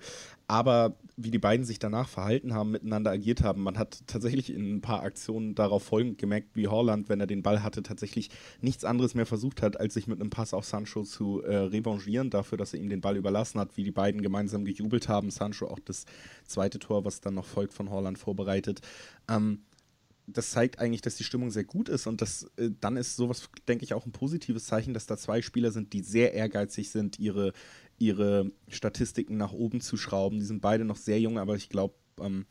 Aber 0.47 0.95
wie 1.15 1.31
die 1.31 1.39
beiden 1.39 1.65
sich 1.65 1.79
danach 1.79 2.09
verhalten 2.09 2.53
haben, 2.53 2.71
miteinander 2.71 3.11
agiert 3.11 3.43
haben, 3.43 3.63
man 3.63 3.77
hat 3.77 4.03
tatsächlich 4.07 4.53
in 4.53 4.75
ein 4.75 4.81
paar 4.81 5.03
Aktionen 5.03 5.55
darauf 5.55 5.83
folgend 5.83 6.17
gemerkt, 6.17 6.55
wie 6.55 6.67
Holland, 6.67 7.09
wenn 7.09 7.19
er 7.19 7.27
den 7.27 7.43
Ball 7.43 7.63
hatte, 7.63 7.83
tatsächlich 7.83 8.29
nichts 8.61 8.83
anderes 8.83 9.15
mehr 9.15 9.25
versucht 9.25 9.61
hat, 9.61 9.79
als 9.79 9.93
sich 9.93 10.07
mit 10.07 10.19
einem 10.19 10.29
Pass 10.29 10.53
auf 10.53 10.65
Sancho 10.65 11.03
zu 11.03 11.41
äh, 11.43 11.55
revanchieren, 11.55 12.29
dafür, 12.29 12.57
dass 12.57 12.73
er 12.73 12.79
ihm 12.79 12.89
den 12.89 13.01
Ball 13.01 13.15
überlassen 13.15 13.59
hat, 13.59 13.77
wie 13.77 13.83
die 13.83 13.91
beiden 13.91 14.21
gemeinsam 14.21 14.65
gejubelt 14.65 15.07
haben. 15.07 15.31
Sancho 15.31 15.67
auch 15.67 15.79
das 15.79 16.05
zweite 16.45 16.79
Tor, 16.79 17.05
was 17.05 17.21
dann 17.21 17.35
noch 17.35 17.45
folgt 17.45 17.73
von 17.73 17.89
Holland 17.89 18.17
vorbereitet. 18.17 18.81
Ähm, 19.29 19.59
das 20.27 20.51
zeigt 20.51 20.79
eigentlich, 20.79 21.01
dass 21.01 21.15
die 21.15 21.23
Stimmung 21.23 21.51
sehr 21.51 21.63
gut 21.63 21.89
ist 21.89 22.07
und 22.07 22.21
das, 22.21 22.49
äh, 22.57 22.69
dann 22.79 22.97
ist 22.97 23.15
sowas, 23.15 23.49
denke 23.67 23.83
ich, 23.83 23.93
auch 23.93 24.05
ein 24.05 24.11
positives 24.11 24.65
Zeichen, 24.65 24.93
dass 24.93 25.05
da 25.05 25.17
zwei 25.17 25.41
Spieler 25.41 25.71
sind, 25.71 25.93
die 25.93 26.01
sehr 26.01 26.33
ehrgeizig 26.33 26.89
sind, 26.91 27.19
ihre, 27.19 27.53
ihre 27.97 28.51
Statistiken 28.67 29.37
nach 29.37 29.51
oben 29.51 29.81
zu 29.81 29.97
schrauben. 29.97 30.39
Die 30.39 30.45
sind 30.45 30.61
beide 30.61 30.85
noch 30.85 30.97
sehr 30.97 31.19
jung, 31.19 31.37
aber 31.37 31.55
ich 31.55 31.69
glaube, 31.69 31.95
ähm, 32.19 32.45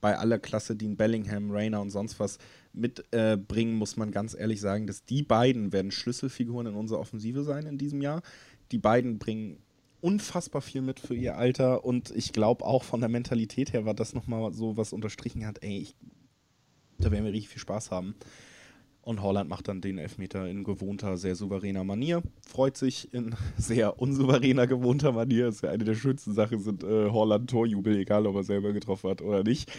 bei 0.00 0.16
aller 0.16 0.38
Klasse, 0.38 0.76
die 0.76 0.84
in 0.84 0.96
Bellingham, 0.96 1.50
Rayner 1.50 1.80
und 1.80 1.90
sonst 1.90 2.20
was 2.20 2.38
mitbringen, 2.72 3.72
äh, 3.72 3.76
muss 3.76 3.96
man 3.96 4.12
ganz 4.12 4.34
ehrlich 4.38 4.60
sagen, 4.60 4.86
dass 4.86 5.04
die 5.04 5.22
beiden 5.22 5.72
werden 5.72 5.90
Schlüsselfiguren 5.90 6.68
in 6.68 6.74
unserer 6.74 7.00
Offensive 7.00 7.42
sein 7.42 7.66
in 7.66 7.78
diesem 7.78 8.00
Jahr. 8.00 8.22
Die 8.70 8.78
beiden 8.78 9.18
bringen 9.18 9.58
unfassbar 10.00 10.62
viel 10.62 10.82
mit 10.82 11.00
für 11.00 11.16
ihr 11.16 11.36
Alter 11.36 11.84
und 11.84 12.12
ich 12.12 12.32
glaube 12.32 12.64
auch 12.64 12.84
von 12.84 13.00
der 13.00 13.08
Mentalität 13.08 13.72
her 13.72 13.84
war 13.84 13.94
das 13.94 14.14
nochmal 14.14 14.52
so, 14.52 14.76
was 14.76 14.92
unterstrichen 14.92 15.44
hat, 15.44 15.64
ey, 15.64 15.78
ich 15.78 15.96
da 16.98 17.10
werden 17.10 17.24
wir 17.24 17.32
richtig 17.32 17.50
viel 17.50 17.60
Spaß 17.60 17.90
haben. 17.90 18.14
Und 19.02 19.22
Holland 19.22 19.48
macht 19.48 19.68
dann 19.68 19.80
den 19.80 19.96
Elfmeter 19.96 20.46
in 20.48 20.64
gewohnter, 20.64 21.16
sehr 21.16 21.34
souveräner 21.34 21.82
Manier. 21.82 22.22
Freut 22.46 22.76
sich 22.76 23.12
in 23.14 23.34
sehr 23.56 23.98
unsouveräner, 23.98 24.66
gewohnter 24.66 25.12
Manier. 25.12 25.46
Das 25.46 25.56
ist 25.56 25.62
ja 25.62 25.70
eine 25.70 25.84
der 25.84 25.94
schönsten 25.94 26.34
Sachen, 26.34 26.60
sind 26.60 26.84
äh, 26.84 27.08
Holland-Torjubel, 27.08 27.96
egal 27.96 28.26
ob 28.26 28.36
er 28.36 28.44
selber 28.44 28.72
getroffen 28.72 29.08
hat 29.08 29.22
oder 29.22 29.44
nicht. 29.44 29.72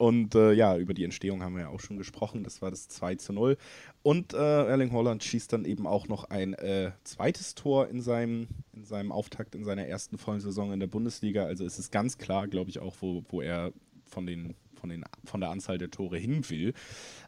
Und 0.00 0.34
äh, 0.34 0.52
ja, 0.54 0.78
über 0.78 0.94
die 0.94 1.04
Entstehung 1.04 1.42
haben 1.42 1.56
wir 1.56 1.62
ja 1.64 1.68
auch 1.68 1.80
schon 1.80 1.98
gesprochen. 1.98 2.42
Das 2.42 2.62
war 2.62 2.70
das 2.70 2.88
2 2.88 3.16
zu 3.16 3.34
0. 3.34 3.58
Und 4.02 4.32
äh, 4.32 4.36
Erling 4.66 4.92
Holland 4.92 5.22
schießt 5.22 5.52
dann 5.52 5.66
eben 5.66 5.86
auch 5.86 6.08
noch 6.08 6.24
ein 6.30 6.54
äh, 6.54 6.92
zweites 7.04 7.54
Tor 7.54 7.88
in 7.88 8.00
seinem, 8.00 8.48
in 8.72 8.84
seinem 8.84 9.12
Auftakt 9.12 9.54
in 9.54 9.62
seiner 9.62 9.84
ersten 9.86 10.16
vollen 10.16 10.40
Saison 10.40 10.72
in 10.72 10.80
der 10.80 10.86
Bundesliga. 10.86 11.44
Also 11.44 11.66
ist 11.66 11.78
es 11.78 11.90
ganz 11.90 12.16
klar, 12.16 12.48
glaube 12.48 12.70
ich, 12.70 12.78
auch, 12.78 12.94
wo, 13.00 13.24
wo 13.28 13.42
er 13.42 13.74
von, 14.06 14.26
den, 14.26 14.54
von, 14.80 14.90
den, 14.90 15.04
von 15.24 15.40
der 15.40 15.50
Anzahl 15.50 15.78
der 15.78 15.90
Tore 15.90 16.18
hin 16.18 16.48
will. 16.48 16.74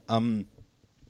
Ähm, 0.09 0.47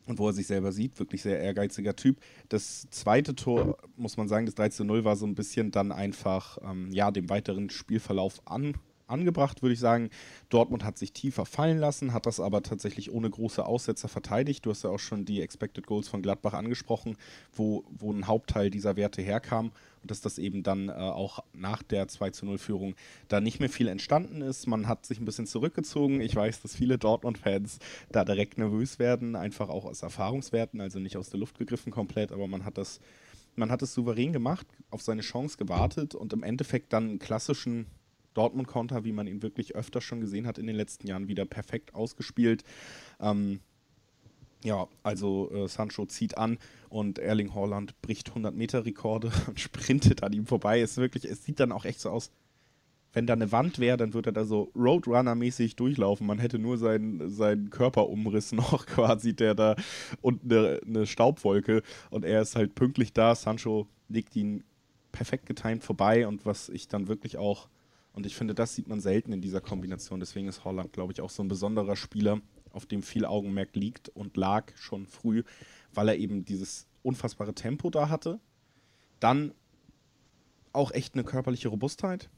und 0.06 0.18
wo 0.18 0.26
er 0.26 0.32
sich 0.32 0.48
selber 0.48 0.72
sieht, 0.72 0.98
wirklich 0.98 1.22
sehr 1.22 1.40
ehrgeiziger 1.40 1.94
Typ. 1.94 2.20
Das 2.48 2.88
zweite 2.90 3.34
Tor, 3.34 3.78
muss 3.96 4.16
man 4.16 4.28
sagen, 4.28 4.46
das 4.46 4.56
3 4.56 4.70
zu 4.70 4.84
0 4.84 5.04
war 5.04 5.16
so 5.16 5.26
ein 5.26 5.36
bisschen 5.36 5.70
dann 5.70 5.92
einfach, 5.92 6.58
ähm, 6.62 6.90
ja, 6.90 7.10
dem 7.10 7.30
weiteren 7.30 7.70
Spielverlauf 7.70 8.40
an, 8.44 8.74
angebracht, 9.06 9.62
würde 9.62 9.74
ich 9.74 9.80
sagen. 9.80 10.10
Dortmund 10.48 10.84
hat 10.84 10.98
sich 10.98 11.12
tiefer 11.12 11.46
fallen 11.46 11.78
lassen, 11.78 12.12
hat 12.12 12.26
das 12.26 12.40
aber 12.40 12.62
tatsächlich 12.62 13.12
ohne 13.12 13.30
große 13.30 13.64
Aussetzer 13.64 14.08
verteidigt. 14.08 14.66
Du 14.66 14.70
hast 14.70 14.84
ja 14.84 14.90
auch 14.90 14.98
schon 14.98 15.24
die 15.24 15.40
Expected 15.40 15.86
Goals 15.86 16.08
von 16.08 16.22
Gladbach 16.22 16.54
angesprochen, 16.54 17.16
wo, 17.54 17.84
wo 17.90 18.12
ein 18.12 18.26
Hauptteil 18.26 18.70
dieser 18.70 18.96
Werte 18.96 19.22
herkam 19.22 19.72
und 20.02 20.10
dass 20.10 20.20
das 20.20 20.38
eben 20.38 20.62
dann 20.62 20.88
äh, 20.88 20.92
auch 20.92 21.44
nach 21.52 21.82
der 21.82 22.08
2 22.08 22.30
zu 22.30 22.46
0 22.46 22.58
Führung 22.58 22.94
da 23.28 23.40
nicht 23.40 23.60
mehr 23.60 23.70
viel 23.70 23.88
entstanden 23.88 24.42
ist. 24.42 24.66
Man 24.66 24.88
hat 24.88 25.06
sich 25.06 25.20
ein 25.20 25.24
bisschen 25.24 25.46
zurückgezogen. 25.46 26.20
Ich 26.20 26.34
weiß, 26.34 26.60
dass 26.62 26.76
viele 26.76 26.98
Dortmund-Fans 26.98 27.78
da 28.10 28.24
direkt 28.24 28.58
nervös 28.58 28.98
werden, 28.98 29.36
einfach 29.36 29.68
auch 29.68 29.84
aus 29.84 30.02
Erfahrungswerten, 30.02 30.80
also 30.80 30.98
nicht 30.98 31.16
aus 31.16 31.30
der 31.30 31.40
Luft 31.40 31.58
gegriffen 31.58 31.92
komplett, 31.92 32.32
aber 32.32 32.46
man 32.46 32.64
hat 32.64 32.78
das 32.78 33.00
man 33.54 33.70
hat 33.70 33.82
es 33.82 33.92
souverän 33.94 34.32
gemacht, 34.32 34.66
auf 34.90 35.02
seine 35.02 35.22
Chance 35.22 35.58
gewartet 35.58 36.14
und 36.14 36.32
im 36.32 36.42
Endeffekt 36.42 36.92
dann 36.92 37.10
einen 37.10 37.18
klassischen 37.18 37.86
Dortmund-Konter, 38.34 39.04
wie 39.04 39.12
man 39.12 39.26
ihn 39.26 39.42
wirklich 39.42 39.74
öfter 39.74 40.00
schon 40.00 40.20
gesehen 40.20 40.46
hat 40.46 40.58
in 40.58 40.66
den 40.66 40.76
letzten 40.76 41.06
Jahren, 41.06 41.28
wieder 41.28 41.44
perfekt 41.44 41.94
ausgespielt. 41.94 42.64
Ähm, 43.20 43.60
ja, 44.64 44.86
also 45.02 45.50
äh, 45.52 45.68
Sancho 45.68 46.06
zieht 46.06 46.38
an 46.38 46.58
und 46.88 47.18
Erling 47.18 47.54
Haaland 47.54 48.00
bricht 48.00 48.28
100 48.28 48.54
Meter 48.54 48.84
Rekorde 48.84 49.32
und 49.48 49.58
sprintet 49.60 50.22
an 50.22 50.32
ihm 50.32 50.46
vorbei. 50.46 50.80
Es 50.80 50.96
wirklich, 50.96 51.24
es 51.24 51.44
sieht 51.44 51.60
dann 51.60 51.72
auch 51.72 51.84
echt 51.84 52.00
so 52.00 52.10
aus, 52.10 52.30
wenn 53.12 53.26
da 53.26 53.34
eine 53.34 53.52
Wand 53.52 53.78
wäre, 53.78 53.96
dann 53.96 54.14
würde 54.14 54.30
er 54.30 54.32
da 54.32 54.44
so 54.44 54.70
Roadrunner-mäßig 54.74 55.76
durchlaufen. 55.76 56.26
Man 56.26 56.38
hätte 56.38 56.58
nur 56.58 56.78
seinen, 56.78 57.28
seinen 57.28 57.70
Körperumriss 57.70 58.52
noch 58.52 58.86
quasi, 58.86 59.34
der 59.34 59.54
da 59.54 59.76
und 60.20 60.44
eine, 60.44 60.80
eine 60.86 61.06
Staubwolke 61.06 61.82
und 62.10 62.24
er 62.24 62.40
ist 62.42 62.56
halt 62.56 62.74
pünktlich 62.74 63.12
da. 63.12 63.34
Sancho 63.34 63.86
legt 64.08 64.34
ihn 64.36 64.64
perfekt 65.10 65.46
getimt 65.46 65.84
vorbei 65.84 66.26
und 66.26 66.46
was 66.46 66.68
ich 66.70 66.88
dann 66.88 67.06
wirklich 67.08 67.36
auch 67.36 67.68
und 68.12 68.26
ich 68.26 68.36
finde, 68.36 68.54
das 68.54 68.74
sieht 68.74 68.88
man 68.88 69.00
selten 69.00 69.32
in 69.32 69.40
dieser 69.40 69.60
Kombination. 69.60 70.20
Deswegen 70.20 70.48
ist 70.48 70.64
Holland, 70.64 70.92
glaube 70.92 71.12
ich, 71.12 71.20
auch 71.20 71.30
so 71.30 71.42
ein 71.42 71.48
besonderer 71.48 71.96
Spieler, 71.96 72.40
auf 72.70 72.86
dem 72.86 73.02
viel 73.02 73.24
Augenmerk 73.24 73.74
liegt 73.74 74.08
und 74.10 74.36
lag 74.36 74.74
schon 74.76 75.06
früh, 75.06 75.42
weil 75.92 76.08
er 76.08 76.16
eben 76.16 76.44
dieses 76.44 76.86
unfassbare 77.02 77.54
Tempo 77.54 77.90
da 77.90 78.08
hatte. 78.08 78.40
Dann 79.20 79.52
auch 80.72 80.90
echt 80.92 81.14
eine 81.14 81.24
körperliche 81.24 81.68
Robustheit, 81.68 82.30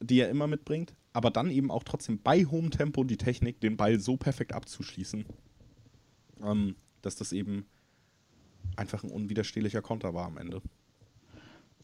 die 0.00 0.20
er 0.20 0.30
immer 0.30 0.46
mitbringt, 0.46 0.94
aber 1.12 1.30
dann 1.30 1.50
eben 1.50 1.70
auch 1.70 1.84
trotzdem 1.84 2.20
bei 2.20 2.44
hohem 2.44 2.70
Tempo 2.70 3.04
die 3.04 3.18
Technik, 3.18 3.60
den 3.60 3.76
Ball 3.76 4.00
so 4.00 4.16
perfekt 4.16 4.52
abzuschließen, 4.52 5.24
ähm, 6.42 6.76
dass 7.02 7.16
das 7.16 7.32
eben 7.32 7.66
einfach 8.76 9.02
ein 9.04 9.10
unwiderstehlicher 9.10 9.82
Konter 9.82 10.14
war 10.14 10.26
am 10.26 10.38
Ende. 10.38 10.62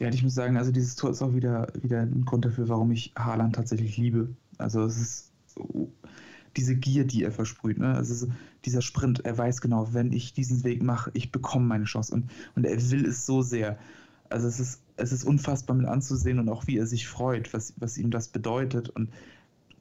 Ja, 0.00 0.08
ich 0.08 0.22
muss 0.22 0.34
sagen, 0.34 0.56
also 0.56 0.72
dieses 0.72 0.96
Tor 0.96 1.10
ist 1.10 1.22
auch 1.22 1.34
wieder, 1.34 1.72
wieder 1.80 2.00
ein 2.00 2.24
Grund 2.24 2.44
dafür, 2.44 2.68
warum 2.68 2.90
ich 2.90 3.12
Haaland 3.16 3.54
tatsächlich 3.54 3.96
liebe. 3.96 4.34
Also 4.58 4.82
es 4.84 4.96
ist 5.00 5.32
so, 5.46 5.92
diese 6.56 6.76
Gier, 6.76 7.04
die 7.04 7.24
er 7.24 7.32
versprüht. 7.32 7.78
Ne? 7.78 7.94
Also 7.94 8.28
dieser 8.64 8.82
Sprint, 8.82 9.24
er 9.24 9.36
weiß 9.36 9.60
genau, 9.60 9.92
wenn 9.92 10.12
ich 10.12 10.32
diesen 10.32 10.64
Weg 10.64 10.82
mache, 10.82 11.10
ich 11.14 11.32
bekomme 11.32 11.66
meine 11.66 11.84
Chance 11.84 12.14
und, 12.14 12.30
und 12.54 12.64
er 12.64 12.90
will 12.90 13.06
es 13.06 13.26
so 13.26 13.42
sehr. 13.42 13.78
Also 14.28 14.48
es 14.48 14.60
ist, 14.60 14.80
es 14.96 15.12
ist 15.12 15.24
unfassbar 15.24 15.76
mit 15.76 15.86
anzusehen 15.86 16.38
und 16.38 16.48
auch 16.48 16.66
wie 16.66 16.78
er 16.78 16.86
sich 16.86 17.06
freut, 17.06 17.52
was, 17.52 17.74
was 17.76 17.98
ihm 17.98 18.10
das 18.10 18.28
bedeutet. 18.28 18.88
Und 18.88 19.10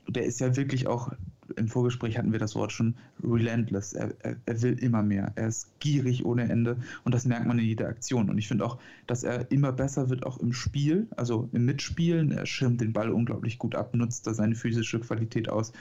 der 0.07 0.25
ist 0.25 0.39
ja 0.39 0.55
wirklich 0.55 0.87
auch, 0.87 1.11
im 1.57 1.67
Vorgespräch 1.67 2.17
hatten 2.17 2.31
wir 2.31 2.39
das 2.39 2.55
Wort 2.55 2.71
schon, 2.71 2.95
relentless. 3.23 3.93
Er, 3.93 4.13
er, 4.19 4.35
er, 4.45 4.61
will 4.61 4.73
immer 4.79 5.03
mehr. 5.03 5.31
Er 5.35 5.47
ist 5.47 5.79
gierig 5.79 6.25
ohne 6.25 6.49
Ende 6.49 6.77
und 7.03 7.13
das 7.13 7.25
merkt 7.25 7.45
man 7.45 7.59
in 7.59 7.65
jeder 7.65 7.87
Aktion. 7.87 8.29
Und 8.29 8.37
ich 8.37 8.47
finde 8.47 8.65
auch, 8.65 8.79
dass 9.07 9.23
er 9.23 9.51
immer 9.51 9.71
besser 9.71 10.09
wird, 10.09 10.25
auch 10.25 10.37
im 10.39 10.53
Spiel, 10.53 11.07
also 11.15 11.49
im 11.53 11.65
Mitspielen. 11.65 12.31
Er 12.31 12.45
schirmt 12.45 12.81
den 12.81 12.93
Ball 12.93 13.09
unglaublich 13.09 13.57
gut 13.57 13.75
ab, 13.75 13.93
nutzt 13.93 14.27
da 14.27 14.33
seine 14.33 14.55
physische 14.55 14.99
Qualität 14.99 15.49
aus, 15.49 15.73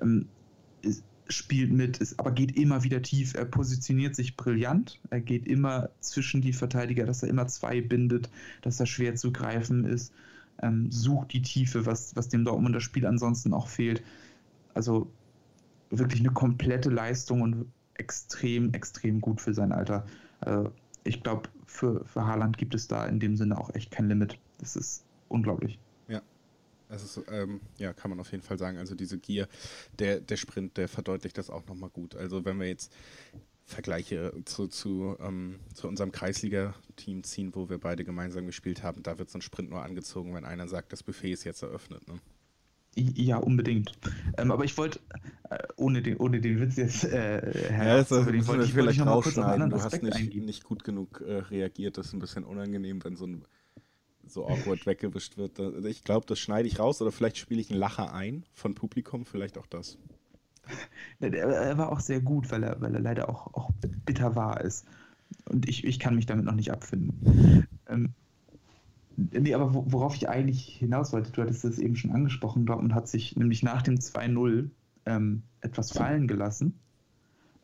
ähm, 0.00 0.26
ist, 0.82 1.04
spielt 1.28 1.72
mit, 1.72 1.98
ist, 1.98 2.18
aber 2.18 2.32
geht 2.32 2.56
immer 2.56 2.82
wieder 2.82 3.02
tief. 3.02 3.34
Er 3.34 3.44
positioniert 3.44 4.16
sich 4.16 4.36
brillant. 4.36 5.00
Er 5.10 5.20
geht 5.20 5.46
immer 5.46 5.90
zwischen 6.00 6.40
die 6.40 6.52
Verteidiger, 6.52 7.06
dass 7.06 7.22
er 7.22 7.28
immer 7.28 7.46
zwei 7.46 7.80
bindet, 7.80 8.30
dass 8.62 8.80
er 8.80 8.86
schwer 8.86 9.14
zu 9.14 9.32
greifen 9.32 9.84
ist 9.84 10.12
ähm, 10.62 10.90
sucht 10.90 11.32
die 11.32 11.42
Tiefe, 11.42 11.86
was, 11.86 12.14
was 12.16 12.28
dem 12.28 12.44
Dortmunder 12.44 12.80
Spiel 12.80 13.06
ansonsten 13.06 13.52
auch 13.52 13.68
fehlt. 13.68 14.02
Also 14.74 15.10
wirklich 15.90 16.20
eine 16.20 16.32
komplette 16.32 16.90
Leistung 16.90 17.42
und 17.42 17.72
extrem, 17.94 18.72
extrem 18.72 19.20
gut 19.20 19.40
für 19.40 19.54
sein 19.54 19.72
Alter. 19.72 20.06
Also 20.40 20.72
ich 21.04 21.22
glaube, 21.22 21.48
für, 21.66 22.04
für 22.04 22.26
Haaland 22.26 22.58
gibt 22.58 22.74
es 22.74 22.88
da 22.88 23.06
in 23.06 23.20
dem 23.20 23.36
Sinne 23.36 23.58
auch 23.58 23.74
echt 23.74 23.90
kein 23.90 24.08
Limit. 24.08 24.38
Das 24.58 24.76
ist 24.76 25.04
unglaublich. 25.28 25.78
Ja. 26.08 26.22
Das 26.88 27.04
ist, 27.04 27.22
ähm, 27.30 27.60
ja, 27.78 27.92
kann 27.92 28.10
man 28.10 28.20
auf 28.20 28.32
jeden 28.32 28.42
Fall 28.42 28.58
sagen. 28.58 28.78
Also 28.78 28.94
diese 28.94 29.18
Gier, 29.18 29.48
der, 29.98 30.20
der 30.20 30.36
Sprint, 30.36 30.76
der 30.76 30.88
verdeutlicht 30.88 31.38
das 31.38 31.50
auch 31.50 31.66
nochmal 31.66 31.90
gut. 31.90 32.16
Also 32.16 32.44
wenn 32.44 32.58
wir 32.58 32.68
jetzt 32.68 32.92
Vergleiche 33.64 34.32
zu, 34.44 34.66
zu, 34.66 35.16
ähm, 35.20 35.60
zu 35.74 35.86
unserem 35.86 36.10
Kreisliga-Team 36.10 37.22
ziehen, 37.22 37.54
wo 37.54 37.68
wir 37.70 37.78
beide 37.78 38.04
gemeinsam 38.04 38.46
gespielt 38.46 38.82
haben, 38.82 39.02
da 39.02 39.18
wird 39.18 39.30
so 39.30 39.38
ein 39.38 39.42
Sprint 39.42 39.70
nur 39.70 39.82
angezogen, 39.82 40.34
wenn 40.34 40.44
einer 40.44 40.66
sagt, 40.66 40.92
das 40.92 41.02
Buffet 41.02 41.32
ist 41.32 41.44
jetzt 41.44 41.62
eröffnet. 41.62 42.06
Ne? 42.08 42.18
Ja, 42.96 43.38
unbedingt. 43.38 43.92
Ähm, 44.36 44.50
aber 44.50 44.64
ich 44.64 44.76
wollte, 44.76 45.00
äh, 45.48 45.58
ohne, 45.76 46.02
den, 46.02 46.16
ohne 46.16 46.40
den 46.40 46.60
Witz 46.60 46.76
jetzt 46.76 47.04
äh, 47.04 47.70
ja, 47.70 47.96
das 47.96 48.10
wollte 48.10 48.36
ich, 48.36 48.46
wollte 48.46 48.64
ich 48.64 48.72
vielleicht 48.72 49.00
rausschneiden. 49.04 49.70
Du 49.70 49.80
hast 49.80 50.02
nicht, 50.02 50.34
nicht 50.34 50.64
gut 50.64 50.84
genug 50.84 51.22
äh, 51.26 51.38
reagiert. 51.38 51.98
Das 51.98 52.08
ist 52.08 52.12
ein 52.14 52.18
bisschen 52.18 52.44
unangenehm, 52.44 53.02
wenn 53.04 53.16
so 53.16 53.26
ein 53.26 53.44
so 54.26 54.46
awkward 54.46 54.86
weggewischt 54.86 55.36
wird. 55.36 55.58
Ich 55.86 56.04
glaube, 56.04 56.26
das 56.26 56.38
schneide 56.38 56.68
ich 56.68 56.78
raus 56.78 57.00
oder 57.02 57.10
vielleicht 57.10 57.38
spiele 57.38 57.60
ich 57.60 57.70
einen 57.70 57.80
Lacher 57.80 58.12
ein 58.12 58.44
von 58.52 58.74
Publikum, 58.74 59.26
vielleicht 59.26 59.58
auch 59.58 59.66
das. 59.66 59.98
Er 61.20 61.76
war 61.78 61.90
auch 61.90 62.00
sehr 62.00 62.20
gut, 62.20 62.50
weil 62.50 62.62
er, 62.62 62.80
weil 62.80 62.94
er 62.94 63.00
leider 63.00 63.28
auch, 63.28 63.52
auch 63.54 63.70
bitter 64.04 64.36
wahr 64.36 64.60
ist. 64.60 64.86
Und 65.48 65.68
ich, 65.68 65.84
ich 65.84 65.98
kann 65.98 66.14
mich 66.14 66.26
damit 66.26 66.44
noch 66.44 66.54
nicht 66.54 66.70
abfinden. 66.70 67.66
Ähm, 67.88 68.14
nee, 69.32 69.54
aber 69.54 69.72
worauf 69.74 70.14
ich 70.16 70.28
eigentlich 70.28 70.76
hinaus 70.78 71.12
wollte, 71.12 71.32
du 71.32 71.42
hattest 71.42 71.64
es 71.64 71.78
eben 71.78 71.96
schon 71.96 72.12
angesprochen, 72.12 72.66
Dortmund 72.66 72.94
hat 72.94 73.08
sich 73.08 73.36
nämlich 73.36 73.62
nach 73.62 73.82
dem 73.82 73.96
2-0 73.96 74.70
ähm, 75.06 75.42
etwas 75.60 75.92
fallen 75.92 76.26
gelassen, 76.26 76.78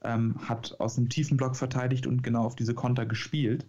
ähm, 0.03 0.37
hat 0.49 0.77
aus 0.81 0.99
einem 0.99 1.09
tiefen 1.09 1.37
Block 1.37 1.57
verteidigt 1.57 2.07
und 2.07 2.23
genau 2.23 2.45
auf 2.45 2.57
diese 2.57 2.75
Konter 2.75 3.07
gespielt. 3.07 3.67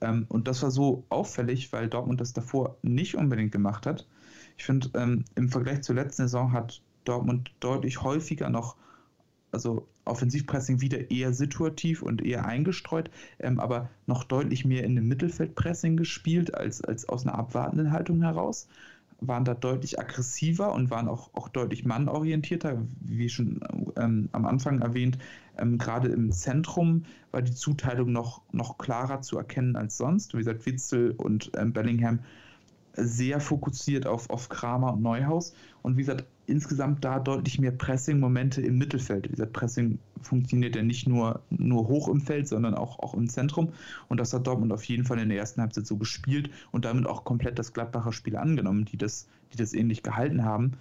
Ähm, 0.00 0.26
und 0.28 0.48
das 0.48 0.62
war 0.62 0.70
so 0.70 1.04
auffällig, 1.08 1.72
weil 1.72 1.88
Dortmund 1.88 2.20
das 2.20 2.32
davor 2.32 2.76
nicht 2.82 3.16
unbedingt 3.16 3.52
gemacht 3.52 3.86
hat. 3.86 4.06
Ich 4.56 4.64
finde, 4.64 4.90
ähm, 4.94 5.24
im 5.34 5.48
Vergleich 5.48 5.82
zur 5.82 5.94
letzten 5.94 6.22
Saison 6.22 6.52
hat 6.52 6.82
Dortmund 7.04 7.50
deutlich 7.60 8.02
häufiger 8.02 8.50
noch, 8.50 8.76
also 9.52 9.88
Offensivpressing 10.10 10.80
wieder 10.80 11.10
eher 11.10 11.32
situativ 11.32 12.02
und 12.02 12.22
eher 12.22 12.44
eingestreut, 12.44 13.10
ähm, 13.38 13.60
aber 13.60 13.88
noch 14.06 14.24
deutlich 14.24 14.64
mehr 14.64 14.84
in 14.84 14.96
dem 14.96 15.08
Mittelfeldpressing 15.08 15.96
gespielt 15.96 16.54
als, 16.54 16.82
als 16.82 17.08
aus 17.08 17.26
einer 17.26 17.38
abwartenden 17.38 17.92
Haltung 17.92 18.22
heraus. 18.22 18.68
Waren 19.22 19.44
da 19.44 19.54
deutlich 19.54 20.00
aggressiver 20.00 20.72
und 20.72 20.90
waren 20.90 21.06
auch, 21.06 21.30
auch 21.34 21.48
deutlich 21.48 21.84
mannorientierter, 21.84 22.82
wie 23.00 23.28
schon 23.28 23.60
ähm, 23.96 24.30
am 24.32 24.46
Anfang 24.46 24.80
erwähnt. 24.80 25.18
Ähm, 25.58 25.78
Gerade 25.78 26.08
im 26.08 26.32
Zentrum 26.32 27.04
war 27.30 27.42
die 27.42 27.54
Zuteilung 27.54 28.12
noch, 28.12 28.42
noch 28.50 28.78
klarer 28.78 29.20
zu 29.20 29.36
erkennen 29.36 29.76
als 29.76 29.98
sonst. 29.98 30.32
Wie 30.34 30.38
gesagt, 30.38 30.64
Witzel 30.64 31.12
und 31.12 31.52
ähm, 31.56 31.72
Bellingham 31.72 32.20
sehr 32.94 33.40
fokussiert 33.40 34.06
auf, 34.06 34.30
auf 34.30 34.48
Kramer 34.48 34.94
und 34.94 35.02
Neuhaus. 35.02 35.54
Und 35.82 35.96
wie 35.96 36.02
gesagt, 36.02 36.24
insgesamt 36.50 37.04
da 37.04 37.18
deutlich 37.18 37.58
mehr 37.58 37.70
Pressing-Momente 37.70 38.60
im 38.60 38.76
Mittelfeld. 38.76 39.30
Gesagt, 39.30 39.52
Pressing 39.52 39.98
funktioniert 40.20 40.76
ja 40.76 40.82
nicht 40.82 41.08
nur, 41.08 41.40
nur 41.50 41.88
hoch 41.88 42.08
im 42.08 42.20
Feld, 42.20 42.48
sondern 42.48 42.74
auch, 42.74 42.98
auch 42.98 43.14
im 43.14 43.28
Zentrum. 43.28 43.72
Und 44.08 44.18
das 44.18 44.32
hat 44.34 44.46
Dortmund 44.46 44.72
auf 44.72 44.84
jeden 44.84 45.04
Fall 45.04 45.18
in 45.18 45.28
der 45.28 45.38
ersten 45.38 45.60
Halbzeit 45.60 45.86
so 45.86 45.96
gespielt 45.96 46.50
und 46.72 46.84
damit 46.84 47.06
auch 47.06 47.24
komplett 47.24 47.58
das 47.58 47.72
Gladbacher 47.72 48.12
Spiel 48.12 48.36
angenommen, 48.36 48.84
die 48.84 48.96
das, 48.96 49.28
die 49.52 49.56
das 49.56 49.72
ähnlich 49.72 50.02
gehalten 50.02 50.44
haben. 50.44 50.72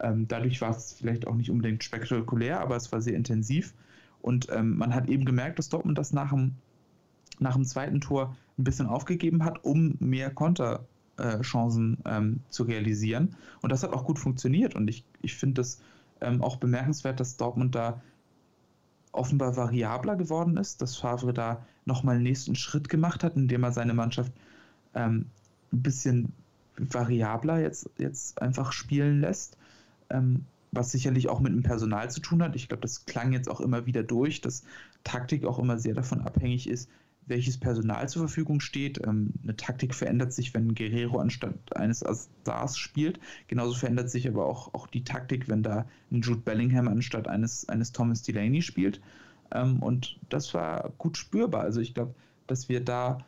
Ähm, 0.00 0.28
dadurch 0.28 0.60
war 0.60 0.70
es 0.70 0.92
vielleicht 0.92 1.26
auch 1.26 1.34
nicht 1.34 1.50
unbedingt 1.50 1.82
spektakulär, 1.82 2.60
aber 2.60 2.76
es 2.76 2.92
war 2.92 3.00
sehr 3.00 3.14
intensiv. 3.14 3.74
Und 4.22 4.48
ähm, 4.50 4.76
man 4.76 4.94
hat 4.94 5.08
eben 5.08 5.24
gemerkt, 5.24 5.58
dass 5.58 5.68
Dortmund 5.68 5.98
das 5.98 6.12
nach 6.12 6.30
dem, 6.30 6.52
nach 7.38 7.54
dem 7.54 7.64
zweiten 7.64 8.00
Tor 8.00 8.36
ein 8.58 8.64
bisschen 8.64 8.86
aufgegeben 8.86 9.44
hat, 9.44 9.64
um 9.64 9.96
mehr 10.00 10.30
Konterchancen 10.30 10.86
äh, 11.18 11.38
ähm, 12.04 12.40
zu 12.50 12.64
realisieren. 12.64 13.36
Und 13.62 13.72
das 13.72 13.82
hat 13.82 13.92
auch 13.92 14.04
gut 14.04 14.18
funktioniert. 14.18 14.74
Und 14.74 14.88
ich, 14.88 15.04
ich 15.22 15.34
finde 15.34 15.54
das 15.54 15.80
ähm, 16.20 16.42
auch 16.42 16.56
bemerkenswert, 16.56 17.20
dass 17.20 17.36
Dortmund 17.36 17.74
da 17.74 18.00
offenbar 19.12 19.56
variabler 19.56 20.16
geworden 20.16 20.56
ist, 20.56 20.82
dass 20.82 20.96
Favre 20.96 21.32
da 21.32 21.64
nochmal 21.84 22.16
einen 22.16 22.24
nächsten 22.24 22.54
Schritt 22.54 22.88
gemacht 22.88 23.24
hat, 23.24 23.36
indem 23.36 23.62
er 23.64 23.72
seine 23.72 23.94
Mannschaft 23.94 24.32
ähm, 24.94 25.26
ein 25.72 25.82
bisschen 25.82 26.32
variabler 26.76 27.60
jetzt, 27.60 27.88
jetzt 27.98 28.40
einfach 28.42 28.72
spielen 28.72 29.20
lässt. 29.20 29.56
Ähm, 30.10 30.44
was 30.72 30.92
sicherlich 30.92 31.28
auch 31.28 31.40
mit 31.40 31.52
dem 31.52 31.62
Personal 31.62 32.10
zu 32.10 32.20
tun 32.20 32.42
hat. 32.42 32.54
Ich 32.54 32.68
glaube, 32.68 32.82
das 32.82 33.06
klang 33.06 33.32
jetzt 33.32 33.48
auch 33.48 33.60
immer 33.60 33.86
wieder 33.86 34.02
durch, 34.02 34.40
dass 34.40 34.62
Taktik 35.04 35.44
auch 35.44 35.58
immer 35.58 35.78
sehr 35.78 35.94
davon 35.94 36.20
abhängig 36.20 36.68
ist, 36.68 36.90
welches 37.26 37.58
Personal 37.58 38.08
zur 38.08 38.22
Verfügung 38.22 38.60
steht. 38.60 39.04
Ähm, 39.06 39.32
eine 39.42 39.56
Taktik 39.56 39.94
verändert 39.94 40.32
sich, 40.32 40.54
wenn 40.54 40.74
Guerrero 40.74 41.18
anstatt 41.18 41.76
eines 41.76 42.04
Azars 42.04 42.78
spielt. 42.78 43.20
Genauso 43.48 43.74
verändert 43.74 44.10
sich 44.10 44.28
aber 44.28 44.46
auch, 44.46 44.72
auch 44.74 44.86
die 44.86 45.04
Taktik, 45.04 45.48
wenn 45.48 45.62
da 45.62 45.86
ein 46.10 46.22
Jude 46.22 46.40
Bellingham 46.40 46.88
anstatt 46.88 47.28
eines, 47.28 47.68
eines 47.68 47.92
Thomas 47.92 48.22
Delaney 48.22 48.62
spielt. 48.62 49.00
Ähm, 49.52 49.82
und 49.82 50.18
das 50.28 50.54
war 50.54 50.92
gut 50.98 51.16
spürbar. 51.16 51.62
Also 51.62 51.80
ich 51.80 51.94
glaube, 51.94 52.14
dass 52.46 52.68
wir 52.68 52.80
da 52.80 53.18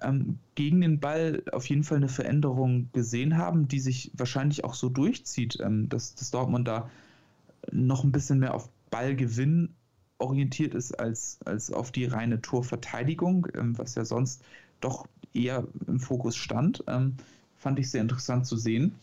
ähm, 0.00 0.38
gegen 0.54 0.80
den 0.80 1.00
Ball 1.00 1.42
auf 1.52 1.68
jeden 1.68 1.84
Fall 1.84 1.98
eine 1.98 2.08
Veränderung 2.08 2.88
gesehen 2.92 3.36
haben, 3.36 3.68
die 3.68 3.80
sich 3.80 4.12
wahrscheinlich 4.14 4.64
auch 4.64 4.74
so 4.74 4.88
durchzieht, 4.88 5.58
ähm, 5.60 5.88
dass, 5.88 6.14
dass 6.14 6.30
Dortmund 6.30 6.68
da 6.68 6.88
noch 7.72 8.04
ein 8.04 8.12
bisschen 8.12 8.38
mehr 8.38 8.54
auf 8.54 8.68
Ballgewinn 8.90 9.74
orientiert 10.18 10.74
ist 10.74 10.98
als, 10.98 11.38
als 11.44 11.72
auf 11.72 11.92
die 11.92 12.04
reine 12.04 12.40
Torverteidigung, 12.40 13.46
ähm, 13.54 13.78
was 13.78 13.94
ja 13.94 14.04
sonst 14.04 14.42
doch 14.80 15.06
eher 15.32 15.66
im 15.86 16.00
Fokus 16.00 16.36
stand. 16.36 16.84
Ähm, 16.86 17.14
fand 17.56 17.78
ich 17.78 17.90
sehr 17.90 18.02
interessant 18.02 18.46
zu 18.46 18.56
sehen. 18.56 18.94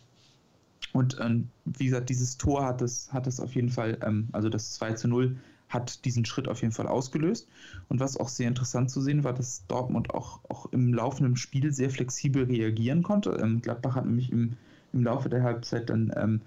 Und 0.94 1.18
ähm, 1.20 1.50
wie 1.66 1.86
gesagt, 1.86 2.10
dieses 2.10 2.38
Tor 2.38 2.66
hat 2.66 2.82
es, 2.82 3.12
hat 3.12 3.28
es 3.28 3.40
auf 3.40 3.56
jeden 3.56 3.70
Fall, 3.70 3.98
ähm, 4.02 4.30
also 4.32 4.50
das 4.50 4.74
2 4.74 4.94
zu 4.94 5.08
0, 5.08 5.36
hat 5.68 6.06
diesen 6.06 6.26
Schritt 6.26 6.48
auf 6.48 6.62
jeden 6.62 6.74
Fall 6.74 6.88
ausgelöst. 6.88 7.48
Und 7.90 8.00
was 8.00 8.18
auch 8.18 8.30
sehr 8.30 8.48
interessant 8.48 8.92
zu 8.92 9.02
sehen 9.02 9.24
war, 9.24 9.34
dass 9.34 9.66
Dortmund 9.68 10.14
auch, 10.14 10.40
auch 10.48 10.72
im 10.72 10.94
laufenden 10.94 11.36
Spiel 11.36 11.74
sehr 11.74 11.90
flexibel 11.90 12.44
reagieren 12.44 13.04
konnte. 13.04 13.32
Ähm, 13.32 13.62
Gladbach 13.62 13.96
hat 13.96 14.06
nämlich 14.06 14.32
im, 14.32 14.54
im 14.94 15.04
Laufe 15.04 15.28
der 15.28 15.44
Halbzeit 15.44 15.90
dann 15.90 16.14
ähm, 16.16 16.42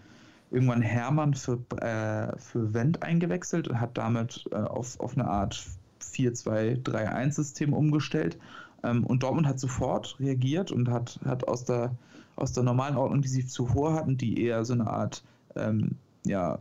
irgendwann 0.51 0.83
Hermann 0.83 1.35
für, 1.35 1.59
äh, 1.77 2.37
für 2.39 2.73
Wendt 2.75 3.03
eingewechselt 3.03 3.69
und 3.69 3.81
hat 3.81 3.99
damit 3.99 4.49
äh, 4.51 4.57
auf, 4.57 4.99
auf 5.01 5.17
eine 5.17 5.29
Art 5.29 5.67
4-2-3-1-System 6.01 7.73
umgestellt. 7.73 8.39
Ähm, 8.83 9.05
und 9.05 9.23
Dortmund 9.23 9.47
hat 9.47 9.61
sofort 9.61 10.19
reagiert 10.21 10.73
und 10.73 10.91
hat, 10.91 11.21
hat 11.25 11.47
aus, 11.47 11.65
der, 11.65 11.95
aus 12.37 12.53
der 12.53 12.63
normalen 12.63 12.97
Ordnung, 12.97 13.23
die 13.23 13.29
sie 13.29 13.47
zuvor 13.47 13.95
hatten, 13.95 14.17
die 14.17 14.43
eher 14.43 14.65
so 14.65 14.75
eine 14.75 14.87
Art 14.87 15.23
ähm, 15.57 15.97
ja, 16.25 16.59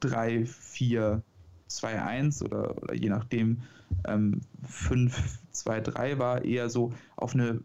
3, 0.00 0.46
4, 0.46 1.22
2, 1.66 2.02
1 2.02 2.42
oder, 2.42 2.82
oder 2.82 2.94
je 2.94 3.08
nachdem 3.08 3.62
ähm, 4.06 4.40
5, 4.66 5.38
2, 5.52 5.80
3 5.80 6.18
war, 6.18 6.44
eher 6.44 6.70
so 6.70 6.92
auf 7.16 7.34
eine 7.34 7.60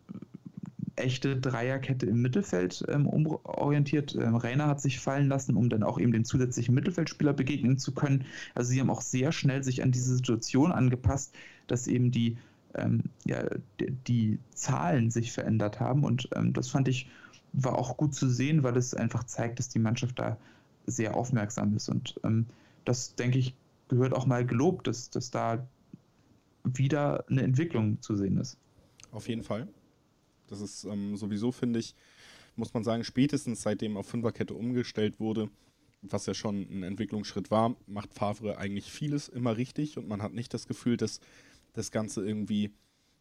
echte 0.96 1.38
Dreierkette 1.38 2.06
im 2.06 2.22
Mittelfeld 2.22 2.86
ähm, 2.88 3.08
umorientiert. 3.08 4.16
Ähm, 4.16 4.36
Rainer 4.36 4.68
hat 4.68 4.82
sich 4.82 5.00
fallen 5.00 5.28
lassen, 5.28 5.56
um 5.56 5.70
dann 5.70 5.84
auch 5.84 6.00
eben 6.00 6.12
den 6.12 6.26
zusätzlichen 6.26 6.74
Mittelfeldspieler 6.74 7.34
begegnen 7.34 7.78
zu 7.78 7.94
können. 7.94 8.26
Also 8.54 8.72
sie 8.72 8.80
haben 8.80 8.90
auch 8.90 9.02
sehr 9.02 9.32
schnell 9.32 9.64
sich 9.64 9.84
an 9.84 9.92
diese 9.92 10.16
Situation 10.16 10.72
angepasst, 10.72 11.34
dass 11.68 11.88
eben 11.88 12.12
die, 12.12 12.38
ähm, 12.76 13.04
ja, 13.26 13.44
die, 13.80 13.92
die, 14.08 14.40
Zahlen 14.54 15.12
sich 15.12 15.32
verändert 15.32 15.80
haben. 15.80 16.04
Und 16.04 16.30
ähm, 16.36 16.54
das 16.54 16.70
fand 16.70 16.88
ich, 16.88 17.10
war 17.54 17.78
auch 17.78 17.98
gut 17.98 18.16
zu 18.16 18.30
sehen, 18.30 18.64
weil 18.64 18.78
es 18.78 18.94
einfach 18.94 19.26
zeigt, 19.26 19.60
dass 19.60 19.70
die 19.70 19.80
Mannschaft 19.80 20.20
da 20.20 20.38
sehr 20.86 21.16
aufmerksam 21.16 21.76
ist. 21.76 21.90
Und 21.90 22.20
ähm, 22.24 22.46
das, 22.86 23.16
denke 23.16 23.38
ich, 23.38 23.54
gehört 23.90 24.14
auch 24.14 24.26
mal 24.26 24.46
gelobt, 24.46 24.88
dass, 24.88 25.10
dass 25.10 25.32
da 25.32 25.68
wieder 26.64 27.26
eine 27.30 27.44
Entwicklung 27.44 28.02
zu 28.02 28.16
sehen 28.16 28.38
ist. 28.38 28.58
Auf 29.12 29.28
jeden 29.28 29.44
Fall. 29.44 29.68
Das 30.48 30.62
ist 30.62 30.84
ähm, 30.86 31.16
sowieso, 31.18 31.52
finde 31.52 31.80
ich, 31.80 31.96
muss 32.56 32.74
man 32.74 32.84
sagen, 32.84 33.04
spätestens 33.04 33.62
seitdem 33.62 33.98
auf 33.98 34.08
Fünferkette 34.08 34.54
umgestellt 34.54 35.20
wurde, 35.20 35.50
was 36.02 36.26
ja 36.26 36.34
schon 36.34 36.68
ein 36.70 36.84
Entwicklungsschritt 36.84 37.52
war, 37.52 37.76
macht 37.88 38.14
Favre 38.14 38.58
eigentlich 38.58 38.92
vieles 38.92 39.28
immer 39.28 39.58
richtig 39.58 39.98
und 39.98 40.08
man 40.08 40.22
hat 40.22 40.34
nicht 40.34 40.54
das 40.54 40.68
Gefühl, 40.68 40.98
dass 40.98 41.20
das 41.74 41.92
Ganze 41.92 42.26
irgendwie 42.26 42.72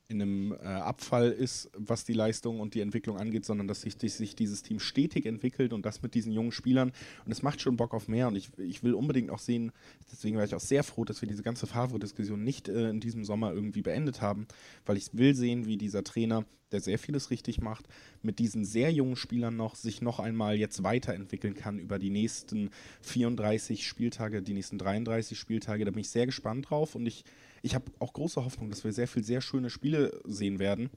in 0.09 0.21
einem 0.21 0.53
äh, 0.53 0.57
Abfall 0.67 1.31
ist, 1.31 1.71
was 1.75 2.05
die 2.05 2.13
Leistung 2.13 2.61
und 2.61 2.75
die 2.75 2.81
Entwicklung 2.81 3.17
angeht, 3.17 3.47
sondern 3.47 3.67
dass 3.67 3.81
sich, 3.81 3.97
dass 3.97 4.19
sich, 4.19 4.37
dieses 4.37 4.63
Team 4.63 4.79
stetig 4.79 5.25
entwickelt 5.25 5.73
und 5.73 5.87
das 5.87 6.03
mit 6.03 6.15
diesen 6.15 6.33
jungen 6.33 6.53
Spielern. 6.53 6.93
Und 7.25 7.33
es 7.33 7.43
macht 7.43 7.61
schon 7.61 7.77
Bock 7.77 7.95
auf 7.95 8.07
mehr. 8.07 8.29
Und 8.29 8.37
ich, 8.37 8.51
ich 8.59 8.83
will 8.83 8.95
unbedingt 8.95 9.31
auch 9.31 9.39
sehen, 9.39 9.73
deswegen 10.13 10.37
war 10.37 10.45
ich 10.45 10.55
auch 10.55 10.61
sehr 10.61 10.83
froh, 10.83 11.05
dass 11.05 11.23
wir 11.23 11.29
diese 11.29 11.43
ganze 11.43 11.67
Favre-Diskussion 11.67 12.43
nicht 12.45 12.69
äh, 12.69 12.91
in 12.91 13.01
diesem 13.01 13.25
Sommer 13.25 13.53
irgendwie 13.53 13.81
beendet 13.83 14.21
haben, 14.21 14.47
weil 14.85 14.99
ich 14.99 15.09
will 15.15 15.35
sehen, 15.35 15.67
wie 15.67 15.79
dieser 15.79 16.05
Trainer, 16.05 16.45
der 16.71 16.81
sehr 16.81 16.99
vieles 16.99 17.31
richtig 17.31 17.61
macht, 17.61 17.87
mit 18.21 18.39
diesen 18.39 18.65
sehr 18.65 18.93
jungen 18.93 19.17
Spielern 19.17 19.57
noch 19.57 19.75
sich 19.75 20.03
noch 20.03 20.19
einmal 20.19 20.57
jetzt 20.57 20.83
weiterentwickeln 20.83 21.55
kann 21.55 21.79
über 21.79 21.99
die 21.99 22.11
nächsten 22.11 22.71
34 23.03 23.87
Spieltage, 23.87 24.43
die 24.43 24.55
nächsten 24.55 24.77
33 24.77 25.39
Spieltage. 25.39 25.85
Da 25.87 25.93
bin 25.93 26.01
ich 26.01 26.11
sehr 26.11 26.27
gespannt 26.27 26.69
drauf 26.69 26.95
und 26.95 27.07
ich 27.07 27.25
ich 27.65 27.75
habe 27.75 27.91
auch 27.99 28.13
große 28.13 28.45
Hoffnung, 28.45 28.69
dass 28.69 28.85
wir 28.85 28.93
sehr 28.93 29.09
viel 29.09 29.25
sehr 29.25 29.41
schöne 29.41 29.71
Spiele 29.71 30.21
sehen 30.25 30.59
werden. 30.59 30.91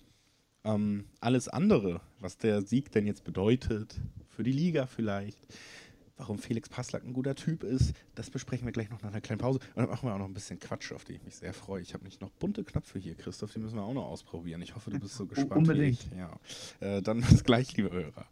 Ähm, 0.65 1.05
alles 1.21 1.47
andere, 1.47 2.01
was 2.19 2.37
der 2.37 2.61
Sieg 2.61 2.91
denn 2.91 3.07
jetzt 3.07 3.23
bedeutet, 3.23 3.95
für 4.27 4.43
die 4.43 4.51
Liga 4.51 4.85
vielleicht, 4.85 5.39
warum 6.17 6.39
Felix 6.39 6.67
Passlack 6.67 7.05
ein 7.05 7.13
guter 7.13 7.35
Typ 7.35 7.63
ist, 7.63 7.93
das 8.15 8.29
besprechen 8.29 8.65
wir 8.67 8.73
gleich 8.73 8.89
noch 8.89 9.01
nach 9.01 9.11
einer 9.11 9.21
kleinen 9.21 9.39
Pause. 9.39 9.59
Und 9.75 9.77
dann 9.77 9.89
machen 9.89 10.09
wir 10.09 10.13
auch 10.13 10.19
noch 10.19 10.27
ein 10.27 10.33
bisschen 10.33 10.59
Quatsch, 10.59 10.91
auf 10.91 11.05
die 11.05 11.13
ich 11.13 11.23
mich 11.23 11.37
sehr 11.37 11.53
freue. 11.53 11.81
Ich 11.81 11.93
habe 11.93 12.03
nicht 12.03 12.19
noch 12.19 12.31
bunte 12.31 12.65
Knöpfe 12.65 12.99
hier, 12.99 13.15
Christoph, 13.15 13.53
die 13.53 13.59
müssen 13.59 13.75
wir 13.75 13.83
auch 13.83 13.93
noch 13.93 14.05
ausprobieren. 14.05 14.61
Ich 14.61 14.75
hoffe, 14.75 14.89
du 14.89 14.99
bist 14.99 15.15
so 15.15 15.25
gespannt. 15.25 15.55
Unbedingt. 15.55 16.05
Ja. 16.17 16.37
Äh, 16.81 17.01
dann 17.01 17.21
bis 17.29 17.45
gleich, 17.45 17.77
liebe 17.77 17.91
Hörer. 17.91 18.27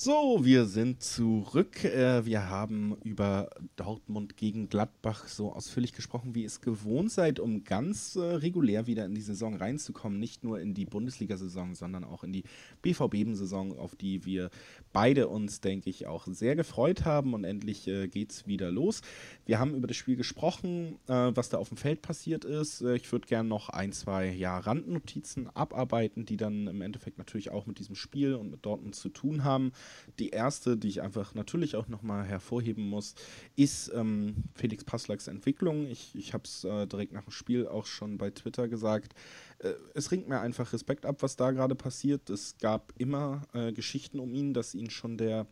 So, 0.00 0.44
wir 0.44 0.66
sind 0.66 1.02
zurück. 1.02 1.82
Äh, 1.82 2.24
wir 2.24 2.48
haben 2.48 2.96
über 3.02 3.50
Dortmund 3.74 4.36
gegen 4.36 4.68
Gladbach 4.68 5.26
so 5.26 5.52
ausführlich 5.52 5.92
gesprochen, 5.92 6.36
wie 6.36 6.44
es 6.44 6.60
gewohnt 6.60 7.10
seid, 7.10 7.40
um 7.40 7.64
ganz 7.64 8.14
äh, 8.14 8.20
regulär 8.20 8.86
wieder 8.86 9.04
in 9.06 9.16
die 9.16 9.20
Saison 9.20 9.56
reinzukommen. 9.56 10.20
Nicht 10.20 10.44
nur 10.44 10.60
in 10.60 10.72
die 10.72 10.84
Bundesliga-Saison, 10.84 11.74
sondern 11.74 12.04
auch 12.04 12.22
in 12.22 12.32
die 12.32 12.44
BVB-Saison, 12.82 13.76
auf 13.76 13.96
die 13.96 14.24
wir 14.24 14.50
beide 14.92 15.26
uns, 15.26 15.60
denke 15.62 15.90
ich, 15.90 16.06
auch 16.06 16.28
sehr 16.28 16.54
gefreut 16.54 17.04
haben. 17.04 17.34
Und 17.34 17.42
endlich 17.42 17.88
äh, 17.88 18.08
es 18.14 18.46
wieder 18.46 18.70
los. 18.70 19.02
Wir 19.46 19.58
haben 19.58 19.74
über 19.74 19.88
das 19.88 19.96
Spiel 19.96 20.14
gesprochen, 20.14 20.94
äh, 21.08 21.32
was 21.34 21.48
da 21.48 21.58
auf 21.58 21.70
dem 21.70 21.76
Feld 21.76 22.02
passiert 22.02 22.44
ist. 22.44 22.82
Äh, 22.82 22.94
ich 22.94 23.10
würde 23.10 23.26
gerne 23.26 23.48
noch 23.48 23.68
ein, 23.68 23.90
zwei 23.90 24.30
ja, 24.30 24.58
Randnotizen 24.58 25.48
abarbeiten, 25.56 26.24
die 26.24 26.36
dann 26.36 26.68
im 26.68 26.82
Endeffekt 26.82 27.18
natürlich 27.18 27.50
auch 27.50 27.66
mit 27.66 27.80
diesem 27.80 27.96
Spiel 27.96 28.36
und 28.36 28.52
mit 28.52 28.64
Dortmund 28.64 28.94
zu 28.94 29.08
tun 29.08 29.42
haben. 29.42 29.72
Die 30.18 30.30
erste, 30.30 30.76
die 30.76 30.88
ich 30.88 31.02
einfach 31.02 31.34
natürlich 31.34 31.76
auch 31.76 31.88
nochmal 31.88 32.24
hervorheben 32.24 32.88
muss, 32.88 33.14
ist 33.56 33.90
ähm, 33.94 34.44
Felix 34.54 34.84
Passlacks 34.84 35.28
Entwicklung. 35.28 35.86
Ich, 35.86 36.14
ich 36.14 36.34
habe 36.34 36.44
es 36.44 36.64
äh, 36.64 36.86
direkt 36.86 37.12
nach 37.12 37.24
dem 37.24 37.32
Spiel 37.32 37.66
auch 37.66 37.86
schon 37.86 38.18
bei 38.18 38.30
Twitter 38.30 38.68
gesagt. 38.68 39.14
Äh, 39.58 39.72
es 39.94 40.10
ringt 40.10 40.28
mir 40.28 40.40
einfach 40.40 40.72
Respekt 40.72 41.06
ab, 41.06 41.16
was 41.20 41.36
da 41.36 41.50
gerade 41.50 41.74
passiert. 41.74 42.30
Es 42.30 42.56
gab 42.58 42.92
immer 42.98 43.42
äh, 43.52 43.72
Geschichten 43.72 44.18
um 44.20 44.34
ihn, 44.34 44.54
dass 44.54 44.74
ihn 44.74 44.90
schon 44.90 45.16
der 45.16 45.46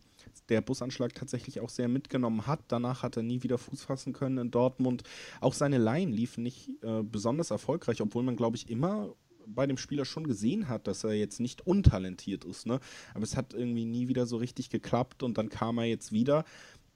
der 0.48 0.60
Busanschlag 0.60 1.14
tatsächlich 1.14 1.60
auch 1.60 1.68
sehr 1.68 1.88
mitgenommen 1.88 2.46
hat. 2.46 2.60
Danach 2.68 3.02
hat 3.02 3.16
er 3.16 3.22
nie 3.22 3.42
wieder 3.42 3.58
Fuß 3.58 3.82
fassen 3.82 4.12
können 4.12 4.38
in 4.38 4.50
Dortmund. 4.50 5.02
Auch 5.40 5.54
seine 5.54 5.78
Laien 5.78 6.12
liefen 6.12 6.42
nicht 6.42 6.70
äh, 6.82 7.02
besonders 7.02 7.50
erfolgreich, 7.50 8.00
obwohl 8.00 8.22
man, 8.22 8.36
glaube 8.36 8.56
ich, 8.56 8.70
immer 8.70 9.14
bei 9.46 9.66
dem 9.66 9.76
Spieler 9.76 10.04
schon 10.04 10.26
gesehen 10.26 10.68
hat, 10.68 10.86
dass 10.86 11.04
er 11.04 11.14
jetzt 11.14 11.40
nicht 11.40 11.66
untalentiert 11.66 12.44
ist. 12.44 12.66
Ne? 12.66 12.80
Aber 13.14 13.22
es 13.22 13.36
hat 13.36 13.54
irgendwie 13.54 13.84
nie 13.84 14.08
wieder 14.08 14.26
so 14.26 14.36
richtig 14.36 14.70
geklappt 14.70 15.22
und 15.22 15.38
dann 15.38 15.48
kam 15.48 15.78
er 15.78 15.84
jetzt 15.84 16.12
wieder 16.12 16.44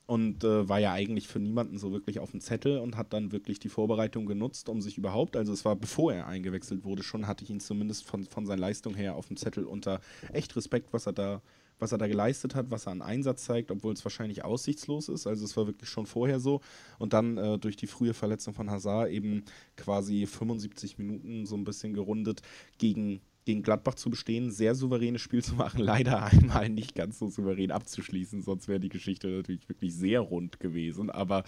und 0.07 0.43
äh, 0.43 0.69
war 0.69 0.81
ja 0.81 0.93
eigentlich 0.93 1.29
für 1.29 1.39
niemanden 1.39 1.79
so 1.79 1.93
wirklich 1.93 2.19
auf 2.19 2.33
dem 2.33 2.41
Zettel 2.41 2.79
und 2.79 2.97
hat 2.97 3.13
dann 3.13 3.31
wirklich 3.31 3.61
die 3.61 3.69
Vorbereitung 3.69 4.27
genutzt, 4.27 4.69
um 4.69 4.81
sich 4.81 4.99
überhaupt, 4.99 5.37
also 5.37 5.53
es 5.53 5.65
war 5.65 5.77
bevor 5.77 6.13
er 6.13 6.27
eingewechselt 6.27 6.83
wurde, 6.83 7.05
schon 7.05 7.29
hatte 7.29 7.45
ich 7.45 7.51
ihn 7.51 7.61
zumindest 7.61 8.05
von, 8.05 8.25
von 8.25 8.45
seiner 8.45 8.61
Leistung 8.61 8.97
her 8.97 9.15
auf 9.15 9.29
dem 9.29 9.37
Zettel 9.37 9.65
unter 9.65 10.01
echt 10.33 10.57
Respekt, 10.57 10.93
was 10.93 11.07
er 11.07 11.13
da 11.13 11.43
was 11.81 11.93
er 11.93 11.99
da 11.99 12.07
geleistet 12.07 12.55
hat, 12.55 12.71
was 12.71 12.87
er 12.87 12.93
an 12.93 13.03
Einsatz 13.03 13.45
zeigt, 13.45 13.71
obwohl 13.71 13.93
es 13.93 14.05
wahrscheinlich 14.05 14.45
aussichtslos 14.45 15.09
ist. 15.09 15.27
Also 15.27 15.45
es 15.45 15.57
war 15.57 15.67
wirklich 15.67 15.89
schon 15.89 16.07
vorher 16.07 16.41
so. 16.41 16.61
Und 16.99 17.13
dann 17.13 17.37
äh, 17.37 17.59
durch 17.59 17.77
die 17.77 17.87
frühe 17.87 18.15
Verletzung 18.15 18.55
von 18.55 18.71
Hazard 18.71 19.11
eben 19.11 19.45
quasi 19.77 20.27
75 20.27 20.99
Minuten 20.99 21.47
so 21.47 21.57
ein 21.57 21.65
bisschen 21.65 21.95
gerundet 21.95 22.43
gegen 22.79 23.21
gegen 23.47 23.63
Gladbach 23.63 23.95
zu 23.95 24.11
bestehen, 24.11 24.51
sehr 24.51 24.75
souveränes 24.75 25.23
Spiel 25.23 25.43
zu 25.43 25.55
machen, 25.55 25.81
leider 25.81 26.25
einmal 26.25 26.69
nicht 26.69 26.95
ganz 26.95 27.19
so 27.19 27.29
souverän 27.29 27.71
abzuschließen, 27.71 28.43
sonst 28.43 28.69
wäre 28.69 28.81
die 28.81 28.89
Geschichte 28.89 29.29
natürlich 29.29 29.69
wirklich 29.69 29.95
sehr 29.95 30.21
rund 30.21 30.61
gewesen. 30.61 31.11
Aber 31.11 31.45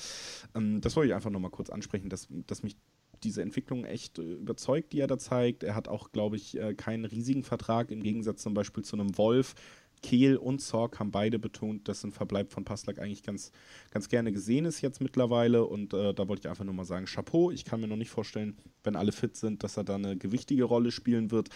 ähm, 0.54 0.80
das 0.80 0.96
wollte 0.96 1.08
ich 1.08 1.14
einfach 1.14 1.30
nochmal 1.30 1.50
kurz 1.50 1.70
ansprechen, 1.70 2.08
dass, 2.08 2.28
dass 2.46 2.62
mich 2.62 2.76
diese 3.22 3.42
Entwicklung 3.42 3.84
echt 3.84 4.18
äh, 4.18 4.22
überzeugt, 4.22 4.92
die 4.92 5.00
er 5.00 5.06
da 5.06 5.18
zeigt. 5.18 5.62
Er 5.62 5.74
hat 5.74 5.88
auch, 5.88 6.12
glaube 6.12 6.36
ich, 6.36 6.58
äh, 6.58 6.74
keinen 6.74 7.04
riesigen 7.04 7.42
Vertrag, 7.42 7.90
im 7.90 8.02
Gegensatz 8.02 8.42
zum 8.42 8.54
Beispiel 8.54 8.84
zu 8.84 8.96
einem 8.96 9.16
Wolf. 9.16 9.54
Kehl 10.03 10.36
und 10.36 10.61
Zorg 10.61 10.98
haben 10.98 11.11
beide 11.11 11.38
betont, 11.38 11.88
dass 11.88 12.05
ein 12.05 12.12
Verbleib 12.12 12.53
von 12.53 12.64
Paslak 12.64 12.98
eigentlich 12.98 13.22
ganz, 13.22 13.53
ganz 13.90 14.09
gerne 14.09 14.32
gesehen 14.32 14.64
ist 14.64 14.80
jetzt 14.80 15.00
mittlerweile. 15.00 15.64
Und 15.64 15.94
äh, 15.94 16.12
da 16.12 16.28
wollte 16.28 16.46
ich 16.46 16.50
einfach 16.50 16.64
nur 16.64 16.74
mal 16.74 16.84
sagen, 16.84 17.07
Chapeau. 17.07 17.50
Ich 17.50 17.64
kann 17.64 17.80
mir 17.80 17.86
noch 17.86 17.96
nicht 17.96 18.11
vorstellen, 18.11 18.59
wenn 18.82 18.96
alle 18.96 19.12
fit 19.12 19.36
sind, 19.36 19.62
dass 19.62 19.76
er 19.76 19.84
da 19.84 19.94
eine 19.94 20.16
gewichtige 20.16 20.64
Rolle 20.64 20.90
spielen 20.90 21.30
wird. 21.30 21.48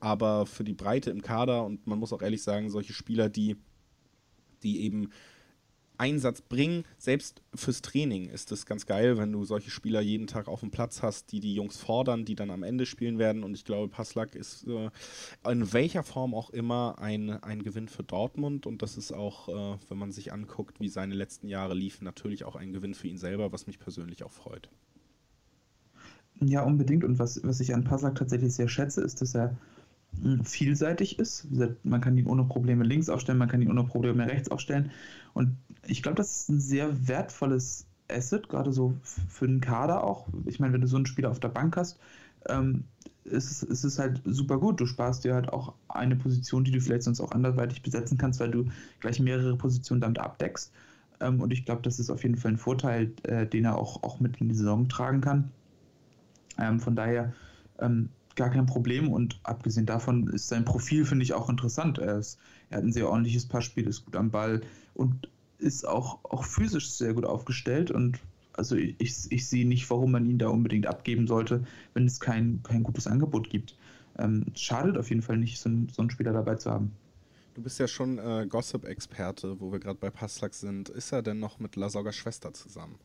Aber 0.00 0.46
für 0.46 0.64
die 0.64 0.74
Breite 0.74 1.10
im 1.10 1.22
Kader 1.22 1.64
und 1.64 1.86
man 1.86 1.98
muss 1.98 2.12
auch 2.12 2.22
ehrlich 2.22 2.42
sagen, 2.42 2.70
solche 2.70 2.94
Spieler, 2.94 3.28
die, 3.28 3.56
die 4.62 4.82
eben 4.82 5.10
Einsatz 6.00 6.40
bringen. 6.40 6.84
Selbst 6.98 7.42
fürs 7.54 7.82
Training 7.82 8.30
ist 8.30 8.50
es 8.52 8.64
ganz 8.64 8.86
geil, 8.86 9.18
wenn 9.18 9.30
du 9.30 9.44
solche 9.44 9.70
Spieler 9.70 10.00
jeden 10.00 10.26
Tag 10.26 10.48
auf 10.48 10.60
dem 10.60 10.70
Platz 10.70 11.02
hast, 11.02 11.30
die 11.30 11.40
die 11.40 11.54
Jungs 11.54 11.76
fordern, 11.76 12.24
die 12.24 12.34
dann 12.34 12.50
am 12.50 12.62
Ende 12.62 12.86
spielen 12.86 13.18
werden. 13.18 13.44
Und 13.44 13.54
ich 13.54 13.64
glaube, 13.64 13.88
Passlack 13.88 14.34
ist 14.34 14.66
äh, 14.66 14.90
in 15.50 15.72
welcher 15.72 16.02
Form 16.02 16.34
auch 16.34 16.50
immer 16.50 16.98
ein, 16.98 17.30
ein 17.42 17.62
Gewinn 17.62 17.88
für 17.88 18.02
Dortmund. 18.02 18.66
Und 18.66 18.80
das 18.80 18.96
ist 18.96 19.12
auch, 19.12 19.48
äh, 19.48 19.78
wenn 19.88 19.98
man 19.98 20.10
sich 20.10 20.32
anguckt, 20.32 20.80
wie 20.80 20.88
seine 20.88 21.14
letzten 21.14 21.48
Jahre 21.48 21.74
liefen, 21.74 22.04
natürlich 22.04 22.44
auch 22.44 22.56
ein 22.56 22.72
Gewinn 22.72 22.94
für 22.94 23.08
ihn 23.08 23.18
selber, 23.18 23.52
was 23.52 23.66
mich 23.66 23.78
persönlich 23.78 24.24
auch 24.24 24.32
freut. 24.32 24.70
Ja, 26.40 26.62
unbedingt. 26.62 27.04
Und 27.04 27.18
was, 27.18 27.44
was 27.44 27.60
ich 27.60 27.74
an 27.74 27.84
Passlack 27.84 28.14
tatsächlich 28.14 28.54
sehr 28.54 28.68
schätze, 28.68 29.02
ist, 29.02 29.20
dass 29.20 29.34
er 29.34 29.58
hm, 30.22 30.44
vielseitig 30.44 31.18
ist. 31.18 31.46
Man 31.82 32.00
kann 32.00 32.16
ihn 32.16 32.26
ohne 32.26 32.44
Probleme 32.44 32.84
links 32.84 33.08
aufstellen, 33.08 33.38
man 33.38 33.48
kann 33.48 33.62
ihn 33.62 33.70
ohne 33.70 33.84
Probleme 33.84 34.26
rechts 34.26 34.50
aufstellen. 34.50 34.90
Und 35.34 35.56
ich 35.86 36.02
glaube, 36.02 36.16
das 36.16 36.42
ist 36.42 36.48
ein 36.48 36.60
sehr 36.60 37.08
wertvolles 37.08 37.86
Asset, 38.08 38.48
gerade 38.48 38.72
so 38.72 38.94
für 39.28 39.46
den 39.46 39.60
Kader 39.60 40.04
auch. 40.04 40.28
Ich 40.46 40.60
meine, 40.60 40.72
wenn 40.72 40.80
du 40.80 40.86
so 40.86 40.96
einen 40.96 41.06
Spieler 41.06 41.30
auf 41.30 41.40
der 41.40 41.48
Bank 41.48 41.76
hast, 41.76 41.98
ähm, 42.48 42.84
ist, 43.24 43.50
es, 43.50 43.62
ist 43.62 43.84
es 43.84 43.98
halt 43.98 44.20
super 44.24 44.58
gut. 44.58 44.80
Du 44.80 44.86
sparst 44.86 45.24
dir 45.24 45.34
halt 45.34 45.52
auch 45.52 45.74
eine 45.88 46.16
Position, 46.16 46.64
die 46.64 46.70
du 46.70 46.80
vielleicht 46.80 47.04
sonst 47.04 47.20
auch 47.20 47.32
anderweitig 47.32 47.82
besetzen 47.82 48.18
kannst, 48.18 48.40
weil 48.40 48.50
du 48.50 48.66
gleich 49.00 49.20
mehrere 49.20 49.56
Positionen 49.56 50.00
damit 50.00 50.18
abdeckst. 50.18 50.72
Ähm, 51.20 51.40
und 51.40 51.52
ich 51.52 51.64
glaube, 51.64 51.82
das 51.82 51.98
ist 51.98 52.10
auf 52.10 52.22
jeden 52.22 52.36
Fall 52.36 52.52
ein 52.52 52.58
Vorteil, 52.58 53.12
äh, 53.24 53.46
den 53.46 53.64
er 53.64 53.76
auch, 53.76 54.02
auch 54.02 54.20
mit 54.20 54.40
in 54.40 54.48
die 54.48 54.54
Saison 54.54 54.88
tragen 54.88 55.20
kann. 55.20 55.50
Ähm, 56.58 56.80
von 56.80 56.96
daher 56.96 57.32
ähm, 57.78 58.10
gar 58.36 58.50
kein 58.50 58.66
Problem 58.66 59.12
und 59.12 59.38
abgesehen 59.42 59.86
davon 59.86 60.28
ist 60.28 60.48
sein 60.48 60.64
Profil, 60.64 61.04
finde 61.04 61.24
ich, 61.24 61.34
auch 61.34 61.50
interessant. 61.50 61.98
Er, 61.98 62.18
ist, 62.18 62.38
er 62.70 62.78
hat 62.78 62.84
ein 62.84 62.92
sehr 62.92 63.08
ordentliches 63.08 63.46
Passspiel, 63.46 63.86
ist 63.86 64.04
gut 64.04 64.16
am 64.16 64.30
Ball 64.30 64.62
und 64.94 65.28
ist 65.60 65.86
auch, 65.86 66.18
auch 66.24 66.44
physisch 66.44 66.90
sehr 66.90 67.14
gut 67.14 67.24
aufgestellt 67.24 67.90
und 67.90 68.18
also 68.52 68.76
ich, 68.76 69.30
ich 69.30 69.48
sehe 69.48 69.66
nicht, 69.66 69.88
warum 69.90 70.10
man 70.10 70.26
ihn 70.26 70.38
da 70.38 70.48
unbedingt 70.48 70.86
abgeben 70.86 71.26
sollte, 71.26 71.64
wenn 71.94 72.06
es 72.06 72.20
kein, 72.20 72.62
kein 72.62 72.82
gutes 72.82 73.06
Angebot 73.06 73.48
gibt. 73.48 73.76
Ähm, 74.18 74.46
schadet 74.54 74.98
auf 74.98 75.08
jeden 75.08 75.22
Fall 75.22 75.38
nicht, 75.38 75.58
so, 75.58 75.68
ein, 75.68 75.88
so 75.90 76.02
einen 76.02 76.10
Spieler 76.10 76.32
dabei 76.32 76.56
zu 76.56 76.70
haben. 76.70 76.92
Du 77.54 77.62
bist 77.62 77.78
ja 77.78 77.88
schon 77.88 78.18
äh, 78.18 78.46
Gossip-Experte, 78.48 79.60
wo 79.60 79.72
wir 79.72 79.78
gerade 79.78 79.98
bei 79.98 80.10
Passlack 80.10 80.54
sind. 80.54 80.88
Ist 80.88 81.12
er 81.12 81.22
denn 81.22 81.38
noch 81.38 81.58
mit 81.58 81.76
Lasogger 81.76 82.12
Schwester 82.12 82.52
zusammen? 82.52 82.98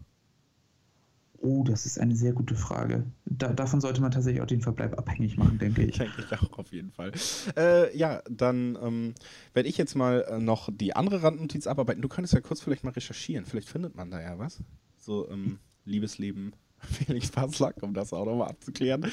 Oh, 1.45 1.63
das 1.63 1.85
ist 1.85 1.99
eine 1.99 2.15
sehr 2.15 2.33
gute 2.33 2.55
Frage. 2.55 3.05
Da, 3.25 3.53
davon 3.53 3.79
sollte 3.79 4.01
man 4.01 4.09
tatsächlich 4.09 4.41
auch 4.41 4.47
den 4.47 4.61
Verbleib 4.61 4.97
abhängig 4.97 5.37
machen, 5.37 5.59
denke 5.59 5.83
ich. 5.83 5.97
denke 5.97 6.25
ich 6.25 6.39
auch 6.39 6.57
auf 6.57 6.71
jeden 6.71 6.91
Fall. 6.91 7.11
Äh, 7.55 7.95
ja, 7.95 8.23
dann 8.29 8.75
ähm, 8.81 9.13
werde 9.53 9.69
ich 9.69 9.77
jetzt 9.77 9.95
mal 9.95 10.25
äh, 10.27 10.39
noch 10.39 10.69
die 10.73 10.95
andere 10.95 11.21
Randnotiz 11.21 11.67
abarbeiten. 11.67 12.01
Du 12.01 12.07
könntest 12.09 12.33
ja 12.33 12.41
kurz 12.41 12.61
vielleicht 12.61 12.83
mal 12.83 12.91
recherchieren. 12.91 13.45
Vielleicht 13.45 13.69
findet 13.69 13.95
man 13.95 14.09
da 14.09 14.19
ja 14.19 14.39
was. 14.39 14.63
So 14.97 15.29
ähm, 15.29 15.59
Liebesleben 15.85 16.53
Felix 17.05 17.29
Passlack, 17.29 17.81
um 17.81 17.93
das 17.93 18.13
auch 18.13 18.25
nochmal 18.25 18.49
abzuklären. 18.49 19.11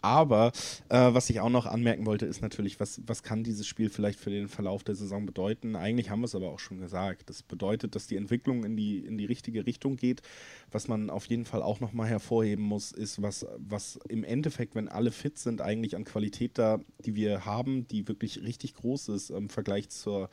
Aber 0.00 0.52
äh, 0.88 1.14
was 1.14 1.30
ich 1.30 1.40
auch 1.40 1.50
noch 1.50 1.66
anmerken 1.66 2.06
wollte, 2.06 2.26
ist 2.26 2.42
natürlich, 2.42 2.80
was, 2.80 3.00
was 3.06 3.22
kann 3.22 3.44
dieses 3.44 3.66
Spiel 3.66 3.88
vielleicht 3.88 4.18
für 4.18 4.30
den 4.30 4.48
Verlauf 4.48 4.82
der 4.84 4.94
Saison 4.94 5.26
bedeuten? 5.26 5.76
Eigentlich 5.76 6.10
haben 6.10 6.20
wir 6.20 6.26
es 6.26 6.34
aber 6.34 6.50
auch 6.50 6.58
schon 6.58 6.80
gesagt. 6.80 7.30
Das 7.30 7.42
bedeutet, 7.42 7.94
dass 7.94 8.06
die 8.06 8.16
Entwicklung 8.16 8.64
in 8.64 8.76
die, 8.76 8.98
in 8.98 9.16
die 9.18 9.26
richtige 9.26 9.66
Richtung 9.66 9.96
geht. 9.96 10.22
Was 10.70 10.88
man 10.88 11.10
auf 11.10 11.26
jeden 11.26 11.44
Fall 11.44 11.62
auch 11.62 11.80
nochmal 11.80 12.08
hervorheben 12.08 12.64
muss, 12.64 12.92
ist, 12.92 13.22
was, 13.22 13.46
was 13.58 13.98
im 14.08 14.24
Endeffekt, 14.24 14.74
wenn 14.74 14.88
alle 14.88 15.12
fit 15.12 15.38
sind, 15.38 15.60
eigentlich 15.60 15.96
an 15.96 16.04
Qualität 16.04 16.58
da, 16.58 16.80
die 17.04 17.14
wir 17.14 17.44
haben, 17.44 17.86
die 17.88 18.08
wirklich 18.08 18.42
richtig 18.42 18.74
groß 18.74 19.08
ist 19.08 19.30
im 19.30 19.48
Vergleich 19.48 19.88
zur 19.90 20.30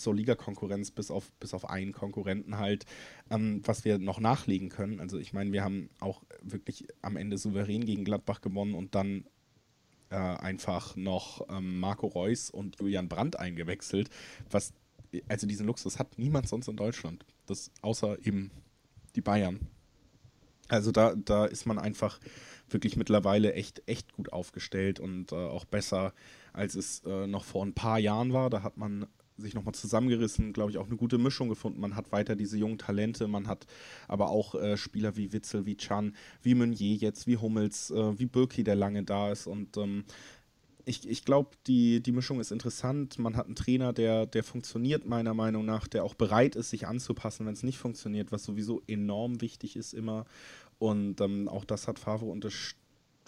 zur 0.00 0.14
Liga-Konkurrenz 0.14 0.90
bis 0.90 1.10
auf, 1.10 1.32
bis 1.40 1.54
auf 1.54 1.68
einen 1.68 1.92
Konkurrenten 1.92 2.58
halt, 2.58 2.86
ähm, 3.30 3.62
was 3.64 3.84
wir 3.84 3.98
noch 3.98 4.20
nachlegen 4.20 4.68
können. 4.68 5.00
Also 5.00 5.18
ich 5.18 5.32
meine, 5.32 5.52
wir 5.52 5.62
haben 5.62 5.90
auch 6.00 6.22
wirklich 6.42 6.88
am 7.02 7.16
Ende 7.16 7.38
souverän 7.38 7.84
gegen 7.84 8.04
Gladbach 8.04 8.40
gewonnen 8.40 8.74
und 8.74 8.94
dann 8.94 9.24
äh, 10.10 10.16
einfach 10.16 10.96
noch 10.96 11.46
ähm, 11.48 11.78
Marco 11.80 12.06
Reus 12.06 12.50
und 12.50 12.80
Julian 12.80 13.08
Brandt 13.08 13.38
eingewechselt, 13.38 14.10
was 14.50 14.72
also 15.28 15.46
diesen 15.46 15.66
Luxus 15.66 15.98
hat 15.98 16.18
niemand 16.18 16.48
sonst 16.48 16.68
in 16.68 16.76
Deutschland. 16.76 17.24
Das 17.46 17.70
außer 17.82 18.18
eben 18.24 18.50
die 19.16 19.20
Bayern. 19.20 19.60
Also 20.68 20.92
da, 20.92 21.14
da 21.16 21.46
ist 21.46 21.66
man 21.66 21.78
einfach 21.78 22.20
wirklich 22.68 22.96
mittlerweile 22.96 23.54
echt, 23.54 23.82
echt 23.86 24.12
gut 24.12 24.32
aufgestellt 24.32 25.00
und 25.00 25.32
äh, 25.32 25.34
auch 25.34 25.64
besser, 25.64 26.14
als 26.52 26.76
es 26.76 27.02
äh, 27.04 27.26
noch 27.26 27.44
vor 27.44 27.64
ein 27.64 27.74
paar 27.74 27.98
Jahren 27.98 28.32
war. 28.32 28.50
Da 28.50 28.62
hat 28.62 28.76
man 28.76 29.06
sich 29.40 29.54
nochmal 29.54 29.74
zusammengerissen, 29.74 30.52
glaube 30.52 30.70
ich, 30.70 30.78
auch 30.78 30.86
eine 30.86 30.96
gute 30.96 31.18
Mischung 31.18 31.48
gefunden. 31.48 31.80
Man 31.80 31.96
hat 31.96 32.12
weiter 32.12 32.36
diese 32.36 32.58
jungen 32.58 32.78
Talente, 32.78 33.28
man 33.28 33.46
hat 33.46 33.66
aber 34.08 34.30
auch 34.30 34.54
äh, 34.54 34.76
Spieler 34.76 35.16
wie 35.16 35.32
Witzel, 35.32 35.66
wie 35.66 35.76
Chan, 35.76 36.14
wie 36.42 36.54
Meunier 36.54 36.96
jetzt, 36.96 37.26
wie 37.26 37.36
Hummels, 37.36 37.90
äh, 37.90 38.18
wie 38.18 38.26
Birki, 38.26 38.64
der 38.64 38.76
lange 38.76 39.02
da 39.02 39.30
ist. 39.32 39.46
Und 39.46 39.76
ähm, 39.76 40.04
ich, 40.84 41.08
ich 41.08 41.24
glaube, 41.24 41.50
die, 41.66 42.02
die 42.02 42.12
Mischung 42.12 42.40
ist 42.40 42.52
interessant. 42.52 43.18
Man 43.18 43.36
hat 43.36 43.46
einen 43.46 43.54
Trainer, 43.54 43.92
der, 43.92 44.26
der 44.26 44.42
funktioniert, 44.42 45.06
meiner 45.06 45.34
Meinung 45.34 45.64
nach, 45.64 45.86
der 45.86 46.04
auch 46.04 46.14
bereit 46.14 46.56
ist, 46.56 46.70
sich 46.70 46.86
anzupassen, 46.86 47.46
wenn 47.46 47.52
es 47.52 47.62
nicht 47.62 47.78
funktioniert, 47.78 48.32
was 48.32 48.44
sowieso 48.44 48.82
enorm 48.86 49.40
wichtig 49.40 49.76
ist 49.76 49.92
immer. 49.92 50.24
Und 50.78 51.20
ähm, 51.20 51.48
auch 51.48 51.64
das 51.64 51.86
hat 51.86 51.98
Favre 51.98 52.26
unterstützt 52.26 52.76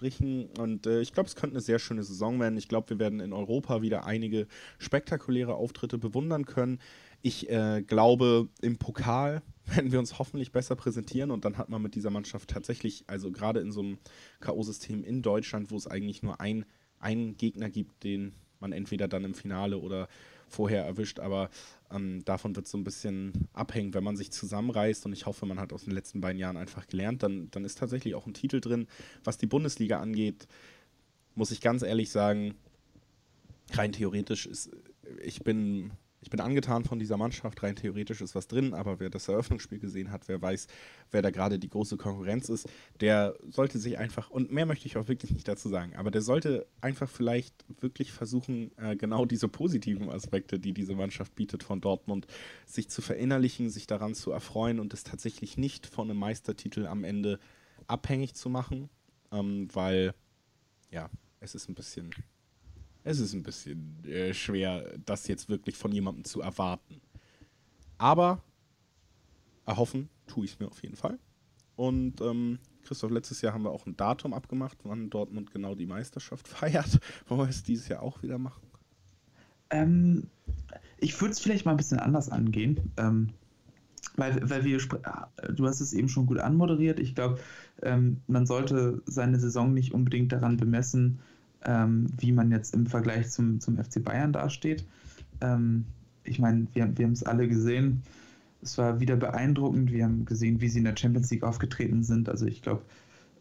Strichen. 0.02 0.48
Und 0.58 0.86
äh, 0.86 1.00
ich 1.00 1.12
glaube, 1.12 1.28
es 1.28 1.36
könnte 1.36 1.54
eine 1.54 1.60
sehr 1.60 1.78
schöne 1.78 2.02
Saison 2.02 2.40
werden. 2.40 2.58
Ich 2.58 2.68
glaube, 2.68 2.90
wir 2.90 2.98
werden 2.98 3.20
in 3.20 3.32
Europa 3.32 3.82
wieder 3.82 4.04
einige 4.04 4.48
spektakuläre 4.78 5.54
Auftritte 5.54 5.96
bewundern 5.96 6.44
können. 6.44 6.80
Ich 7.22 7.48
äh, 7.48 7.82
glaube, 7.82 8.48
im 8.60 8.78
Pokal 8.78 9.42
werden 9.66 9.92
wir 9.92 10.00
uns 10.00 10.18
hoffentlich 10.18 10.50
besser 10.50 10.74
präsentieren 10.74 11.30
und 11.30 11.44
dann 11.44 11.56
hat 11.56 11.68
man 11.68 11.80
mit 11.80 11.94
dieser 11.94 12.10
Mannschaft 12.10 12.50
tatsächlich, 12.50 13.04
also 13.06 13.30
gerade 13.30 13.60
in 13.60 13.70
so 13.70 13.80
einem 13.80 13.98
K.O.-System 14.40 15.04
in 15.04 15.22
Deutschland, 15.22 15.70
wo 15.70 15.76
es 15.76 15.86
eigentlich 15.86 16.24
nur 16.24 16.40
ein, 16.40 16.64
einen 16.98 17.36
Gegner 17.36 17.70
gibt, 17.70 18.02
den 18.02 18.34
man 18.58 18.72
entweder 18.72 19.06
dann 19.06 19.24
im 19.24 19.34
Finale 19.34 19.78
oder 19.78 20.08
vorher 20.52 20.84
erwischt, 20.84 21.18
aber 21.18 21.50
ähm, 21.90 22.24
davon 22.24 22.54
wird 22.54 22.66
es 22.66 22.72
so 22.72 22.78
ein 22.78 22.84
bisschen 22.84 23.32
abhängen, 23.52 23.94
wenn 23.94 24.04
man 24.04 24.16
sich 24.16 24.30
zusammenreißt 24.30 25.06
und 25.06 25.12
ich 25.12 25.26
hoffe, 25.26 25.46
man 25.46 25.58
hat 25.58 25.72
aus 25.72 25.84
den 25.84 25.92
letzten 25.92 26.20
beiden 26.20 26.38
Jahren 26.38 26.56
einfach 26.56 26.86
gelernt, 26.86 27.22
dann, 27.22 27.50
dann 27.50 27.64
ist 27.64 27.78
tatsächlich 27.78 28.14
auch 28.14 28.26
ein 28.26 28.34
Titel 28.34 28.60
drin. 28.60 28.86
Was 29.24 29.38
die 29.38 29.46
Bundesliga 29.46 30.00
angeht, 30.00 30.46
muss 31.34 31.50
ich 31.50 31.60
ganz 31.60 31.82
ehrlich 31.82 32.10
sagen, 32.10 32.54
rein 33.72 33.92
theoretisch 33.92 34.46
ist, 34.46 34.70
ich 35.22 35.42
bin 35.42 35.92
ich 36.22 36.30
bin 36.30 36.40
angetan 36.40 36.84
von 36.84 37.00
dieser 37.00 37.16
Mannschaft. 37.16 37.62
Rein 37.62 37.74
theoretisch 37.74 38.20
ist 38.20 38.34
was 38.36 38.46
drin, 38.46 38.74
aber 38.74 39.00
wer 39.00 39.10
das 39.10 39.26
Eröffnungsspiel 39.26 39.80
gesehen 39.80 40.12
hat, 40.12 40.28
wer 40.28 40.40
weiß, 40.40 40.68
wer 41.10 41.20
da 41.20 41.30
gerade 41.30 41.58
die 41.58 41.68
große 41.68 41.96
Konkurrenz 41.96 42.48
ist, 42.48 42.68
der 43.00 43.34
sollte 43.50 43.78
sich 43.78 43.98
einfach, 43.98 44.30
und 44.30 44.52
mehr 44.52 44.64
möchte 44.64 44.86
ich 44.86 44.96
auch 44.96 45.08
wirklich 45.08 45.32
nicht 45.32 45.48
dazu 45.48 45.68
sagen, 45.68 45.96
aber 45.96 46.12
der 46.12 46.22
sollte 46.22 46.66
einfach 46.80 47.10
vielleicht 47.10 47.64
wirklich 47.80 48.12
versuchen, 48.12 48.70
äh, 48.78 48.94
genau 48.94 49.26
diese 49.26 49.48
positiven 49.48 50.10
Aspekte, 50.10 50.60
die 50.60 50.72
diese 50.72 50.94
Mannschaft 50.94 51.34
bietet 51.34 51.64
von 51.64 51.80
Dortmund, 51.80 52.28
sich 52.66 52.88
zu 52.88 53.02
verinnerlichen, 53.02 53.68
sich 53.68 53.88
daran 53.88 54.14
zu 54.14 54.30
erfreuen 54.30 54.78
und 54.78 54.94
es 54.94 55.02
tatsächlich 55.02 55.58
nicht 55.58 55.86
von 55.86 56.08
einem 56.08 56.20
Meistertitel 56.20 56.86
am 56.86 57.02
Ende 57.02 57.40
abhängig 57.88 58.34
zu 58.34 58.48
machen, 58.48 58.88
ähm, 59.32 59.68
weil, 59.72 60.14
ja, 60.90 61.10
es 61.40 61.56
ist 61.56 61.68
ein 61.68 61.74
bisschen 61.74 62.10
es 63.04 63.18
ist 63.18 63.32
ein 63.32 63.42
bisschen 63.42 64.04
äh, 64.04 64.32
schwer, 64.34 64.98
das 65.04 65.26
jetzt 65.28 65.48
wirklich 65.48 65.76
von 65.76 65.92
jemandem 65.92 66.24
zu 66.24 66.40
erwarten. 66.40 67.00
Aber 67.98 68.42
erhoffen 69.66 70.08
tue 70.26 70.44
ich 70.44 70.52
es 70.52 70.60
mir 70.60 70.68
auf 70.68 70.82
jeden 70.82 70.96
Fall. 70.96 71.18
Und 71.76 72.20
ähm, 72.20 72.58
Christoph, 72.84 73.10
letztes 73.10 73.40
Jahr 73.40 73.54
haben 73.54 73.64
wir 73.64 73.70
auch 73.70 73.86
ein 73.86 73.96
Datum 73.96 74.34
abgemacht, 74.34 74.78
wann 74.84 75.10
Dortmund 75.10 75.52
genau 75.52 75.74
die 75.74 75.86
Meisterschaft 75.86 76.48
feiert. 76.48 77.00
Wollen 77.28 77.40
wir 77.40 77.48
es 77.48 77.62
dieses 77.62 77.88
Jahr 77.88 78.02
auch 78.02 78.22
wieder 78.22 78.38
machen? 78.38 78.62
Ähm, 79.70 80.28
ich 80.98 81.18
würde 81.20 81.32
es 81.32 81.40
vielleicht 81.40 81.64
mal 81.64 81.72
ein 81.72 81.76
bisschen 81.76 81.98
anders 81.98 82.28
angehen. 82.28 82.92
Ähm, 82.96 83.30
weil, 84.16 84.48
weil 84.48 84.64
wir, 84.64 84.76
äh, 84.76 85.52
du 85.52 85.66
hast 85.66 85.80
es 85.80 85.92
eben 85.92 86.08
schon 86.08 86.26
gut 86.26 86.38
anmoderiert. 86.38 87.00
Ich 87.00 87.14
glaube, 87.14 87.40
ähm, 87.82 88.20
man 88.26 88.46
sollte 88.46 89.02
seine 89.06 89.38
Saison 89.38 89.72
nicht 89.72 89.92
unbedingt 89.92 90.32
daran 90.32 90.56
bemessen, 90.56 91.20
ähm, 91.64 92.06
wie 92.18 92.32
man 92.32 92.50
jetzt 92.50 92.74
im 92.74 92.86
Vergleich 92.86 93.30
zum, 93.30 93.60
zum 93.60 93.76
FC 93.76 94.02
Bayern 94.02 94.32
dasteht. 94.32 94.84
Ähm, 95.40 95.86
ich 96.24 96.38
meine, 96.38 96.66
wir, 96.72 96.96
wir 96.96 97.06
haben 97.06 97.12
es 97.12 97.24
alle 97.24 97.48
gesehen. 97.48 98.02
Es 98.62 98.78
war 98.78 99.00
wieder 99.00 99.16
beeindruckend. 99.16 99.92
Wir 99.92 100.04
haben 100.04 100.24
gesehen, 100.24 100.60
wie 100.60 100.68
sie 100.68 100.78
in 100.78 100.84
der 100.84 100.96
Champions 100.96 101.30
League 101.30 101.42
aufgetreten 101.42 102.04
sind. 102.04 102.28
Also 102.28 102.46
ich 102.46 102.62
glaube, 102.62 102.82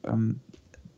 ähm, 0.04 0.40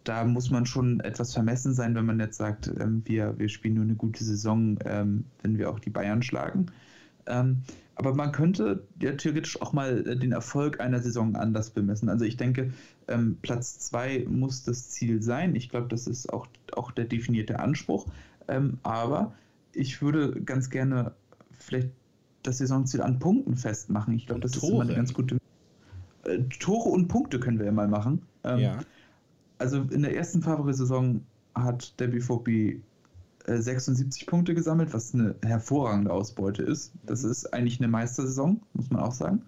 da 0.03 0.25
muss 0.25 0.49
man 0.49 0.65
schon 0.65 0.99
etwas 0.99 1.33
vermessen 1.33 1.73
sein, 1.73 1.95
wenn 1.95 2.05
man 2.05 2.19
jetzt 2.19 2.37
sagt, 2.37 2.71
ähm, 2.79 3.01
wir, 3.05 3.37
wir 3.37 3.49
spielen 3.49 3.75
nur 3.75 3.83
eine 3.83 3.95
gute 3.95 4.23
Saison, 4.23 4.77
ähm, 4.85 5.25
wenn 5.41 5.57
wir 5.57 5.69
auch 5.69 5.79
die 5.79 5.89
Bayern 5.89 6.23
schlagen. 6.23 6.67
Ähm, 7.27 7.63
aber 7.95 8.15
man 8.15 8.31
könnte 8.31 8.83
ja 8.99 9.13
theoretisch 9.13 9.61
auch 9.61 9.73
mal 9.73 10.07
äh, 10.07 10.15
den 10.15 10.31
Erfolg 10.31 10.79
einer 10.79 11.01
Saison 11.01 11.35
anders 11.35 11.69
bemessen. 11.69 12.09
Also 12.09 12.25
ich 12.25 12.37
denke, 12.37 12.73
ähm, 13.07 13.37
Platz 13.41 13.79
2 13.79 14.25
muss 14.27 14.63
das 14.63 14.89
Ziel 14.89 15.21
sein. 15.21 15.55
Ich 15.55 15.69
glaube, 15.69 15.87
das 15.87 16.07
ist 16.07 16.31
auch, 16.31 16.47
auch 16.75 16.91
der 16.91 17.05
definierte 17.05 17.59
Anspruch. 17.59 18.07
Ähm, 18.47 18.79
aber 18.83 19.33
ich 19.73 20.01
würde 20.01 20.41
ganz 20.41 20.69
gerne 20.69 21.13
vielleicht 21.51 21.89
das 22.41 22.57
Saisonziel 22.57 23.01
an 23.01 23.19
Punkten 23.19 23.55
festmachen. 23.55 24.13
Ich 24.15 24.25
glaube, 24.25 24.41
das 24.41 24.51
Tore. 24.51 24.65
ist 24.65 24.71
immer 24.71 24.83
eine 24.83 24.95
ganz 24.95 25.13
gute. 25.13 25.37
Äh, 26.25 26.39
Tore 26.59 26.89
und 26.89 27.07
Punkte 27.07 27.39
können 27.39 27.59
wir 27.59 27.67
immer 27.67 27.87
machen. 27.87 28.21
Ähm, 28.43 28.59
ja. 28.59 28.79
Also 29.59 29.81
in 29.91 30.01
der 30.01 30.15
ersten 30.15 30.41
Favre-Saison 30.41 31.21
hat 31.55 31.99
der 31.99 32.07
BVB 32.07 32.81
76 33.45 34.23
äh, 34.23 34.25
Punkte 34.25 34.53
gesammelt, 34.53 34.93
was 34.93 35.13
eine 35.13 35.35
hervorragende 35.43 36.11
Ausbeute 36.11 36.63
ist. 36.63 36.93
Das 37.05 37.23
mhm. 37.23 37.31
ist 37.31 37.53
eigentlich 37.53 37.79
eine 37.79 37.87
Meistersaison, 37.87 38.61
muss 38.73 38.89
man 38.89 39.01
auch 39.01 39.11
sagen. 39.11 39.43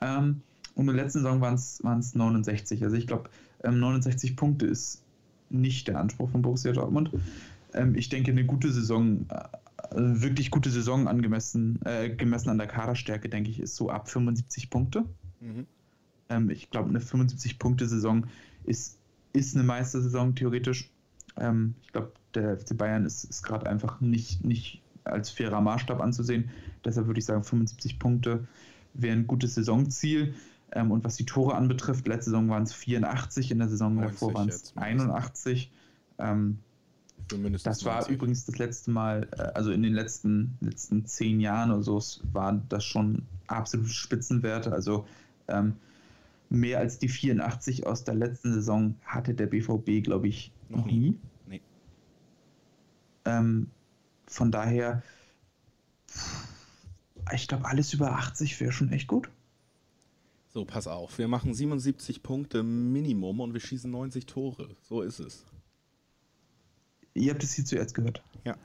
Ähm, 0.00 0.42
und 0.74 0.88
in 0.88 0.96
der 0.96 1.04
letzten 1.04 1.20
Saison 1.20 1.40
waren 1.40 1.54
es 1.54 2.14
69. 2.14 2.82
Also 2.82 2.96
ich 2.96 3.06
glaube, 3.06 3.30
ähm, 3.62 3.78
69 3.78 4.36
Punkte 4.36 4.66
ist 4.66 5.02
nicht 5.50 5.88
der 5.88 5.98
Anspruch 5.98 6.30
von 6.30 6.42
Borussia 6.42 6.72
Dortmund. 6.72 7.10
Ähm, 7.74 7.94
ich 7.94 8.08
denke, 8.08 8.30
eine 8.30 8.44
gute 8.44 8.72
Saison, 8.72 9.26
äh, 9.28 9.44
wirklich 9.94 10.50
gute 10.50 10.70
Saison 10.70 11.08
angemessen, 11.08 11.80
äh, 11.84 12.10
gemessen 12.10 12.50
an 12.50 12.58
der 12.58 12.66
Kaderstärke, 12.66 13.28
denke 13.28 13.50
ich, 13.50 13.60
ist 13.60 13.76
so 13.76 13.90
ab 13.90 14.08
75 14.08 14.70
Punkte. 14.70 15.04
Mhm. 15.40 15.66
Ähm, 16.28 16.50
ich 16.50 16.70
glaube, 16.70 16.88
eine 16.88 17.00
75-Punkte-Saison 17.00 18.26
ist, 18.64 18.98
ist 19.32 19.54
eine 19.54 19.64
Meistersaison 19.64 20.34
theoretisch. 20.34 20.90
Ähm, 21.36 21.74
ich 21.82 21.92
glaube, 21.92 22.12
der 22.34 22.58
FC 22.58 22.76
Bayern 22.76 23.04
ist, 23.04 23.24
ist 23.24 23.42
gerade 23.42 23.68
einfach 23.68 24.00
nicht, 24.00 24.44
nicht 24.44 24.82
als 25.04 25.30
fairer 25.30 25.60
Maßstab 25.60 26.00
anzusehen. 26.00 26.50
Deshalb 26.84 27.06
würde 27.06 27.20
ich 27.20 27.26
sagen, 27.26 27.44
75 27.44 27.98
Punkte 27.98 28.46
wäre 28.94 29.16
ein 29.16 29.26
gutes 29.26 29.54
Saisonziel. 29.54 30.34
Ähm, 30.72 30.90
und 30.90 31.04
was 31.04 31.16
die 31.16 31.26
Tore 31.26 31.54
anbetrifft, 31.54 32.08
letzte 32.08 32.30
Saison 32.30 32.48
waren 32.48 32.62
es 32.62 32.72
84, 32.72 33.50
in 33.50 33.58
der 33.58 33.68
Saison 33.68 34.00
davor 34.00 34.34
waren 34.34 34.48
es 34.48 34.72
81. 34.76 35.70
Ähm, 36.18 36.58
das 37.28 37.84
war 37.84 38.00
20. 38.00 38.14
übrigens 38.14 38.46
das 38.46 38.58
letzte 38.58 38.90
Mal, 38.90 39.28
äh, 39.32 39.42
also 39.54 39.70
in 39.70 39.82
den 39.82 39.92
letzten, 39.92 40.56
letzten 40.60 41.04
zehn 41.06 41.40
Jahren 41.40 41.70
oder 41.70 41.82
so, 41.82 42.00
waren 42.32 42.62
das 42.68 42.84
schon 42.84 43.22
absolute 43.46 43.90
Spitzenwerte. 43.90 44.72
Also 44.72 45.06
ähm, 45.48 45.74
mehr 46.48 46.78
als 46.78 46.98
die 46.98 47.08
84 47.08 47.86
aus 47.86 48.04
der 48.04 48.14
letzten 48.14 48.52
Saison 48.52 48.94
hatte 49.04 49.34
der 49.34 49.46
BVB, 49.46 50.02
glaube 50.02 50.28
ich, 50.28 50.52
noch 50.68 50.86
nie. 50.86 51.18
Ähm, 53.24 53.70
von 54.26 54.50
daher, 54.50 55.02
ich 57.32 57.48
glaube, 57.48 57.66
alles 57.66 57.92
über 57.92 58.12
80 58.12 58.60
wäre 58.60 58.72
schon 58.72 58.90
echt 58.92 59.06
gut. 59.06 59.28
So, 60.48 60.64
pass 60.64 60.86
auf. 60.86 61.16
Wir 61.18 61.28
machen 61.28 61.54
77 61.54 62.22
Punkte 62.22 62.62
Minimum 62.62 63.40
und 63.40 63.54
wir 63.54 63.60
schießen 63.60 63.90
90 63.90 64.26
Tore. 64.26 64.76
So 64.82 65.00
ist 65.00 65.18
es. 65.18 65.44
Ihr 67.14 67.32
habt 67.32 67.42
es 67.42 67.54
hier 67.54 67.64
zuerst 67.64 67.94
gehört. 67.94 68.22
Ja. 68.44 68.56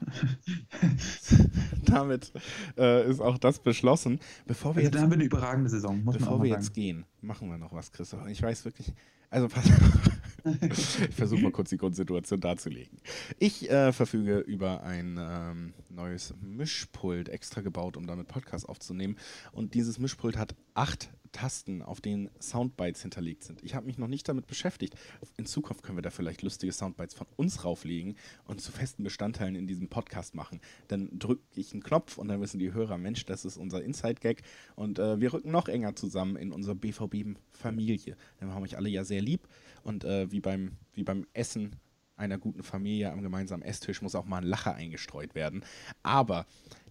Damit 1.86 2.32
äh, 2.78 3.10
ist 3.10 3.20
auch 3.20 3.38
das 3.38 3.60
beschlossen. 3.60 4.20
Bevor 4.46 4.76
wir 4.76 4.80
also, 4.80 4.86
jetzt, 4.86 4.96
dann 4.96 5.04
haben 5.04 5.12
wir 5.12 5.16
eine 5.16 5.24
überragende 5.26 5.70
Saison. 5.70 6.04
bevor 6.04 6.42
wir 6.44 6.50
sagen. 6.50 6.62
jetzt 6.62 6.74
gehen, 6.74 7.06
machen 7.22 7.50
wir 7.50 7.58
noch 7.58 7.74
was, 7.74 7.92
Christoph. 7.92 8.26
Ich 8.28 8.42
weiß 8.42 8.66
wirklich. 8.66 8.94
Also 9.30 9.48
pass 9.50 9.66
auf 9.66 10.17
ich 10.62 11.16
versuche 11.16 11.42
mal 11.42 11.52
kurz 11.52 11.70
die 11.70 11.78
Grundsituation 11.78 12.40
darzulegen. 12.40 13.00
Ich 13.40 13.70
äh, 13.70 13.92
verfüge 13.92 14.40
über 14.40 14.84
ein 14.84 15.18
ähm, 15.20 15.74
neues 15.90 16.34
Mischpult 16.42 17.30
extra 17.30 17.62
gebaut, 17.62 17.98
um 17.98 18.08
damit 18.08 18.28
Podcasts 18.28 18.68
aufzunehmen. 18.68 19.18
Und 19.52 19.74
dieses 19.74 20.00
Mischpult 20.00 20.38
hat 20.38 20.56
acht 20.74 21.10
Tasten, 21.32 21.82
auf 21.82 22.02
denen 22.02 22.30
Soundbites 22.40 23.02
hinterlegt 23.02 23.44
sind. 23.44 23.64
Ich 23.64 23.76
habe 23.76 23.86
mich 23.86 23.98
noch 23.98 24.08
nicht 24.08 24.28
damit 24.28 24.48
beschäftigt. 24.48 24.96
In 25.38 25.46
Zukunft 25.46 25.84
können 25.84 25.98
wir 25.98 26.02
da 26.02 26.10
vielleicht 26.10 26.42
lustige 26.42 26.72
Soundbites 26.72 27.16
von 27.16 27.28
uns 27.36 27.64
rauflegen 27.64 28.16
und 28.46 28.62
zu 28.62 28.72
festen 28.72 29.04
Bestandteilen 29.04 29.56
in 29.56 29.68
diesem 29.68 29.90
Podcast 29.90 30.36
machen. 30.36 30.62
Dann 30.88 31.10
drücke 31.18 31.44
ich 31.56 31.74
einen 31.74 31.84
Knopf 31.84 32.18
und 32.18 32.28
dann 32.28 32.42
wissen 32.42 32.60
die 32.60 32.74
Hörer, 32.74 32.98
Mensch, 32.98 33.26
das 33.26 33.46
ist 33.46 33.58
unser 33.58 33.84
Inside-Gag. 33.84 34.44
Und 34.76 35.00
äh, 35.00 35.20
wir 35.20 35.34
rücken 35.34 35.52
noch 35.52 35.68
enger 35.68 35.96
zusammen 35.96 36.36
in 36.36 36.52
unserer 36.52 36.76
BVB-Familie. 36.76 38.16
Wir 38.40 38.48
haben 38.48 38.64
euch 38.64 38.78
alle 38.78 38.90
ja 38.90 39.04
sehr 39.04 39.22
lieb. 39.22 39.48
Und 39.84 40.04
äh, 40.04 40.32
wie, 40.32 40.40
beim, 40.40 40.74
wie 40.94 41.04
beim 41.04 41.26
Essen 41.34 41.76
einer 42.18 42.38
guten 42.38 42.64
Familie 42.64 43.12
am 43.12 43.22
gemeinsamen 43.22 43.64
Esstisch 43.64 44.02
muss 44.02 44.16
auch 44.16 44.26
mal 44.26 44.38
ein 44.38 44.44
Lacher 44.44 44.76
eingestreut 44.76 45.36
werden. 45.36 45.64
Aber 46.04 46.46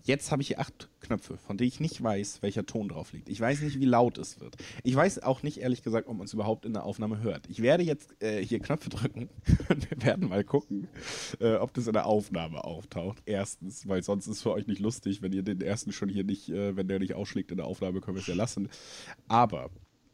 jetzt 0.04 0.30
habe 0.30 0.40
ich 0.40 0.48
hier 0.48 0.60
acht 0.60 0.88
Knöpfe, 1.00 1.36
von 1.36 1.56
denen 1.56 1.68
ich 1.68 1.80
nicht 1.80 2.02
weiß, 2.02 2.42
welcher 2.42 2.64
Ton 2.64 2.88
drauf 2.88 3.12
liegt. 3.12 3.28
Ich 3.28 3.40
weiß 3.40 3.60
nicht, 3.62 3.80
wie 3.80 3.84
laut 3.84 4.18
es 4.18 4.40
wird. 4.40 4.56
Ich 4.84 4.94
weiß 4.94 5.22
auch 5.22 5.42
nicht, 5.42 5.58
ehrlich 5.58 5.82
gesagt, 5.82 6.08
ob 6.08 6.16
man 6.16 6.26
es 6.26 6.32
überhaupt 6.32 6.64
in 6.64 6.72
der 6.72 6.84
Aufnahme 6.84 7.20
hört. 7.20 7.48
Ich 7.48 7.60
werde 7.60 7.82
jetzt 7.82 8.20
äh, 8.22 8.44
hier 8.44 8.60
Knöpfe 8.60 8.88
drücken 8.88 9.28
und 9.68 9.90
wir 9.90 10.02
werden 10.02 10.28
mal 10.28 10.44
gucken, 10.44 10.88
äh, 11.40 11.56
ob 11.56 11.74
das 11.74 11.86
in 11.86 11.92
der 11.92 12.06
Aufnahme 12.06 12.64
auftaucht. 12.64 13.22
Erstens, 13.26 13.88
weil 13.88 14.02
sonst 14.02 14.26
ist 14.26 14.36
es 14.36 14.42
für 14.42 14.52
euch 14.52 14.66
nicht 14.66 14.80
lustig, 14.80 15.22
wenn 15.22 15.32
ihr 15.32 15.42
den 15.42 15.60
ersten 15.60 15.92
schon 15.92 16.08
hier 16.08 16.24
nicht, 16.24 16.48
äh, 16.48 16.76
wenn 16.76 16.88
der 16.88 16.98
nicht 16.98 17.14
ausschlägt 17.14 17.50
in 17.50 17.56
der 17.56 17.66
Aufnahme, 17.66 18.00
können 18.00 18.16
wir 18.16 18.20
es 18.20 18.26
ja 18.28 18.34
lassen. 18.34 18.68
Aber 19.28 19.70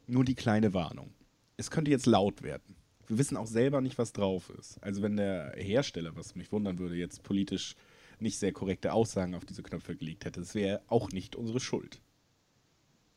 nur 0.07 0.25
die 0.25 0.35
kleine 0.35 0.73
Warnung 0.73 1.13
es 1.57 1.71
könnte 1.71 1.91
jetzt 1.91 2.05
laut 2.05 2.43
werden. 2.43 2.75
Wir 3.07 3.17
wissen 3.17 3.37
auch 3.37 3.47
selber 3.47 3.81
nicht, 3.81 3.97
was 3.97 4.13
drauf 4.13 4.49
ist. 4.57 4.81
Also 4.81 5.01
wenn 5.01 5.17
der 5.17 5.53
Hersteller, 5.57 6.15
was 6.15 6.35
mich 6.35 6.51
wundern 6.51 6.79
würde, 6.79 6.95
jetzt 6.95 7.23
politisch 7.23 7.75
nicht 8.19 8.37
sehr 8.39 8.53
korrekte 8.53 8.93
Aussagen 8.93 9.35
auf 9.35 9.45
diese 9.45 9.63
Knöpfe 9.63 9.95
gelegt 9.95 10.25
hätte, 10.25 10.39
das 10.39 10.55
wäre 10.55 10.81
auch 10.87 11.09
nicht 11.09 11.35
unsere 11.35 11.59
Schuld. 11.59 12.01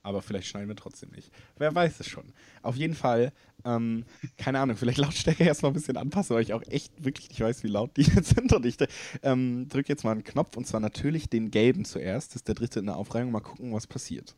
Aber 0.03 0.23
vielleicht 0.23 0.47
schneiden 0.47 0.69
wir 0.69 0.77
trotzdem 0.77 1.11
nicht. 1.11 1.33
Wer 1.59 1.75
weiß 1.75 1.99
es 1.99 2.07
schon. 2.07 2.33
Auf 2.63 2.77
jeden 2.77 2.95
Fall, 2.95 3.33
ähm, 3.65 4.05
keine 4.37 4.61
Ahnung, 4.61 4.77
vielleicht 4.77 4.99
Lautstärke 4.99 5.43
erstmal 5.45 5.73
ein 5.73 5.75
bisschen 5.75 5.97
anpassen, 5.97 6.37
weil 6.37 6.45
ich 6.45 6.53
auch 6.53 6.63
echt 6.69 7.05
wirklich 7.05 7.29
nicht 7.29 7.41
weiß, 7.41 7.65
wie 7.65 7.69
laut 7.69 7.97
die 7.97 8.03
jetzt 8.15 8.37
sind. 8.37 8.53
Und 8.53 8.65
ich 8.65 8.77
ähm, 9.25 9.67
drücke 9.69 9.89
jetzt 9.89 10.05
mal 10.05 10.13
einen 10.13 10.23
Knopf 10.23 10.57
und 10.57 10.65
zwar 10.65 10.79
natürlich 10.79 11.29
den 11.29 11.51
gelben 11.51 11.85
zuerst. 11.85 12.31
Das 12.31 12.37
ist 12.37 12.49
der 12.49 12.55
dritte 12.55 12.79
in 12.79 12.87
der 12.87 12.97
Aufreihung. 12.97 13.33
Mal 13.33 13.41
gucken, 13.41 13.73
was 13.73 13.89
passiert. 13.89 14.37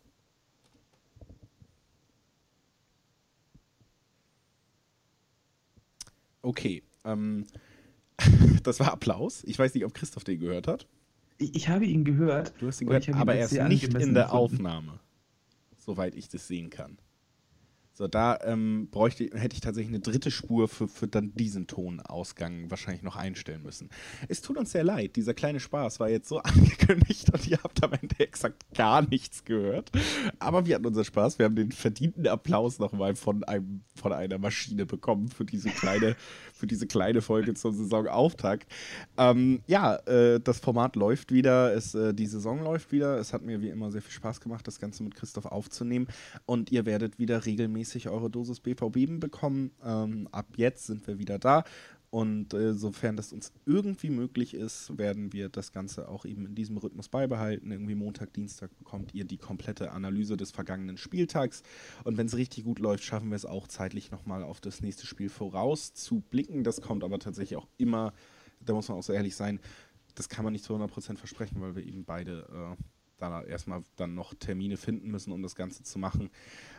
Okay. 6.43 6.83
Ähm, 7.05 7.47
das 8.63 8.81
war 8.81 8.93
Applaus. 8.93 9.45
Ich 9.45 9.59
weiß 9.59 9.75
nicht, 9.75 9.85
ob 9.85 9.95
Christoph 9.95 10.25
den 10.25 10.41
gehört 10.41 10.69
hat. 10.69 10.87
Ich, 11.39 11.55
ich 11.55 11.69
habe 11.69 11.87
ihn 11.87 12.05
gehört. 12.05 12.53
Du 12.59 12.67
hast 12.67 12.81
ihn 12.81 12.89
gehört, 12.89 13.09
aber 13.11 13.35
er 13.35 13.47
ist 13.47 13.53
nicht 13.53 13.85
in 13.85 14.15
der 14.15 14.25
gefunden. 14.25 14.29
Aufnahme. 14.29 15.01
Soweit 15.77 16.15
ich 16.15 16.29
das 16.29 16.47
sehen 16.49 16.71
kann. 16.71 16.99
So, 17.99 18.07
da 18.07 18.39
ähm, 18.45 18.87
bräuchte, 18.93 19.29
hätte 19.35 19.55
ich 19.55 19.61
tatsächlich 19.61 19.93
eine 19.93 19.99
dritte 19.99 20.31
Spur 20.31 20.69
für, 20.69 20.87
für 20.87 21.09
dann 21.09 21.35
diesen 21.35 21.67
Tonausgang 21.67 22.71
wahrscheinlich 22.71 23.03
noch 23.03 23.17
einstellen 23.17 23.65
müssen. 23.65 23.91
Es 24.29 24.41
tut 24.41 24.57
uns 24.57 24.71
sehr 24.71 24.85
leid, 24.85 25.17
dieser 25.17 25.35
kleine 25.35 25.59
Spaß 25.59 25.99
war 25.99 26.09
jetzt 26.09 26.29
so 26.29 26.39
angekündigt 26.43 27.29
und 27.33 27.49
ihr 27.49 27.59
habt 27.61 27.83
am 27.83 27.95
Ende 27.95 28.21
exakt 28.21 28.73
gar 28.73 29.03
nichts 29.03 29.45
gehört. 29.45 29.91
Aber 30.39 30.65
wir 30.65 30.77
hatten 30.77 30.87
unseren 30.87 31.07
Spaß, 31.07 31.41
wir 31.41 31.47
haben 31.47 31.57
den 31.57 31.73
verdienten 31.73 32.29
Applaus 32.29 32.79
nochmal 32.79 33.17
von, 33.17 33.43
einem, 33.43 33.81
von 33.97 34.13
einer 34.13 34.39
Maschine 34.39 34.87
bekommen 34.87 35.27
für 35.27 35.45
diese 35.45 35.71
kleine, 35.71 36.15
für 36.55 36.69
diese 36.69 36.87
kleine 36.87 37.21
Folge 37.21 37.55
zum 37.55 37.75
Saisonauftakt. 37.75 38.71
Ähm, 39.17 39.61
ja, 39.67 39.97
äh, 40.07 40.39
das 40.39 40.61
Format 40.61 40.95
läuft 40.95 41.33
wieder, 41.33 41.75
es, 41.75 41.97
äh, 41.97 42.15
die 42.15 42.27
Saison 42.27 42.63
läuft 42.63 42.93
wieder. 42.93 43.19
Es 43.19 43.33
hat 43.33 43.43
mir 43.43 43.61
wie 43.61 43.71
immer 43.71 43.91
sehr 43.91 44.03
viel 44.03 44.13
Spaß 44.13 44.41
gemacht, 44.41 44.69
das 44.69 44.79
Ganze 44.79 45.03
mit 45.03 45.17
Christoph 45.17 45.47
aufzunehmen 45.47 46.07
und 46.47 46.71
ihr 46.71 46.87
werdet 46.87 47.19
wieder 47.19 47.45
regelmäßig 47.45 47.88
regelmäßig 47.89 48.09
eure 48.09 48.31
Dosis 48.31 48.61
BVB 48.61 49.21
bekommen. 49.21 49.71
Ähm, 49.83 50.29
ab 50.33 50.47
jetzt 50.57 50.87
sind 50.87 51.07
wir 51.07 51.19
wieder 51.19 51.39
da. 51.39 51.65
Und 52.11 52.55
äh, 52.55 52.73
sofern 52.73 53.17
das 53.17 53.35
uns 53.35 53.53
irgendwie 53.67 54.09
möglich 54.09 54.55
ist, 54.55 54.97
werden 54.97 55.35
wir 55.35 55.51
das 55.51 55.73
Ganze 55.73 56.09
auch 56.09 56.25
eben 56.25 56.47
in 56.47 56.55
diesem 56.55 56.79
Rhythmus 56.79 57.11
beibehalten. 57.11 57.71
Irgendwie 57.71 57.95
Montag, 57.95 58.33
Dienstag 58.33 58.75
bekommt 58.79 59.15
ihr 59.15 59.25
die 59.25 59.37
komplette 59.37 59.93
Analyse 59.93 60.39
des 60.39 60.51
vergangenen 60.51 60.97
Spieltags. 60.97 61.63
Und 62.05 62.17
wenn 62.17 62.27
es 62.27 62.37
richtig 62.37 62.65
gut 62.65 62.79
läuft, 62.79 63.05
schaffen 63.05 63.29
wir 63.29 63.37
es 63.37 63.45
auch 63.45 63.69
zeitlich 63.69 64.11
nochmal 64.11 64.43
auf 64.43 64.61
das 64.63 64.81
nächste 64.81 65.07
Spiel 65.07 65.29
voraus 65.29 65.93
zu 65.93 66.21
blicken. 66.31 66.65
Das 66.65 66.81
kommt 66.81 67.05
aber 67.05 67.19
tatsächlich 67.19 67.59
auch 67.59 67.69
immer, 67.77 68.15
da 68.61 68.73
muss 68.73 68.89
man 68.89 68.97
auch 68.97 69.03
so 69.03 69.13
ehrlich 69.13 69.37
sein, 69.37 69.61
das 70.15 70.31
kann 70.31 70.45
man 70.45 70.55
nicht 70.55 70.65
zu 70.65 70.75
100% 70.75 71.19
versprechen, 71.19 71.61
weil 71.61 71.77
wir 71.77 71.85
eben 71.85 72.05
beide 72.05 72.77
äh, 72.79 72.83
da 73.19 73.43
erstmal 73.43 73.83
dann 73.97 74.15
noch 74.15 74.35
Termine 74.35 74.77
finden 74.77 75.11
müssen, 75.11 75.33
um 75.33 75.43
das 75.43 75.55
Ganze 75.55 75.83
zu 75.83 75.99
machen. 75.99 76.31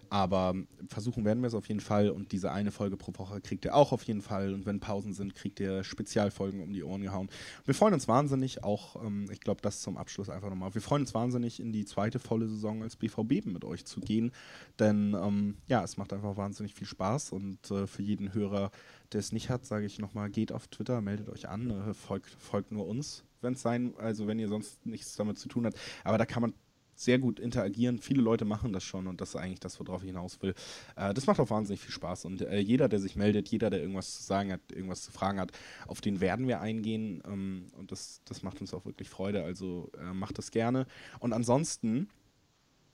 Aber 0.10 0.56
versuchen 0.88 1.26
werden 1.26 1.42
wir 1.42 1.48
es 1.48 1.54
auf 1.54 1.68
jeden 1.68 1.80
Fall 1.80 2.10
und 2.10 2.32
diese 2.32 2.52
eine 2.52 2.72
Folge 2.72 2.98
pro 2.98 3.14
Woche 3.18 3.42
kriegt 3.42 3.66
ihr 3.66 3.76
auch 3.76 3.92
auf 3.92 4.04
jeden 4.04 4.22
Fall 4.22 4.54
und 4.54 4.66
wenn 4.66 4.80
Pausen 4.80 5.14
sind, 5.14 5.36
kriegt 5.36 5.60
ihr 5.60 5.84
Spezialfolgen 5.84 6.62
um 6.62 6.74
die 6.74 6.84
Ohren 6.84 7.02
gehauen. 7.02 7.30
Wir 7.66 7.74
freuen 7.74 7.94
uns 7.94 8.08
wahnsinnig, 8.08 8.64
auch, 8.64 9.04
ähm, 9.04 9.28
ich 9.32 9.40
glaube, 9.40 9.62
das 9.62 9.82
zum 9.82 9.98
Abschluss 9.98 10.30
einfach 10.30 10.50
nochmal. 10.50 10.74
Wir 10.74 10.82
freuen 10.82 11.04
uns 11.04 11.14
wahnsinnig, 11.14 11.60
in 11.60 11.72
die 11.72 11.86
zweite 11.86 12.20
volle 12.20 12.48
Saison 12.48 12.84
als 12.84 12.96
BVB 12.96 13.46
mit 13.46 13.64
euch 13.64 13.86
zu 13.86 14.00
gehen, 14.00 14.32
denn 14.80 15.16
ähm, 15.20 15.58
ja, 15.68 15.84
es 15.84 15.98
macht 15.98 16.14
einfach 16.14 16.38
wahnsinnig 16.38 16.74
viel 16.74 16.88
Spaß 16.88 17.32
und 17.32 17.70
äh, 17.72 17.88
für 17.88 18.02
jeden 18.02 18.34
Hörer, 18.34 18.72
der 19.14 19.20
es 19.20 19.32
nicht 19.32 19.50
hat, 19.50 19.66
sage 19.66 19.86
ich 19.86 20.00
nochmal, 20.00 20.30
geht 20.30 20.52
auf 20.52 20.68
Twitter, 20.68 21.02
meldet 21.02 21.30
euch 21.30 21.50
an, 21.50 21.70
äh, 21.70 21.94
folgt, 21.94 22.30
folgt 22.30 22.72
nur 22.72 22.88
uns, 22.88 23.24
wenn 23.42 23.54
es 23.54 23.62
sein, 23.62 23.94
also 23.98 24.28
wenn 24.28 24.40
ihr 24.40 24.48
sonst 24.48 24.86
nichts 24.86 25.16
damit 25.16 25.38
zu 25.38 25.48
tun 25.48 25.66
habt. 25.66 25.78
Aber 26.04 26.18
da 26.18 26.26
kann 26.26 26.42
man 26.42 26.54
sehr 27.00 27.20
gut 27.20 27.40
interagieren. 27.40 28.00
Viele 28.00 28.22
Leute 28.22 28.46
machen 28.46 28.74
das 28.74 28.84
schon 28.84 29.08
und 29.08 29.22
das 29.22 29.30
ist 29.30 29.36
eigentlich 29.36 29.60
das, 29.60 29.80
worauf 29.80 30.04
ich 30.04 30.10
hinaus 30.10 30.42
will. 30.42 30.54
Äh, 30.96 31.14
das 31.14 31.28
macht 31.28 31.40
auch 31.40 31.50
wahnsinnig 31.50 31.82
viel 31.82 31.92
Spaß 31.92 32.26
und 32.26 32.42
äh, 32.42 32.60
jeder, 32.60 32.90
der 32.90 33.00
sich 33.00 33.16
meldet, 33.16 33.50
jeder, 33.50 33.70
der 33.70 33.82
irgendwas 33.82 34.18
zu 34.18 34.24
sagen 34.24 34.52
hat, 34.52 34.62
irgendwas 34.72 35.04
zu 35.04 35.12
fragen 35.12 35.40
hat, 35.40 35.52
auf 35.88 36.02
den 36.02 36.20
werden 36.20 36.48
wir 36.48 36.62
eingehen 36.62 37.22
ähm, 37.26 37.68
und 37.78 37.92
das, 37.92 38.22
das 38.26 38.44
macht 38.44 38.62
uns 38.62 38.74
auch 38.74 38.86
wirklich 38.86 39.10
Freude. 39.10 39.44
Also 39.44 39.90
äh, 40.00 40.14
macht 40.14 40.38
das 40.38 40.52
gerne. 40.52 40.86
Und 41.20 41.34
ansonsten 41.34 42.10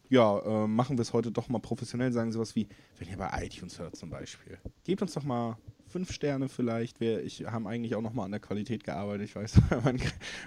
ja, 0.09 0.39
äh, 0.39 0.67
machen 0.67 0.97
wir 0.97 1.01
es 1.01 1.13
heute 1.13 1.31
doch 1.31 1.49
mal 1.49 1.59
professionell, 1.59 2.11
sagen 2.11 2.31
sowas 2.31 2.55
wie, 2.55 2.67
wenn 2.99 3.09
ihr 3.09 3.17
bei 3.17 3.29
iTunes 3.43 3.79
hört 3.79 3.95
zum 3.95 4.09
Beispiel. 4.09 4.57
Gebt 4.83 5.01
uns 5.01 5.13
doch 5.13 5.23
mal 5.23 5.57
fünf 5.87 6.11
Sterne 6.11 6.49
vielleicht. 6.49 6.99
Wir 6.99 7.23
ich, 7.23 7.45
haben 7.45 7.67
eigentlich 7.67 7.95
auch 7.95 8.01
nochmal 8.01 8.25
an 8.25 8.31
der 8.31 8.39
Qualität 8.39 8.83
gearbeitet. 8.83 9.29
Ich 9.29 9.35
weiß, 9.35 9.61
mein 9.83 10.01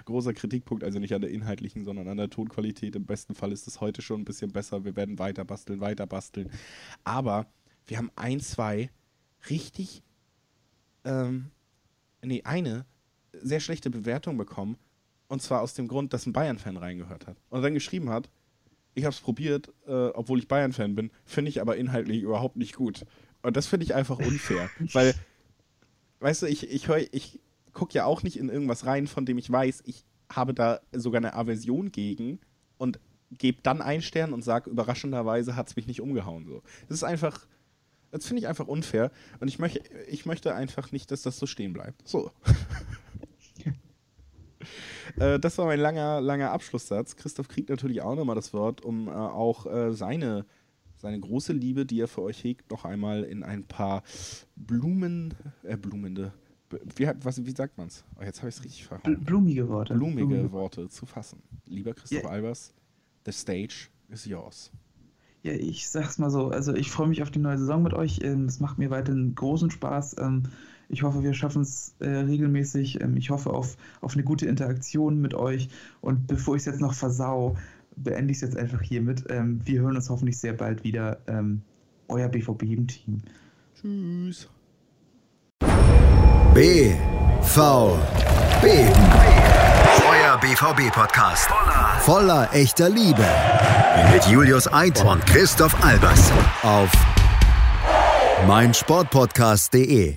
großer 0.05 0.33
Kritikpunkt, 0.33 0.83
also 0.83 0.99
nicht 0.99 1.13
an 1.13 1.21
der 1.21 1.31
inhaltlichen, 1.31 1.85
sondern 1.85 2.07
an 2.07 2.17
der 2.17 2.29
Tonqualität. 2.29 2.95
Im 2.95 3.05
besten 3.05 3.35
Fall 3.35 3.51
ist 3.51 3.67
es 3.67 3.81
heute 3.81 4.01
schon 4.01 4.21
ein 4.21 4.25
bisschen 4.25 4.51
besser. 4.51 4.85
Wir 4.85 4.95
werden 4.95 5.19
weiter 5.19 5.45
basteln, 5.45 5.81
weiter 5.81 6.05
basteln. 6.05 6.51
Aber 7.03 7.47
wir 7.87 7.97
haben 7.97 8.11
ein, 8.15 8.39
zwei 8.39 8.91
richtig, 9.49 10.03
ähm, 11.03 11.51
nee, 12.21 12.43
eine 12.43 12.85
sehr 13.33 13.59
schlechte 13.59 13.89
Bewertung 13.89 14.37
bekommen. 14.37 14.77
Und 15.27 15.41
zwar 15.41 15.61
aus 15.61 15.73
dem 15.73 15.87
Grund, 15.87 16.13
dass 16.13 16.25
ein 16.25 16.33
Bayern-Fan 16.33 16.77
reingehört 16.77 17.27
hat. 17.27 17.37
Und 17.49 17.61
dann 17.61 17.73
geschrieben 17.73 18.09
hat, 18.09 18.29
ich 18.99 19.05
habe 19.05 19.13
es 19.13 19.21
probiert, 19.21 19.73
äh, 19.87 20.07
obwohl 20.09 20.39
ich 20.39 20.47
Bayern-Fan 20.47 20.95
bin, 20.95 21.11
finde 21.25 21.49
ich 21.49 21.61
aber 21.61 21.77
inhaltlich 21.77 22.21
überhaupt 22.21 22.55
nicht 22.55 22.75
gut. 22.75 23.05
Und 23.41 23.57
das 23.57 23.67
finde 23.67 23.85
ich 23.85 23.95
einfach 23.95 24.19
unfair, 24.19 24.69
weil 24.93 25.15
weißt 26.19 26.43
du, 26.43 26.47
ich, 26.47 26.69
ich, 26.69 26.89
ich 27.11 27.39
gucke 27.73 27.93
ja 27.93 28.05
auch 28.05 28.23
nicht 28.23 28.37
in 28.37 28.49
irgendwas 28.49 28.85
rein, 28.85 29.07
von 29.07 29.25
dem 29.25 29.37
ich 29.37 29.49
weiß, 29.51 29.83
ich 29.85 30.05
habe 30.31 30.53
da 30.53 30.81
sogar 30.91 31.19
eine 31.19 31.33
Aversion 31.33 31.91
gegen 31.91 32.39
und 32.77 32.99
gebe 33.31 33.61
dann 33.61 33.81
einen 33.81 34.01
Stern 34.01 34.33
und 34.33 34.43
sage, 34.43 34.69
überraschenderweise 34.69 35.55
hat 35.55 35.69
es 35.69 35.75
mich 35.75 35.87
nicht 35.87 36.01
umgehauen. 36.01 36.45
So. 36.47 36.61
Das 36.87 36.97
ist 36.97 37.03
einfach, 37.03 37.47
das 38.11 38.25
finde 38.25 38.41
ich 38.41 38.47
einfach 38.47 38.67
unfair 38.67 39.11
und 39.39 39.47
ich, 39.47 39.59
möch, 39.59 39.79
ich 40.07 40.25
möchte 40.25 40.53
einfach 40.55 40.91
nicht, 40.91 41.11
dass 41.11 41.21
das 41.21 41.39
so 41.39 41.45
stehen 41.45 41.73
bleibt. 41.73 42.07
So. 42.07 42.31
äh, 45.17 45.39
das 45.39 45.57
war 45.57 45.65
mein 45.65 45.79
langer, 45.79 46.21
langer 46.21 46.51
Abschlusssatz. 46.51 47.15
Christoph 47.15 47.47
kriegt 47.47 47.69
natürlich 47.69 48.01
auch 48.01 48.15
nochmal 48.15 48.35
das 48.35 48.53
Wort, 48.53 48.81
um 48.81 49.07
äh, 49.07 49.11
auch 49.11 49.65
äh, 49.65 49.93
seine 49.93 50.45
seine 50.99 51.19
große 51.19 51.53
Liebe, 51.53 51.85
die 51.85 52.01
er 52.01 52.07
für 52.07 52.21
euch 52.21 52.43
hegt, 52.43 52.71
noch 52.71 52.83
einmal 52.83 53.23
in 53.23 53.41
ein 53.41 53.63
paar 53.63 54.03
Blumen, 54.57 55.33
äh, 55.63 55.77
blumende, 55.77 56.33
wie, 56.95 57.09
was, 57.21 57.43
wie 57.43 57.51
sagt 57.51 57.77
man's? 57.77 58.03
Oh, 58.19 58.23
jetzt 58.23 58.39
habe 58.39 58.49
ich 58.49 58.55
es 58.55 58.63
richtig 58.63 58.85
verraten. 58.85 59.23
Blumige 59.23 59.69
Worte. 59.69 59.93
Blumige, 59.93 60.27
Blumige 60.27 60.51
Worte 60.51 60.89
zu 60.89 61.05
fassen. 61.05 61.41
Lieber 61.65 61.93
Christoph 61.93 62.23
yeah. 62.23 62.31
Albers, 62.31 62.73
the 63.25 63.31
stage 63.31 63.89
is 64.09 64.25
yours. 64.25 64.71
Ja, 65.41 65.53
ich 65.53 65.89
sag's 65.89 66.17
mal 66.17 66.29
so, 66.29 66.49
also 66.49 66.73
ich 66.75 66.91
freue 66.91 67.07
mich 67.07 67.23
auf 67.23 67.31
die 67.31 67.39
neue 67.39 67.57
Saison 67.57 67.81
mit 67.81 67.93
euch. 67.93 68.19
Ähm, 68.21 68.45
es 68.45 68.59
macht 68.59 68.77
mir 68.77 68.89
weiterhin 68.89 69.33
großen 69.35 69.71
Spaß. 69.71 70.17
Ich 70.89 71.03
hoffe, 71.03 71.23
wir 71.23 71.33
schaffen 71.35 71.61
es 71.61 71.93
äh, 71.99 72.09
regelmäßig. 72.09 72.99
Ähm, 73.01 73.15
ich 73.15 73.29
hoffe 73.29 73.51
auf, 73.51 73.77
auf 74.01 74.13
eine 74.13 74.23
gute 74.23 74.47
Interaktion 74.47 75.21
mit 75.21 75.35
euch. 75.35 75.69
Und 76.01 76.27
bevor 76.27 76.55
ich 76.55 76.61
es 76.61 76.65
jetzt 76.65 76.81
noch 76.81 76.93
versau, 76.93 77.55
beende 77.95 78.31
ich 78.31 78.37
es 78.37 78.41
jetzt 78.41 78.57
einfach 78.57 78.81
hiermit. 78.81 79.25
Ähm, 79.29 79.61
wir 79.63 79.81
hören 79.81 79.95
uns 79.95 80.09
hoffentlich 80.09 80.39
sehr 80.39 80.53
bald 80.53 80.83
wieder. 80.83 81.19
Ähm, 81.27 81.61
euer 82.07 82.27
BVB-Team. 82.27 83.21
Tschüss. 83.79 84.49
BVB. 86.53 87.05
Euer 90.09 90.37
BVB-Podcast. 90.41 91.47
Voller, 91.47 91.99
voller 91.99 92.53
echter 92.53 92.89
Liebe. 92.89 93.25
Mit 94.11 94.25
Julius 94.25 94.71
Eid 94.73 95.03
und 95.05 95.23
Christoph 95.27 95.83
Albers. 95.83 96.31
Auf 96.63 96.89
meinsportpodcast.de. 98.47 100.15